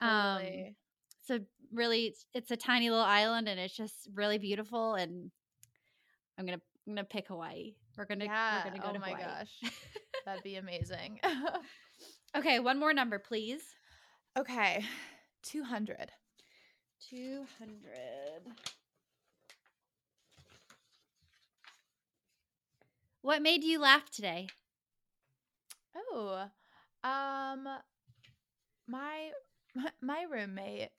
Um, 0.00 0.38
Totally. 0.38 0.76
so 1.22 1.38
really 1.72 2.14
it's, 2.34 2.50
a 2.50 2.56
tiny 2.56 2.90
little 2.90 3.04
island 3.04 3.48
and 3.48 3.58
it's 3.58 3.74
just 3.74 4.08
really 4.14 4.38
beautiful 4.38 4.94
and 4.94 5.30
I'm 6.38 6.46
to 6.58 6.64
I'm 6.86 6.94
to 6.96 7.04
pick 7.04 7.28
Hawaii. 7.28 7.74
We're 7.96 8.04
to 8.20 8.26
yeah. 8.26 8.58
we're 8.58 8.70
to 8.74 8.78
go 8.78 8.88
oh 8.90 8.92
to 8.92 8.98
my 8.98 9.12
Hawaii. 9.12 9.24
gosh. 9.24 9.72
That'd 10.26 10.44
be 10.44 10.56
amazing. 10.56 11.18
okay, 12.36 12.60
one 12.60 12.78
more 12.78 12.92
number 12.92 13.18
please. 13.18 13.62
okay. 14.38 14.84
200. 15.44 16.10
200. 17.08 17.88
What 23.22 23.42
made 23.42 23.64
you 23.64 23.80
laugh 23.80 24.10
today? 24.10 24.48
Oh. 25.96 26.50
Um 27.04 27.68
my 28.88 29.30
my 30.02 30.24
roommate 30.30 30.90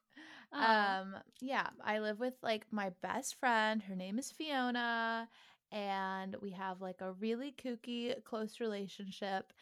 Aw. 0.54 0.98
Um, 1.04 1.16
yeah, 1.42 1.68
I 1.84 2.00
live 2.00 2.20
with 2.20 2.34
like 2.44 2.66
my 2.72 2.92
best 3.02 3.36
friend. 3.40 3.82
Her 3.82 3.96
name 3.96 4.20
is 4.20 4.32
Fiona, 4.32 5.28
and 5.72 6.36
we 6.42 6.52
have 6.52 6.82
like 6.82 7.02
a 7.02 7.14
really 7.14 7.54
kooky, 7.64 8.14
close 8.24 8.60
relationship. 8.60 9.54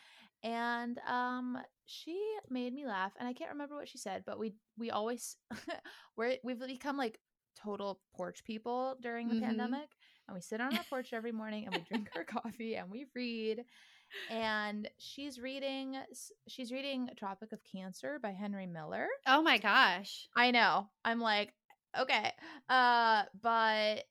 And 0.43 0.99
um, 1.07 1.57
she 1.85 2.19
made 2.49 2.73
me 2.73 2.85
laugh, 2.87 3.13
and 3.19 3.27
I 3.27 3.33
can't 3.33 3.51
remember 3.51 3.75
what 3.75 3.89
she 3.89 3.97
said, 3.97 4.23
but 4.25 4.39
we 4.39 4.53
we 4.77 4.91
always 4.91 5.37
we're 6.17 6.37
we've 6.43 6.59
become 6.59 6.97
like 6.97 7.19
total 7.57 7.99
porch 8.15 8.43
people 8.45 8.97
during 9.01 9.29
the 9.29 9.35
Mhm. 9.35 9.35
pandemic, 9.35 9.89
and 10.27 10.35
we 10.35 10.41
sit 10.41 10.61
on 10.61 10.75
our 10.75 10.83
porch 10.83 11.13
every 11.13 11.31
morning 11.31 11.65
and 11.65 11.73
we 11.73 11.81
drink 11.81 12.09
our 12.15 12.23
coffee 12.41 12.75
and 12.75 12.89
we 12.91 13.05
read. 13.15 13.63
And 14.29 14.89
she's 14.97 15.39
reading 15.39 15.97
she's 16.47 16.71
reading 16.71 17.09
Tropic 17.17 17.51
of 17.51 17.59
Cancer 17.63 18.19
by 18.21 18.31
Henry 18.31 18.67
Miller. 18.67 19.07
oh 19.27 19.41
my 19.41 19.57
gosh. 19.57 20.27
I 20.35 20.51
know. 20.51 20.87
I'm 21.03 21.19
like, 21.19 21.53
okay. 21.99 22.31
Uh, 22.69 23.23
but 23.41 24.03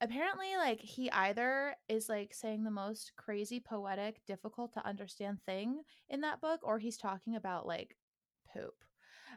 apparently, 0.00 0.56
like, 0.56 0.80
he 0.80 1.10
either 1.10 1.74
is 1.88 2.08
like 2.08 2.34
saying 2.34 2.64
the 2.64 2.70
most 2.70 3.12
crazy, 3.16 3.60
poetic, 3.60 4.20
difficult 4.26 4.72
to 4.74 4.86
understand 4.86 5.38
thing 5.44 5.82
in 6.08 6.20
that 6.22 6.40
book, 6.40 6.60
or 6.62 6.78
he's 6.78 6.96
talking 6.96 7.36
about 7.36 7.66
like 7.66 7.96
poop. 8.52 8.74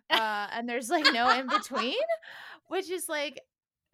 Uh, 0.09 0.47
and 0.51 0.68
there's 0.68 0.89
like 0.89 1.05
no 1.14 1.30
in 1.30 1.47
between, 1.47 1.93
which 2.68 2.89
is 2.89 3.07
like, 3.07 3.41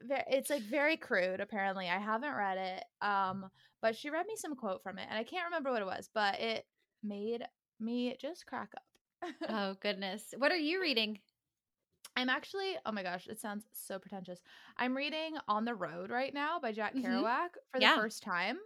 it's 0.09 0.49
like 0.49 0.63
very 0.63 0.97
crude. 0.97 1.39
Apparently, 1.39 1.87
I 1.87 1.99
haven't 1.99 2.33
read 2.33 2.57
it. 2.57 2.83
Um, 3.01 3.49
but 3.81 3.95
she 3.95 4.09
read 4.09 4.27
me 4.27 4.35
some 4.35 4.55
quote 4.55 4.83
from 4.83 4.97
it, 4.99 5.07
and 5.09 5.17
I 5.17 5.23
can't 5.23 5.45
remember 5.45 5.71
what 5.71 5.81
it 5.81 5.85
was, 5.85 6.09
but 6.13 6.39
it 6.39 6.67
made 7.03 7.45
me 7.79 8.15
just 8.19 8.45
crack 8.45 8.73
up. 8.75 9.31
Oh 9.47 9.73
goodness. 9.75 10.33
What 10.37 10.51
are 10.51 10.57
you 10.57 10.81
reading? 10.81 11.19
I'm 12.15 12.29
actually, 12.29 12.77
oh 12.85 12.91
my 12.91 13.03
gosh, 13.03 13.27
it 13.27 13.39
sounds 13.39 13.67
so 13.73 13.99
pretentious. 13.99 14.41
I'm 14.77 14.97
reading 14.97 15.37
On 15.47 15.65
the 15.65 15.75
Road 15.75 16.09
right 16.09 16.33
now 16.33 16.59
by 16.59 16.71
Jack 16.71 16.95
Mhm. 16.95 16.99
Kerouac 16.99 17.49
for 17.71 17.79
Yeah. 17.79 17.89
the 17.89 17.89
first 17.89 18.23
time. 18.23 18.57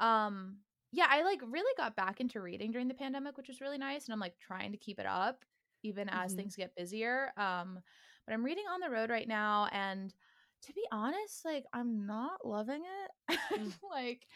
Um, 0.00 0.60
yeah, 0.90 1.06
I 1.10 1.22
like 1.22 1.40
really 1.44 1.72
got 1.76 1.96
back 1.96 2.20
into 2.20 2.40
reading 2.40 2.72
during 2.72 2.88
the 2.88 2.94
pandemic, 2.94 3.36
which 3.36 3.48
was 3.48 3.60
really 3.60 3.78
nice. 3.78 4.06
And 4.06 4.12
I'm 4.14 4.20
like 4.20 4.38
trying 4.38 4.72
to 4.72 4.78
keep 4.78 4.98
it 4.98 5.06
up 5.06 5.44
even 5.82 6.08
as 6.08 6.32
Mhm. 6.32 6.34
things 6.34 6.56
get 6.56 6.74
busier. 6.76 7.32
Um, 7.36 7.80
but 8.26 8.32
I'm 8.32 8.44
reading 8.44 8.64
On 8.70 8.80
the 8.80 8.90
Road 8.90 9.10
right 9.10 9.28
now. 9.28 9.66
And 9.70 10.14
to 10.62 10.72
be 10.72 10.86
honest, 10.90 11.44
like 11.44 11.66
I'm 11.74 12.06
not 12.06 12.46
loving 12.46 12.84
it. 12.84 13.38
Mm. 13.56 13.74
like 13.90 14.26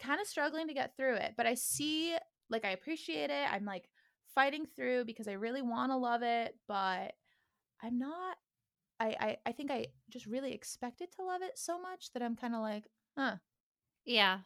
kind 0.00 0.20
of 0.20 0.26
struggling 0.26 0.68
to 0.68 0.74
get 0.74 0.96
through 0.96 1.16
it. 1.16 1.34
But 1.36 1.46
I 1.46 1.54
see, 1.54 2.16
like, 2.50 2.64
I 2.64 2.70
appreciate 2.70 3.30
it. 3.30 3.52
I'm 3.52 3.64
like 3.64 3.88
fighting 4.34 4.66
through 4.76 5.04
because 5.04 5.28
I 5.28 5.32
really 5.32 5.62
want 5.62 5.92
to 5.92 5.96
love 5.96 6.22
it, 6.22 6.54
but 6.68 7.12
I'm 7.82 7.98
not. 7.98 8.36
I, 8.98 9.14
I 9.20 9.36
I 9.46 9.52
think 9.52 9.70
I 9.70 9.86
just 10.10 10.26
really 10.26 10.52
expected 10.52 11.08
to 11.16 11.24
love 11.24 11.42
it 11.42 11.58
so 11.58 11.80
much 11.80 12.12
that 12.12 12.22
I'm 12.22 12.36
kind 12.36 12.54
of 12.54 12.60
like, 12.60 12.84
huh. 13.16 13.36
Yeah. 14.04 14.38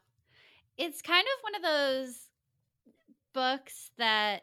It's 0.76 1.03
kind 1.03 1.26
of 1.26 1.43
one 1.43 1.55
of 1.55 1.62
those 1.62 2.28
books 3.33 3.91
that 3.99 4.43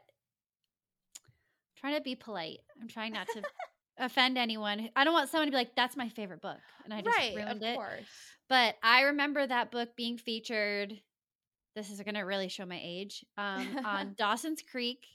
I'm 1.26 1.76
trying 1.76 1.96
to 1.96 2.02
be 2.02 2.16
polite. 2.16 2.60
I'm 2.82 2.88
trying 2.88 3.14
not 3.14 3.28
to 3.34 3.42
offend 3.98 4.38
anyone. 4.38 4.90
I 4.96 5.04
don't 5.04 5.14
want 5.14 5.30
someone 5.30 5.48
to 5.48 5.52
be 5.52 5.58
like, 5.58 5.76
that's 5.76 5.98
my 5.98 6.10
favorite 6.10 6.42
book. 6.42 6.60
And 6.86 6.94
I 6.94 7.02
just 7.02 7.18
right, 7.18 7.36
ruined 7.36 7.64
of 7.64 7.64
it. 7.64 7.76
course. 7.76 8.06
But 8.50 8.76
I 8.82 9.02
remember 9.02 9.46
that 9.46 9.72
book 9.72 9.96
being 9.96 10.18
featured. 10.18 10.94
This 11.76 11.90
is 11.90 12.02
going 12.02 12.16
to 12.16 12.22
really 12.22 12.48
show 12.48 12.66
my 12.66 12.80
age 12.82 13.26
um, 13.38 13.80
on 13.86 14.14
Dawson's 14.18 14.62
Creek. 14.62 15.06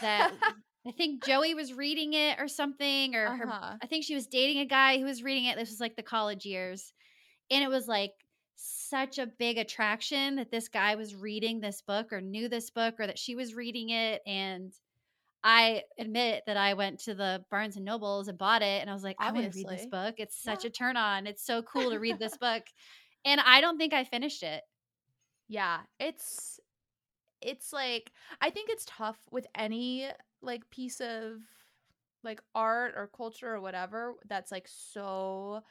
That 0.00 0.32
I 0.86 0.90
think 0.92 1.24
Joey 1.24 1.54
was 1.54 1.72
reading 1.72 2.12
it 2.12 2.38
or 2.38 2.48
something, 2.48 3.14
or 3.14 3.36
her. 3.36 3.48
Uh-huh. 3.48 3.76
I 3.82 3.86
think 3.86 4.04
she 4.04 4.14
was 4.14 4.26
dating 4.26 4.60
a 4.60 4.66
guy 4.66 4.98
who 4.98 5.04
was 5.04 5.22
reading 5.22 5.46
it. 5.46 5.56
This 5.56 5.70
was 5.70 5.80
like 5.80 5.96
the 5.96 6.02
college 6.02 6.44
years, 6.44 6.92
and 7.50 7.64
it 7.64 7.68
was 7.68 7.88
like 7.88 8.12
such 8.56 9.18
a 9.18 9.26
big 9.26 9.58
attraction 9.58 10.36
that 10.36 10.50
this 10.50 10.68
guy 10.68 10.94
was 10.94 11.14
reading 11.14 11.60
this 11.60 11.82
book 11.82 12.12
or 12.12 12.20
knew 12.20 12.48
this 12.48 12.70
book 12.70 12.94
or 12.98 13.06
that 13.06 13.18
she 13.18 13.34
was 13.34 13.54
reading 13.54 13.90
it 13.90 14.22
and 14.26 14.72
I 15.44 15.84
admit 15.98 16.44
that 16.46 16.56
I 16.56 16.74
went 16.74 17.00
to 17.00 17.14
the 17.14 17.44
Barnes 17.50 17.76
and 17.76 17.84
Nobles 17.84 18.28
and 18.28 18.38
bought 18.38 18.62
it 18.62 18.80
and 18.80 18.90
I 18.90 18.94
was 18.94 19.04
like 19.04 19.18
I 19.20 19.32
want 19.32 19.46
to 19.46 19.52
read 19.52 19.68
this 19.68 19.86
book. 19.86 20.16
It's 20.18 20.36
such 20.42 20.64
Yeah. 20.64 20.64
a 20.64 20.70
turn 20.70 20.96
on. 20.96 21.26
It's 21.26 21.44
so 21.44 21.62
cool 21.62 21.90
to 21.90 22.00
read 22.00 22.18
this 22.18 22.36
book. 22.38 22.64
And 23.24 23.40
I 23.40 23.60
don't 23.60 23.78
think 23.78 23.92
I 23.92 24.04
finished 24.04 24.42
it. 24.42 24.64
Yeah, 25.48 25.80
it's 25.98 26.58
it's 27.42 27.72
like 27.72 28.12
I 28.40 28.50
think 28.50 28.70
it's 28.70 28.86
tough 28.86 29.18
with 29.30 29.46
any 29.54 30.10
like 30.42 30.68
piece 30.70 31.00
of 31.00 31.40
like 32.24 32.40
art 32.54 32.94
or 32.96 33.08
culture 33.08 33.54
or 33.54 33.60
whatever 33.60 34.14
that's 34.28 34.52
like 34.52 34.68
so 34.68 35.62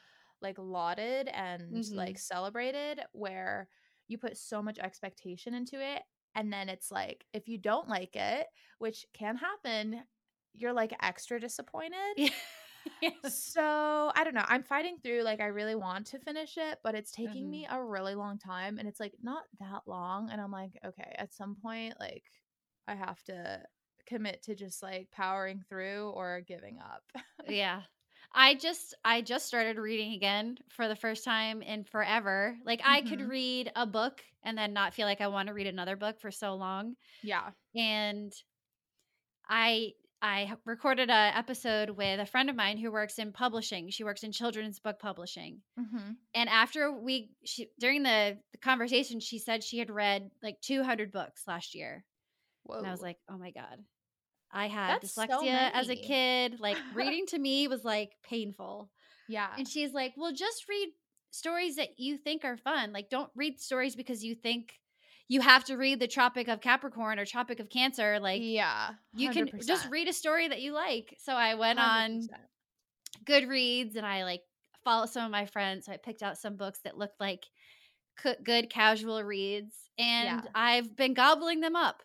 like 0.42 0.58
lauded 0.58 1.28
and 1.28 1.84
Mhm. 1.84 1.94
like 1.94 2.18
celebrated 2.18 3.00
where 3.12 3.68
you 4.08 4.18
put 4.18 4.36
so 4.36 4.62
much 4.62 4.78
expectation 4.78 5.54
into 5.54 5.80
it 5.82 6.02
and 6.34 6.52
then 6.52 6.68
it's 6.68 6.90
like 6.90 7.26
if 7.32 7.48
you 7.48 7.58
don't 7.58 7.88
like 7.88 8.16
it, 8.16 8.46
which 8.78 9.06
can 9.14 9.36
happen, 9.36 10.02
you're 10.54 10.72
like 10.72 10.94
extra 11.02 11.40
disappointed. 11.40 12.16
Yeah. 12.16 12.30
So 13.22 14.12
I 14.14 14.24
don't 14.24 14.34
know. 14.34 14.44
I'm 14.46 14.62
fighting 14.62 14.98
through. 15.02 15.22
Like 15.22 15.40
I 15.40 15.46
really 15.46 15.74
want 15.74 16.06
to 16.08 16.18
finish 16.18 16.56
it, 16.58 16.78
but 16.82 16.94
it's 16.94 17.10
taking 17.10 17.48
Mhm. 17.48 17.50
me 17.50 17.66
a 17.68 17.82
really 17.82 18.14
long 18.14 18.38
time, 18.38 18.78
and 18.78 18.86
it's 18.88 19.00
like 19.00 19.14
not 19.22 19.44
that 19.60 19.82
long. 19.86 20.30
And 20.30 20.40
I'm 20.40 20.50
like, 20.50 20.78
okay, 20.84 21.14
at 21.18 21.32
some 21.34 21.56
point, 21.56 21.98
like 22.00 22.24
I 22.86 22.94
have 22.94 23.22
to 23.24 23.64
commit 24.06 24.42
to 24.42 24.54
just 24.54 24.82
like 24.82 25.10
powering 25.10 25.62
through 25.68 26.10
or 26.10 26.40
giving 26.42 26.78
up. 26.80 27.04
yeah. 27.46 27.84
I 28.34 28.54
just 28.56 28.94
I 29.04 29.22
just 29.22 29.46
started 29.46 29.78
reading 29.78 30.12
again 30.14 30.58
for 30.68 30.88
the 30.88 30.96
first 30.96 31.24
time 31.24 31.62
in 31.62 31.84
forever. 31.84 32.58
Like 32.64 32.80
I 32.84 33.02
could 33.02 33.20
Mhm. 33.20 33.28
read 33.28 33.72
a 33.76 33.86
book 33.86 34.24
and 34.42 34.58
then 34.58 34.72
not 34.72 34.92
feel 34.94 35.06
like 35.06 35.20
I 35.20 35.28
want 35.28 35.48
to 35.48 35.54
read 35.54 35.66
another 35.68 35.96
book 35.96 36.20
for 36.20 36.30
so 36.30 36.54
long. 36.56 36.96
yeah. 37.22 37.52
And 37.74 38.32
I 39.48 39.92
I 40.22 40.54
recorded 40.64 41.10
a 41.10 41.36
episode 41.36 41.90
with 41.90 42.18
a 42.18 42.24
friend 42.26 42.48
of 42.48 42.56
mine 42.56 42.78
who 42.78 42.90
works 42.90 43.18
in 43.18 43.32
publishing. 43.32 43.90
She 43.90 44.04
works 44.04 44.22
in 44.22 44.32
children's 44.32 44.80
book 44.80 44.98
publishing. 44.98 45.62
Mm-hmm. 45.78 46.12
And 46.34 46.48
after 46.48 46.90
we 46.92 47.30
she, 47.44 47.68
during 47.78 48.02
the, 48.04 48.38
the 48.52 48.58
conversation 48.58 49.20
she 49.20 49.38
said 49.38 49.62
she 49.62 49.78
had 49.78 49.90
read 49.90 50.30
like 50.42 50.60
200 50.62 51.12
books 51.12 51.42
last 51.46 51.74
year. 51.74 52.04
Whoa. 52.62 52.78
And 52.78 52.86
I 52.86 52.90
was 52.90 53.02
like, 53.02 53.18
"Oh 53.28 53.36
my 53.36 53.50
god." 53.50 53.84
I 54.54 54.68
had 54.68 55.02
That's 55.02 55.12
so 55.12 55.26
dyslexia 55.26 55.70
as 55.72 55.88
a 55.90 55.96
kid. 55.96 56.60
Like 56.60 56.76
reading 56.94 57.26
to 57.26 57.38
me 57.38 57.68
was 57.68 57.84
like 57.84 58.12
painful. 58.22 58.90
yeah. 59.28 59.48
And 59.58 59.68
she's 59.68 59.92
like, 59.92 60.14
"Well, 60.16 60.32
just 60.32 60.68
read 60.68 60.90
stories 61.30 61.76
that 61.76 61.98
you 61.98 62.16
think 62.16 62.44
are 62.44 62.56
fun. 62.56 62.92
Like 62.92 63.10
don't 63.10 63.30
read 63.34 63.60
stories 63.60 63.96
because 63.96 64.22
you 64.22 64.34
think 64.36 64.78
you 65.26 65.40
have 65.40 65.64
to 65.64 65.76
read 65.76 65.98
the 65.98 66.06
Tropic 66.06 66.48
of 66.48 66.60
Capricorn 66.60 67.18
or 67.18 67.24
Tropic 67.24 67.58
of 67.58 67.68
Cancer. 67.68 68.20
Like 68.20 68.40
yeah. 68.42 68.90
you 69.14 69.30
can 69.30 69.50
just 69.66 69.90
read 69.90 70.08
a 70.08 70.12
story 70.12 70.48
that 70.48 70.62
you 70.62 70.72
like." 70.72 71.16
So 71.18 71.32
I 71.32 71.56
went 71.56 71.80
on 71.80 72.20
100%. 72.22 72.28
Goodreads 73.26 73.96
and 73.96 74.06
I 74.06 74.22
like 74.22 74.42
followed 74.84 75.10
some 75.10 75.24
of 75.24 75.32
my 75.32 75.46
friends. 75.46 75.86
So 75.86 75.92
I 75.92 75.96
picked 75.96 76.22
out 76.22 76.38
some 76.38 76.56
books 76.56 76.78
that 76.84 76.96
looked 76.96 77.18
like 77.18 77.44
good 78.44 78.70
casual 78.70 79.22
reads 79.24 79.74
and 79.98 80.26
Yeah. 80.26 80.50
I've 80.54 80.94
been 80.94 81.14
gobbling 81.14 81.60
them 81.60 81.74
up. 81.74 82.02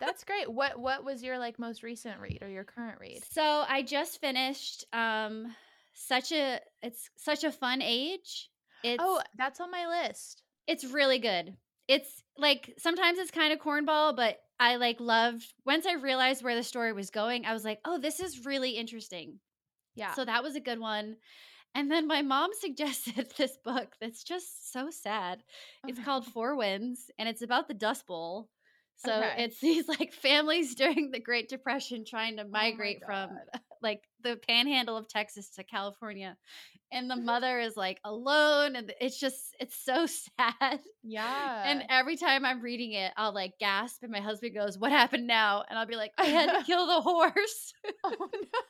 That's 0.00 0.24
great. 0.24 0.50
What 0.50 0.78
What 0.78 1.04
was 1.04 1.22
your 1.22 1.38
like 1.38 1.58
most 1.58 1.82
recent 1.82 2.20
read 2.20 2.38
or 2.42 2.48
your 2.48 2.64
current 2.64 2.98
read? 3.00 3.22
So 3.30 3.64
I 3.68 3.82
just 3.82 4.20
finished 4.20 4.84
um 4.92 5.54
such 5.94 6.32
a 6.32 6.60
it's 6.82 7.10
such 7.16 7.44
a 7.44 7.52
fun 7.52 7.82
age. 7.82 8.50
It's 8.82 9.02
oh, 9.02 9.20
that's 9.36 9.60
on 9.60 9.70
my 9.70 9.86
list. 9.86 10.42
it's 10.66 10.84
really 10.84 11.18
good. 11.18 11.56
It's 11.88 12.22
like 12.38 12.74
sometimes 12.78 13.18
it's 13.18 13.30
kind 13.30 13.52
of 13.52 13.58
cornball, 13.58 14.14
but 14.16 14.38
I 14.58 14.76
like 14.76 15.00
loved 15.00 15.52
once 15.66 15.86
I 15.86 15.94
realized 15.94 16.42
where 16.42 16.54
the 16.54 16.62
story 16.62 16.92
was 16.92 17.10
going, 17.10 17.44
I 17.44 17.52
was 17.52 17.64
like, 17.64 17.80
"Oh, 17.84 17.98
this 17.98 18.20
is 18.20 18.44
really 18.46 18.70
interesting." 18.72 19.40
Yeah. 19.94 20.12
So 20.14 20.24
that 20.24 20.42
was 20.42 20.56
a 20.56 20.60
good 20.60 20.78
one. 20.78 21.16
And 21.74 21.90
then 21.90 22.06
my 22.06 22.22
mom 22.22 22.50
suggested 22.60 23.32
this 23.36 23.56
book 23.64 23.94
that's 24.00 24.22
just 24.24 24.72
so 24.72 24.88
sad. 24.90 25.42
It's 25.86 25.98
called 26.04 26.26
Four 26.26 26.56
Winds 26.56 27.10
and 27.18 27.28
it's 27.28 27.42
about 27.42 27.68
the 27.68 27.74
Dust 27.74 28.06
Bowl. 28.06 28.48
So 29.04 29.12
Okay. 29.12 29.44
it's 29.44 29.60
these 29.60 29.88
like 29.88 30.12
families 30.12 30.74
during 30.74 31.10
the 31.10 31.20
Great 31.20 31.48
Depression 31.48 32.04
trying 32.06 32.36
to 32.36 32.42
Oh 32.44 32.48
migrate 32.50 33.02
from 33.04 33.30
like 33.82 34.02
the 34.22 34.36
panhandle 34.46 34.96
of 34.96 35.08
Texas 35.08 35.48
to 35.56 35.64
California. 35.64 36.36
And 36.92 37.10
the 37.10 37.16
mother 37.30 37.60
is 37.60 37.76
like 37.76 37.98
alone 38.04 38.76
and 38.76 38.92
it's 39.00 39.18
just 39.18 39.54
it's 39.60 39.76
so 39.82 40.06
sad. 40.38 40.80
Yeah. 41.02 41.62
And 41.64 41.84
every 41.88 42.16
time 42.16 42.44
I'm 42.44 42.60
reading 42.60 42.92
it, 42.92 43.12
I'll 43.16 43.34
like 43.34 43.52
gasp 43.58 44.02
and 44.02 44.12
my 44.12 44.20
husband 44.20 44.54
goes, 44.54 44.78
"What 44.78 44.92
happened 44.92 45.26
now?" 45.26 45.64
And 45.68 45.78
I'll 45.78 45.86
be 45.86 45.96
like, 45.96 46.12
"I 46.18 46.26
had 46.26 46.58
to 46.58 46.64
kill 46.64 46.86
the 46.86 47.00
horse." 47.00 47.72
oh 48.04 48.16
no. 48.18 48.60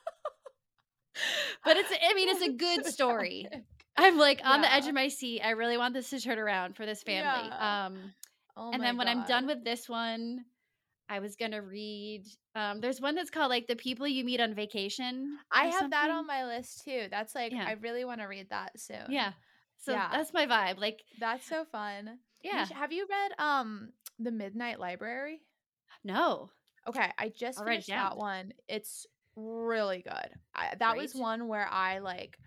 but 1.65 1.77
it's 1.77 1.91
I 1.91 2.13
mean, 2.13 2.29
it's 2.29 2.41
a 2.41 2.51
good 2.53 2.85
story. 2.85 3.47
I'm 3.97 4.17
like 4.17 4.41
on 4.45 4.61
the 4.61 4.73
edge 4.73 4.87
of 4.87 4.93
my 4.93 5.09
seat. 5.09 5.41
I 5.41 5.51
really 5.51 5.77
want 5.77 5.93
this 5.93 6.09
to 6.11 6.19
turn 6.21 6.39
around 6.39 6.75
for 6.75 6.85
this 6.85 7.03
family. 7.03 7.49
Yeah. 7.49 7.85
Um 7.87 8.13
Oh 8.61 8.71
and 8.71 8.83
then 8.83 8.97
when 8.97 9.07
I'm 9.07 9.25
done 9.25 9.47
with 9.47 9.63
this 9.63 9.89
one, 9.89 10.45
I 11.09 11.19
was 11.19 11.35
gonna 11.35 11.61
read 11.61 12.25
um 12.55 12.79
there's 12.79 13.01
one 13.01 13.15
that's 13.15 13.29
called 13.31 13.49
like 13.49 13.67
the 13.67 13.75
people 13.75 14.07
you 14.07 14.23
meet 14.23 14.39
on 14.39 14.53
vacation. 14.53 15.37
I 15.51 15.65
have 15.65 15.89
that 15.91 16.09
on 16.09 16.27
my 16.27 16.45
list 16.45 16.83
too. 16.85 17.07
That's 17.09 17.33
like 17.33 17.51
Yeah. 17.51 17.65
I 17.67 17.73
really 17.73 18.05
want 18.05 18.21
to 18.21 18.27
read 18.27 18.49
that 18.49 18.79
soon. 18.79 19.05
Yeah. 19.09 19.33
So 19.77 19.93
Yeah. 19.93 20.09
that's 20.11 20.31
my 20.31 20.45
vibe. 20.45 20.79
Like, 20.79 20.99
That's 21.19 21.45
so 21.45 21.65
fun. 21.65 22.19
Yeah. 22.43 22.65
have 22.73 22.91
you 22.91 23.07
read 23.09 23.31
um 23.39 23.89
The 24.19 24.31
Midnight 24.31 24.79
Library? 24.79 25.41
No. 26.03 26.51
Okay, 26.87 27.11
I 27.17 27.29
just 27.29 27.59
I'll 27.59 27.65
finished 27.65 27.87
that 27.89 28.17
one. 28.17 28.53
It's 28.67 29.05
really 29.35 30.01
good. 30.01 30.29
I, 30.55 30.75
that 30.79 30.97
was 30.97 31.13
one 31.15 31.47
where 31.47 31.67
I 31.67 31.99
like 31.99 32.37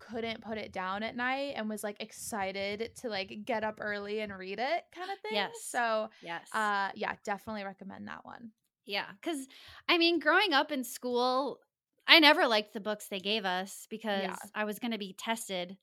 couldn't 0.00 0.42
put 0.42 0.58
it 0.58 0.72
down 0.72 1.02
at 1.04 1.14
night 1.14 1.54
and 1.56 1.68
was 1.68 1.84
like 1.84 2.02
excited 2.02 2.90
to 2.96 3.08
like 3.08 3.44
get 3.44 3.62
up 3.62 3.78
early 3.80 4.20
and 4.20 4.36
read 4.36 4.58
it 4.58 4.82
kind 4.94 5.10
of 5.10 5.18
thing. 5.22 5.32
Yes. 5.34 5.52
So, 5.64 6.08
Yes. 6.22 6.48
uh 6.52 6.90
yeah, 6.94 7.14
definitely 7.24 7.62
recommend 7.64 8.08
that 8.08 8.24
one. 8.24 8.50
Yeah, 8.86 9.06
because 9.20 9.46
I 9.88 9.98
mean, 9.98 10.18
growing 10.18 10.52
up 10.52 10.72
in 10.72 10.82
school, 10.82 11.60
I 12.08 12.18
never 12.18 12.48
liked 12.48 12.72
the 12.72 12.80
books 12.80 13.06
they 13.06 13.20
gave 13.20 13.44
us 13.44 13.86
because 13.88 14.36
I 14.54 14.64
was 14.64 14.80
going 14.80 14.90
to 14.90 14.98
be 14.98 15.12
tested. 15.16 15.76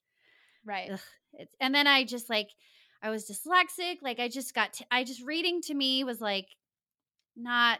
Right. 0.64 0.90
Ugh, 0.92 1.46
and 1.60 1.74
then 1.74 1.86
I 1.86 2.04
just 2.04 2.28
like, 2.28 2.50
I 3.00 3.08
was 3.10 3.24
dyslexic. 3.30 3.98
Like, 4.02 4.18
I 4.18 4.28
just 4.28 4.52
got, 4.54 4.74
t- 4.74 4.84
I 4.90 5.04
just 5.04 5.24
reading 5.24 5.62
to 5.62 5.74
me 5.74 6.04
was 6.04 6.20
like 6.20 6.48
not 7.36 7.78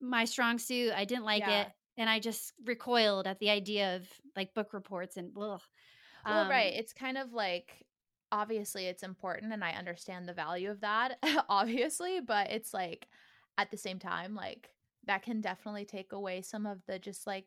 my 0.00 0.24
strong 0.24 0.58
suit. 0.58 0.92
I 0.94 1.04
didn't 1.04 1.24
like 1.24 1.40
Yeah. 1.40 1.62
it. 1.62 1.68
And 2.00 2.10
I 2.10 2.18
just 2.18 2.52
recoiled 2.64 3.26
at 3.26 3.38
the 3.38 3.50
idea 3.50 3.96
of 3.96 4.08
like 4.36 4.54
book 4.54 4.72
reports 4.72 5.16
and 5.16 5.32
ugh. 5.36 5.60
Well, 6.26 6.48
right. 6.48 6.72
Um, 6.72 6.78
It's 6.80 6.92
kind 6.92 7.18
of 7.18 7.32
like 7.32 7.86
obviously 8.32 8.86
it's 8.86 9.02
important 9.02 9.52
and 9.52 9.64
I 9.64 9.72
understand 9.72 10.28
the 10.28 10.32
value 10.34 10.70
of 10.70 10.80
that, 10.80 11.18
obviously, 11.48 12.20
but 12.20 12.50
it's 12.50 12.72
like 12.74 13.08
at 13.58 13.70
the 13.70 13.76
same 13.76 13.98
time, 13.98 14.34
like 14.34 14.70
that 15.06 15.22
can 15.22 15.40
definitely 15.40 15.84
take 15.84 16.12
away 16.12 16.42
some 16.42 16.66
of 16.66 16.84
the 16.86 16.98
just 16.98 17.26
like 17.26 17.46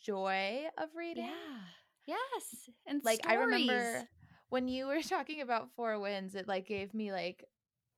joy 0.00 0.64
of 0.78 0.94
reading. 0.96 1.26
Yeah. 1.26 1.60
Yes. 2.06 2.68
And 2.86 3.02
Like 3.04 3.20
I 3.26 3.34
remember 3.34 4.08
when 4.48 4.68
you 4.68 4.86
were 4.86 5.02
talking 5.08 5.40
about 5.40 5.70
Four 5.76 6.00
Winds, 6.00 6.34
it 6.34 6.48
like 6.48 6.66
gave 6.66 6.94
me 6.94 7.12
like 7.12 7.44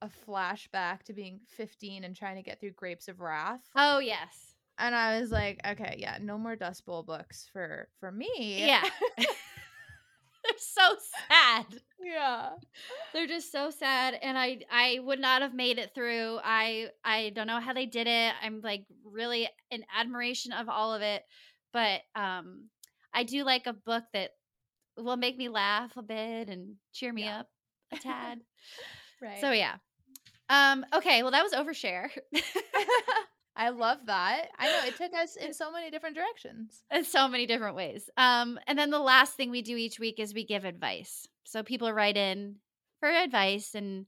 a 0.02 0.08
flashback 0.08 1.04
to 1.04 1.12
being 1.14 1.40
15 1.46 2.04
and 2.04 2.14
trying 2.14 2.36
to 2.36 2.42
get 2.42 2.60
through 2.60 2.72
Grapes 2.72 3.08
of 3.08 3.20
Wrath. 3.20 3.64
Oh, 3.76 3.98
yes. 4.00 4.53
And 4.78 4.94
I 4.94 5.20
was 5.20 5.30
like, 5.30 5.60
okay, 5.66 5.96
yeah, 5.98 6.18
no 6.20 6.36
more 6.38 6.56
Dust 6.56 6.84
Bowl 6.84 7.02
books 7.02 7.48
for 7.52 7.88
for 8.00 8.10
me. 8.10 8.64
Yeah. 8.66 8.82
They're 10.44 10.58
so 10.58 10.96
sad. 11.28 11.64
yeah. 12.02 12.50
They're 13.14 13.26
just 13.26 13.50
so 13.50 13.70
sad 13.70 14.14
and 14.20 14.36
I 14.36 14.58
I 14.70 14.98
would 15.02 15.18
not 15.20 15.40
have 15.42 15.54
made 15.54 15.78
it 15.78 15.92
through. 15.94 16.38
I 16.44 16.88
I 17.04 17.30
don't 17.34 17.46
know 17.46 17.60
how 17.60 17.72
they 17.72 17.86
did 17.86 18.06
it. 18.06 18.34
I'm 18.42 18.60
like 18.62 18.84
really 19.04 19.48
in 19.70 19.84
admiration 19.98 20.52
of 20.52 20.68
all 20.68 20.92
of 20.92 21.00
it, 21.02 21.22
but 21.72 22.02
um 22.14 22.64
I 23.14 23.22
do 23.22 23.44
like 23.44 23.66
a 23.66 23.72
book 23.72 24.04
that 24.12 24.32
will 24.98 25.16
make 25.16 25.38
me 25.38 25.48
laugh 25.48 25.96
a 25.96 26.02
bit 26.02 26.48
and 26.48 26.74
cheer 26.92 27.12
me 27.12 27.24
Yeah. 27.24 27.40
up 27.40 27.48
a 27.92 27.96
tad. 27.98 28.40
Right. 29.22 29.40
so 29.40 29.52
yeah. 29.52 29.76
Um 30.50 30.84
okay, 30.94 31.22
well 31.22 31.32
that 31.32 31.42
was 31.42 31.52
overshare. 31.52 32.10
I 33.56 33.70
love 33.70 33.98
that. 34.06 34.48
I 34.58 34.66
know 34.68 34.86
it 34.86 34.96
took 34.96 35.14
us 35.22 35.36
in 35.36 35.52
so 35.54 35.70
many 35.70 35.90
different 35.90 36.16
directions. 36.16 36.82
in 36.90 37.04
so 37.04 37.28
many 37.28 37.46
different 37.46 37.76
ways. 37.76 38.08
Um, 38.16 38.58
and 38.66 38.78
then 38.78 38.90
the 38.90 38.98
last 38.98 39.34
thing 39.34 39.50
we 39.50 39.62
do 39.62 39.76
each 39.76 39.98
week 39.98 40.18
is 40.18 40.34
we 40.34 40.44
give 40.44 40.64
advice. 40.64 41.26
So 41.44 41.62
people 41.62 41.92
write 41.92 42.16
in 42.16 42.56
for 43.00 43.08
advice, 43.08 43.74
and 43.74 44.06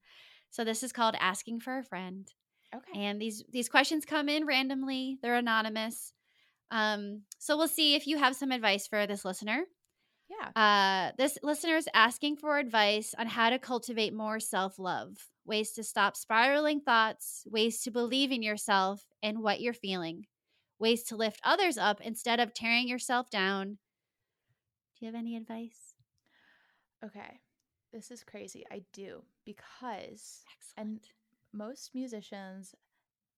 so 0.50 0.64
this 0.64 0.82
is 0.82 0.92
called 0.92 1.14
asking 1.20 1.60
for 1.60 1.78
a 1.78 1.82
friend. 1.84 2.26
Okay. 2.74 3.00
And 3.00 3.20
these 3.20 3.44
these 3.50 3.68
questions 3.68 4.04
come 4.04 4.28
in 4.28 4.46
randomly; 4.46 5.18
they're 5.22 5.36
anonymous. 5.36 6.12
Um, 6.70 7.22
so 7.38 7.56
we'll 7.56 7.68
see 7.68 7.94
if 7.94 8.06
you 8.06 8.18
have 8.18 8.34
some 8.34 8.50
advice 8.50 8.86
for 8.86 9.06
this 9.06 9.24
listener. 9.24 9.64
Yeah. 10.28 10.60
Uh, 10.60 11.12
this 11.16 11.38
listener 11.42 11.76
is 11.76 11.88
asking 11.94 12.36
for 12.36 12.58
advice 12.58 13.14
on 13.16 13.26
how 13.26 13.50
to 13.50 13.58
cultivate 13.58 14.12
more 14.12 14.40
self 14.40 14.78
love, 14.78 15.16
ways 15.46 15.72
to 15.72 15.82
stop 15.84 16.16
spiraling 16.16 16.80
thoughts, 16.80 17.44
ways 17.46 17.80
to 17.82 17.90
believe 17.90 18.32
in 18.32 18.42
yourself 18.42 19.04
and 19.22 19.40
what 19.42 19.60
you're 19.60 19.72
feeling, 19.74 20.26
ways 20.78 21.02
to 21.04 21.16
lift 21.16 21.40
others 21.44 21.78
up 21.78 22.00
instead 22.00 22.40
of 22.40 22.54
tearing 22.54 22.88
yourself 22.88 23.30
down. 23.30 23.78
Do 24.98 25.04
you 25.06 25.12
have 25.12 25.14
any 25.18 25.36
advice? 25.36 25.94
Okay. 27.04 27.40
this 27.92 28.10
is 28.10 28.24
crazy. 28.24 28.64
I 28.70 28.82
do 28.92 29.24
because 29.44 30.46
Excellent. 30.50 30.76
and 30.76 31.00
most 31.52 31.94
musicians 31.94 32.74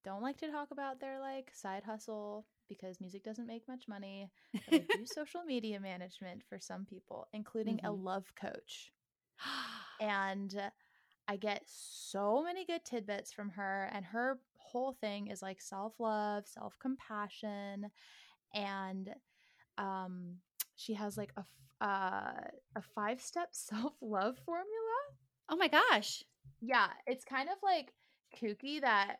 don't 0.04 0.22
like 0.22 0.38
to 0.38 0.50
talk 0.50 0.70
about 0.70 1.00
their 1.00 1.20
like 1.20 1.52
side 1.54 1.84
hustle 1.84 2.46
because 2.68 3.00
music 3.00 3.24
doesn't 3.24 3.46
make 3.46 3.66
much 3.68 3.88
money. 3.88 4.30
I 4.68 4.86
do 4.90 5.04
social 5.06 5.42
media 5.44 5.80
management 5.80 6.42
for 6.48 6.58
some 6.60 6.84
people, 6.86 7.28
including 7.32 7.80
a 7.84 7.90
Mhm. 7.90 7.92
love 7.92 8.32
coach. 8.34 8.92
And 10.00 10.54
I 11.28 11.36
get 11.36 11.62
so 11.66 12.42
many 12.42 12.64
good 12.64 12.84
tidbits 12.84 13.32
from 13.32 13.50
her 13.50 13.90
and 13.92 14.04
her 14.06 14.38
whole 14.56 14.92
thing 14.92 15.28
is 15.28 15.42
like 15.42 15.60
self-love, 15.60 16.46
self-compassion 16.46 17.90
and 18.54 19.10
um 19.76 20.36
she 20.76 20.94
has 20.94 21.16
like 21.16 21.32
a 21.36 21.44
uh, 21.80 22.32
a 22.74 22.82
five-step 22.94 23.48
self-love 23.52 24.36
formula 24.44 24.88
oh 25.48 25.56
my 25.56 25.68
gosh. 25.68 26.24
yeah, 26.60 26.88
it's 27.06 27.24
kind 27.24 27.48
of 27.48 27.56
like 27.62 27.92
kooky 28.40 28.80
that 28.80 29.16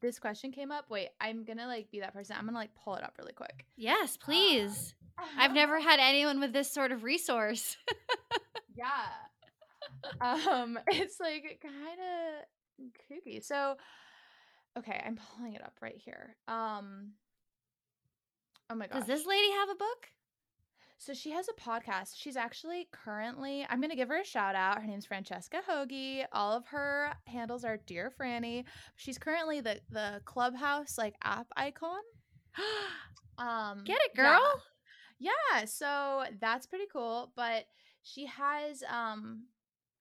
this 0.00 0.18
question 0.18 0.52
came 0.52 0.72
up. 0.72 0.86
Wait, 0.88 1.08
I'm 1.20 1.44
gonna 1.44 1.66
like 1.66 1.90
be 1.90 2.00
that 2.00 2.12
person. 2.12 2.36
I'm 2.38 2.46
gonna 2.46 2.58
like 2.58 2.74
pull 2.74 2.94
it 2.94 3.04
up 3.04 3.14
really 3.18 3.32
quick. 3.32 3.66
Yes, 3.76 4.16
please. 4.16 4.94
I've 5.38 5.52
never 5.54 5.78
had 5.80 6.00
anyone 6.00 6.40
with 6.40 6.52
this 6.52 6.72
sort 6.72 6.92
of 6.92 7.04
resource. 7.04 7.76
yeah. 8.74 9.06
Um, 10.20 10.78
it's 10.88 11.18
like 11.20 11.62
kind 11.62 12.00
of 12.00 12.86
kooky. 13.10 13.44
So, 13.44 13.76
okay, 14.78 15.02
I'm 15.04 15.18
pulling 15.36 15.54
it 15.54 15.62
up 15.62 15.74
right 15.80 15.96
here. 15.96 16.36
Um, 16.48 17.12
oh 18.70 18.74
my 18.74 18.86
god, 18.86 19.00
Does 19.00 19.06
this 19.06 19.26
lady 19.26 19.50
have 19.52 19.68
a 19.70 19.74
book? 19.74 20.08
So 20.98 21.14
she 21.14 21.30
has 21.30 21.46
a 21.48 21.58
podcast. 21.58 22.10
She's 22.16 22.36
actually 22.36 22.86
currently, 22.92 23.66
I'm 23.70 23.80
going 23.80 23.88
to 23.90 23.96
give 23.96 24.10
her 24.10 24.20
a 24.20 24.24
shout 24.24 24.54
out. 24.54 24.82
Her 24.82 24.86
name's 24.86 25.06
Francesca 25.06 25.62
Hogi. 25.66 26.24
All 26.30 26.54
of 26.54 26.66
her 26.66 27.12
handles 27.26 27.64
are 27.64 27.78
Dear 27.86 28.12
Franny. 28.20 28.64
She's 28.96 29.16
currently 29.16 29.62
the 29.62 29.80
the 29.90 30.20
Clubhouse 30.26 30.98
like 30.98 31.14
app 31.22 31.46
icon. 31.56 32.00
Um 33.38 33.84
Get 33.86 33.96
it, 34.02 34.10
yeah. 34.14 34.22
girl. 34.22 34.62
Yeah, 35.18 35.64
so 35.64 36.24
that's 36.42 36.66
pretty 36.66 36.84
cool, 36.92 37.32
but 37.36 37.64
she 38.02 38.26
has 38.26 38.82
um 38.90 39.44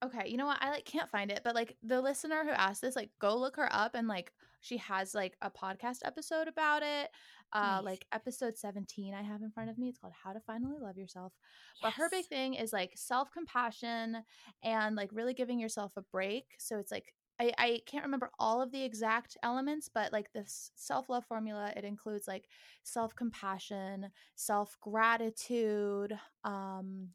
okay, 0.04 0.28
you 0.30 0.38
know 0.38 0.46
what? 0.46 0.58
I 0.62 0.72
like 0.72 0.86
can't 0.86 1.10
find 1.10 1.32
it, 1.32 1.42
but 1.44 1.56
like 1.56 1.76
the 1.84 2.02
listener 2.02 2.44
who 2.44 2.52
asked 2.52 2.82
this, 2.82 2.96
like 2.96 3.12
go 3.20 3.36
look 3.38 3.56
her 3.58 3.70
up 3.74 3.96
and 3.96 4.08
like 4.08 4.32
she 4.62 4.78
has 4.78 5.14
like 5.16 5.36
a 5.42 5.50
podcast 5.52 6.00
episode 6.06 6.48
about 6.48 6.84
it. 6.84 7.10
Uh 7.52 7.82
Nice. 7.82 7.84
like 7.84 8.06
episode 8.12 8.58
17 8.58 9.14
I 9.14 9.24
have 9.24 9.42
in 9.42 9.52
front 9.52 9.70
of 9.70 9.78
me. 9.78 9.90
It's 9.90 9.98
called 9.98 10.14
How 10.24 10.34
to 10.34 10.40
Finally 10.40 10.78
Love 10.80 10.98
Yourself. 10.98 11.34
But 11.82 11.94
her 11.94 12.10
big 12.10 12.26
thing 12.28 12.54
is 12.56 12.74
like 12.74 12.92
self-compassion 12.96 14.18
and 14.64 14.96
like 14.96 15.10
really 15.14 15.34
giving 15.34 15.60
yourself 15.60 15.94
a 15.98 16.02
break. 16.12 16.46
So 16.60 16.78
it's 16.78 16.92
like 16.92 17.14
I, 17.40 17.52
I 17.58 17.82
can't 17.86 18.04
remember 18.04 18.32
all 18.38 18.62
of 18.62 18.72
the 18.72 18.84
exact 18.84 19.38
elements, 19.44 19.90
but 19.94 20.12
like 20.12 20.32
this 20.34 20.72
self 20.76 21.10
love 21.10 21.26
formula, 21.26 21.72
it 21.76 21.86
includes 21.86 22.28
like 22.28 22.46
self 22.84 23.16
compassion, 23.16 24.12
self 24.36 24.78
gratitude, 24.82 26.18
um, 26.44 27.10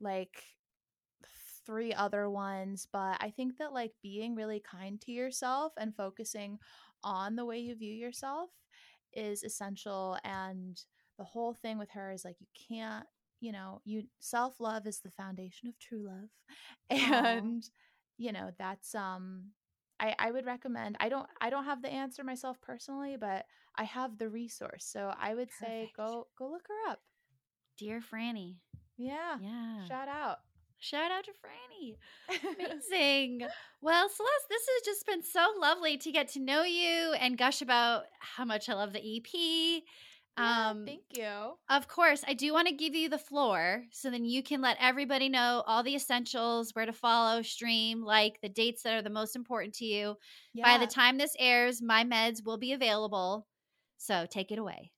like 0.00 0.42
three 1.66 1.92
other 1.92 2.28
ones. 2.30 2.86
But 2.92 3.16
I 3.20 3.30
think 3.30 3.58
that 3.58 3.72
like 3.72 3.92
being 4.02 4.34
really 4.34 4.60
kind 4.60 5.00
to 5.02 5.12
yourself 5.12 5.72
and 5.78 5.94
focusing 5.96 6.58
on 7.02 7.36
the 7.36 7.44
way 7.44 7.58
you 7.58 7.74
view 7.76 7.92
yourself 7.94 8.50
is 9.12 9.42
essential. 9.42 10.18
And 10.24 10.80
the 11.18 11.24
whole 11.24 11.54
thing 11.54 11.78
with 11.78 11.90
her 11.90 12.10
is 12.12 12.24
like 12.24 12.36
you 12.40 12.46
can't, 12.68 13.06
you 13.40 13.52
know, 13.52 13.80
you 13.84 14.04
self 14.20 14.60
love 14.60 14.86
is 14.86 15.00
the 15.00 15.10
foundation 15.10 15.68
of 15.68 15.78
true 15.78 16.06
love. 16.06 16.30
And 16.90 17.64
you 18.18 18.32
know 18.32 18.50
that's 18.58 18.94
um 18.94 19.44
I, 20.00 20.14
I 20.18 20.30
would 20.30 20.46
recommend 20.46 20.96
i 21.00 21.08
don't 21.08 21.26
i 21.40 21.50
don't 21.50 21.64
have 21.64 21.82
the 21.82 21.88
answer 21.92 22.22
myself 22.24 22.60
personally 22.60 23.16
but 23.18 23.44
i 23.76 23.84
have 23.84 24.18
the 24.18 24.28
resource 24.28 24.84
so 24.84 25.12
i 25.20 25.34
would 25.34 25.50
say 25.52 25.90
go 25.96 26.26
go 26.38 26.48
look 26.48 26.66
her 26.68 26.90
up 26.92 27.00
Dear 27.76 28.00
Franny. 28.00 28.56
yeah, 28.96 29.38
Yeah. 29.38 29.88
shout 29.88 30.08
out 30.08 30.38
Shout 30.84 31.10
out 31.10 31.24
to 31.24 31.30
Franny. 31.30 31.96
Amazing. 32.58 33.46
Well, 33.80 34.06
Celeste, 34.06 34.48
this 34.50 34.66
has 34.68 34.82
just 34.84 35.06
been 35.06 35.22
so 35.22 35.40
lovely 35.58 35.96
to 35.96 36.12
get 36.12 36.28
to 36.32 36.40
know 36.40 36.62
you 36.62 37.14
and 37.18 37.38
gush 37.38 37.62
about 37.62 38.02
how 38.20 38.44
much 38.44 38.68
I 38.68 38.74
love 38.74 38.92
the 38.92 38.98
EP. 39.16 39.82
Yeah, 40.36 40.68
Um, 40.70 40.84
thank 40.84 41.00
you 41.16 41.54
Of 41.70 41.88
course, 41.88 42.22
I 42.28 42.34
do 42.34 42.52
want 42.52 42.68
to 42.68 42.74
give 42.74 42.94
you 42.94 43.08
the 43.08 43.16
floor 43.16 43.84
so 43.92 44.10
then 44.10 44.26
you 44.26 44.42
can 44.42 44.60
let 44.60 44.76
everybody 44.78 45.30
know 45.30 45.62
all 45.66 45.82
the 45.82 45.94
essentials, 45.94 46.72
where 46.74 46.84
to 46.84 46.92
follow, 46.92 47.40
stream, 47.40 48.02
like 48.02 48.40
the 48.42 48.48
dates 48.50 48.82
that 48.82 48.94
are 48.94 49.02
the 49.02 49.08
most 49.08 49.36
important 49.36 49.72
to 49.76 49.86
you. 49.86 50.16
By 50.62 50.76
the 50.76 50.86
time 50.86 51.16
this 51.16 51.34
airs, 51.38 51.80
my 51.80 52.04
meds 52.04 52.44
will 52.44 52.58
be 52.58 52.72
available. 52.74 53.46
So 53.96 54.26
take 54.28 54.52
it 54.52 54.58
away. 54.58 54.90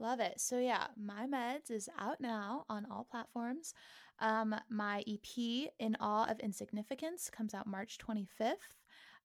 love 0.00 0.20
it 0.20 0.40
so 0.40 0.58
yeah 0.58 0.86
my 0.96 1.24
meds 1.26 1.70
is 1.70 1.88
out 1.98 2.20
now 2.20 2.64
on 2.68 2.84
all 2.90 3.06
platforms 3.10 3.72
um 4.20 4.54
my 4.70 5.02
ep 5.06 5.70
in 5.78 5.96
awe 6.00 6.24
of 6.30 6.38
insignificance 6.40 7.30
comes 7.30 7.54
out 7.54 7.66
march 7.66 7.98
25th 7.98 8.54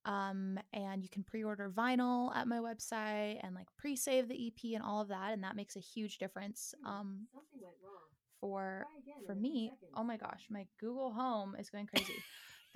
um 0.06 0.58
and 0.74 1.04
you 1.04 1.10
can 1.10 1.24
pre-order 1.24 1.70
vinyl 1.76 2.36
at 2.36 2.48
my 2.48 2.58
website 2.58 3.38
and 3.44 3.54
like 3.54 3.68
pre-save 3.78 4.28
the 4.28 4.48
ep 4.48 4.74
and 4.74 4.84
all 4.84 5.02
of 5.02 5.10
that 5.10 5.34
and 5.34 5.44
that 5.44 5.56
makes 5.56 5.76
a 5.76 5.80
huge 5.80 6.18
difference 6.18 6.74
um 6.86 7.28
Something 7.34 7.60
went 7.62 7.76
wrong. 7.84 8.08
for 8.40 8.86
for 9.26 9.34
in 9.34 9.38
a 9.38 9.42
few 9.42 9.42
me. 9.52 9.72
oh 9.96 10.04
my 10.04 10.18
gosh 10.18 10.46
my 10.50 10.66
google 10.80 11.12
home 11.12 11.56
is 11.60 11.70
going 11.70 11.86
crazy. 11.88 12.14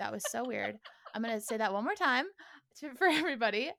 That 0.00 0.10
was 0.12 0.22
so 0.30 0.44
weird. 0.44 0.76
I'm 1.14 1.22
going 1.22 1.34
to 1.34 1.40
say 1.40 1.56
that 1.56 1.72
one 1.72 1.84
more 1.84 1.94
time 1.94 2.26
to, 2.80 2.92
for 2.96 3.06
everybody. 3.06 3.70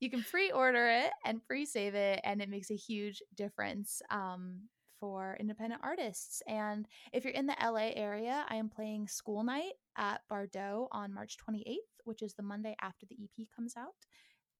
You 0.00 0.10
can 0.10 0.24
pre-order 0.24 0.88
it 0.88 1.10
and 1.24 1.40
pre-save 1.46 1.94
it 1.94 2.20
and 2.24 2.42
it 2.42 2.48
makes 2.48 2.70
a 2.72 2.76
huge 2.76 3.22
difference. 3.36 4.02
Um, 4.10 4.62
for 5.00 5.36
independent 5.40 5.80
artists 5.82 6.42
and 6.46 6.86
if 7.12 7.24
you're 7.24 7.32
in 7.32 7.46
the 7.46 7.56
la 7.62 7.90
area 7.94 8.44
i 8.48 8.54
am 8.54 8.68
playing 8.68 9.08
school 9.08 9.42
night 9.42 9.72
at 9.96 10.20
bardot 10.30 10.86
on 10.92 11.12
march 11.12 11.36
28th 11.38 11.76
which 12.04 12.22
is 12.22 12.34
the 12.34 12.42
monday 12.42 12.76
after 12.82 13.06
the 13.06 13.16
ep 13.24 13.46
comes 13.56 13.74
out 13.76 13.94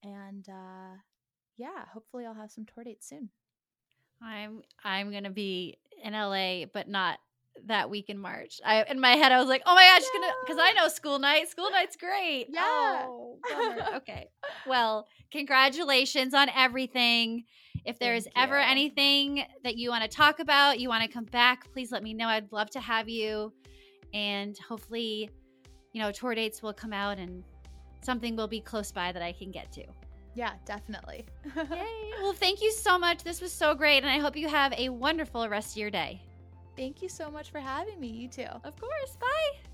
and 0.02 0.48
uh, 0.48 0.96
yeah 1.56 1.84
hopefully 1.92 2.24
i'll 2.24 2.34
have 2.34 2.50
some 2.50 2.64
tour 2.64 2.82
dates 2.82 3.08
soon 3.08 3.28
I'm 4.22 4.62
I'm 4.84 5.10
gonna 5.12 5.30
be 5.30 5.78
in 6.02 6.12
LA, 6.12 6.66
but 6.72 6.88
not 6.88 7.18
that 7.66 7.90
week 7.90 8.08
in 8.08 8.18
March. 8.18 8.60
I 8.64 8.84
in 8.84 9.00
my 9.00 9.12
head 9.12 9.32
I 9.32 9.38
was 9.38 9.48
like, 9.48 9.62
oh 9.66 9.74
my 9.74 9.84
gosh, 9.84 10.02
gonna 10.12 10.32
because 10.44 10.58
I 10.60 10.72
know 10.72 10.88
school 10.88 11.18
night. 11.18 11.48
School 11.48 11.70
night's 11.70 11.96
great. 11.96 12.46
Yeah. 12.50 13.06
Oh, 13.06 13.38
okay. 13.96 14.28
Well, 14.66 15.06
congratulations 15.30 16.34
on 16.34 16.48
everything. 16.54 17.44
If 17.84 17.98
there's 17.98 18.26
ever 18.36 18.58
anything 18.58 19.44
that 19.64 19.76
you 19.76 19.90
want 19.90 20.02
to 20.02 20.08
talk 20.08 20.40
about, 20.40 20.78
you 20.80 20.88
want 20.88 21.02
to 21.02 21.08
come 21.08 21.24
back, 21.24 21.70
please 21.72 21.90
let 21.92 22.02
me 22.02 22.12
know. 22.14 22.26
I'd 22.28 22.50
love 22.52 22.70
to 22.70 22.80
have 22.80 23.08
you. 23.08 23.52
And 24.12 24.56
hopefully, 24.58 25.30
you 25.92 26.00
know, 26.02 26.10
tour 26.12 26.34
dates 26.34 26.62
will 26.62 26.72
come 26.74 26.92
out 26.92 27.18
and 27.18 27.42
something 28.02 28.36
will 28.36 28.48
be 28.48 28.60
close 28.60 28.92
by 28.92 29.12
that 29.12 29.22
I 29.22 29.32
can 29.32 29.50
get 29.50 29.70
to. 29.72 29.84
yeah 30.34 30.52
definitely 30.64 31.24
Yay. 31.56 32.12
Well, 32.22 32.32
thank 32.32 32.62
you 32.62 32.70
so 32.72 32.98
much. 32.98 33.22
This 33.24 33.40
was 33.40 33.52
so 33.52 33.74
great. 33.74 33.98
And 34.04 34.10
I 34.10 34.18
hope 34.18 34.36
you 34.36 34.48
have 34.48 34.72
a 34.74 34.88
wonderful 34.88 35.48
rest 35.48 35.72
of 35.72 35.76
your 35.78 35.90
day. 35.90 36.20
thank 36.76 37.02
you 37.02 37.08
so 37.08 37.30
much 37.30 37.50
for 37.50 37.60
having 37.60 37.98
me 38.00 38.08
you 38.08 38.28
too 38.28 38.52
Of 38.64 38.74
course. 38.80 39.16
Bye. 39.20 39.69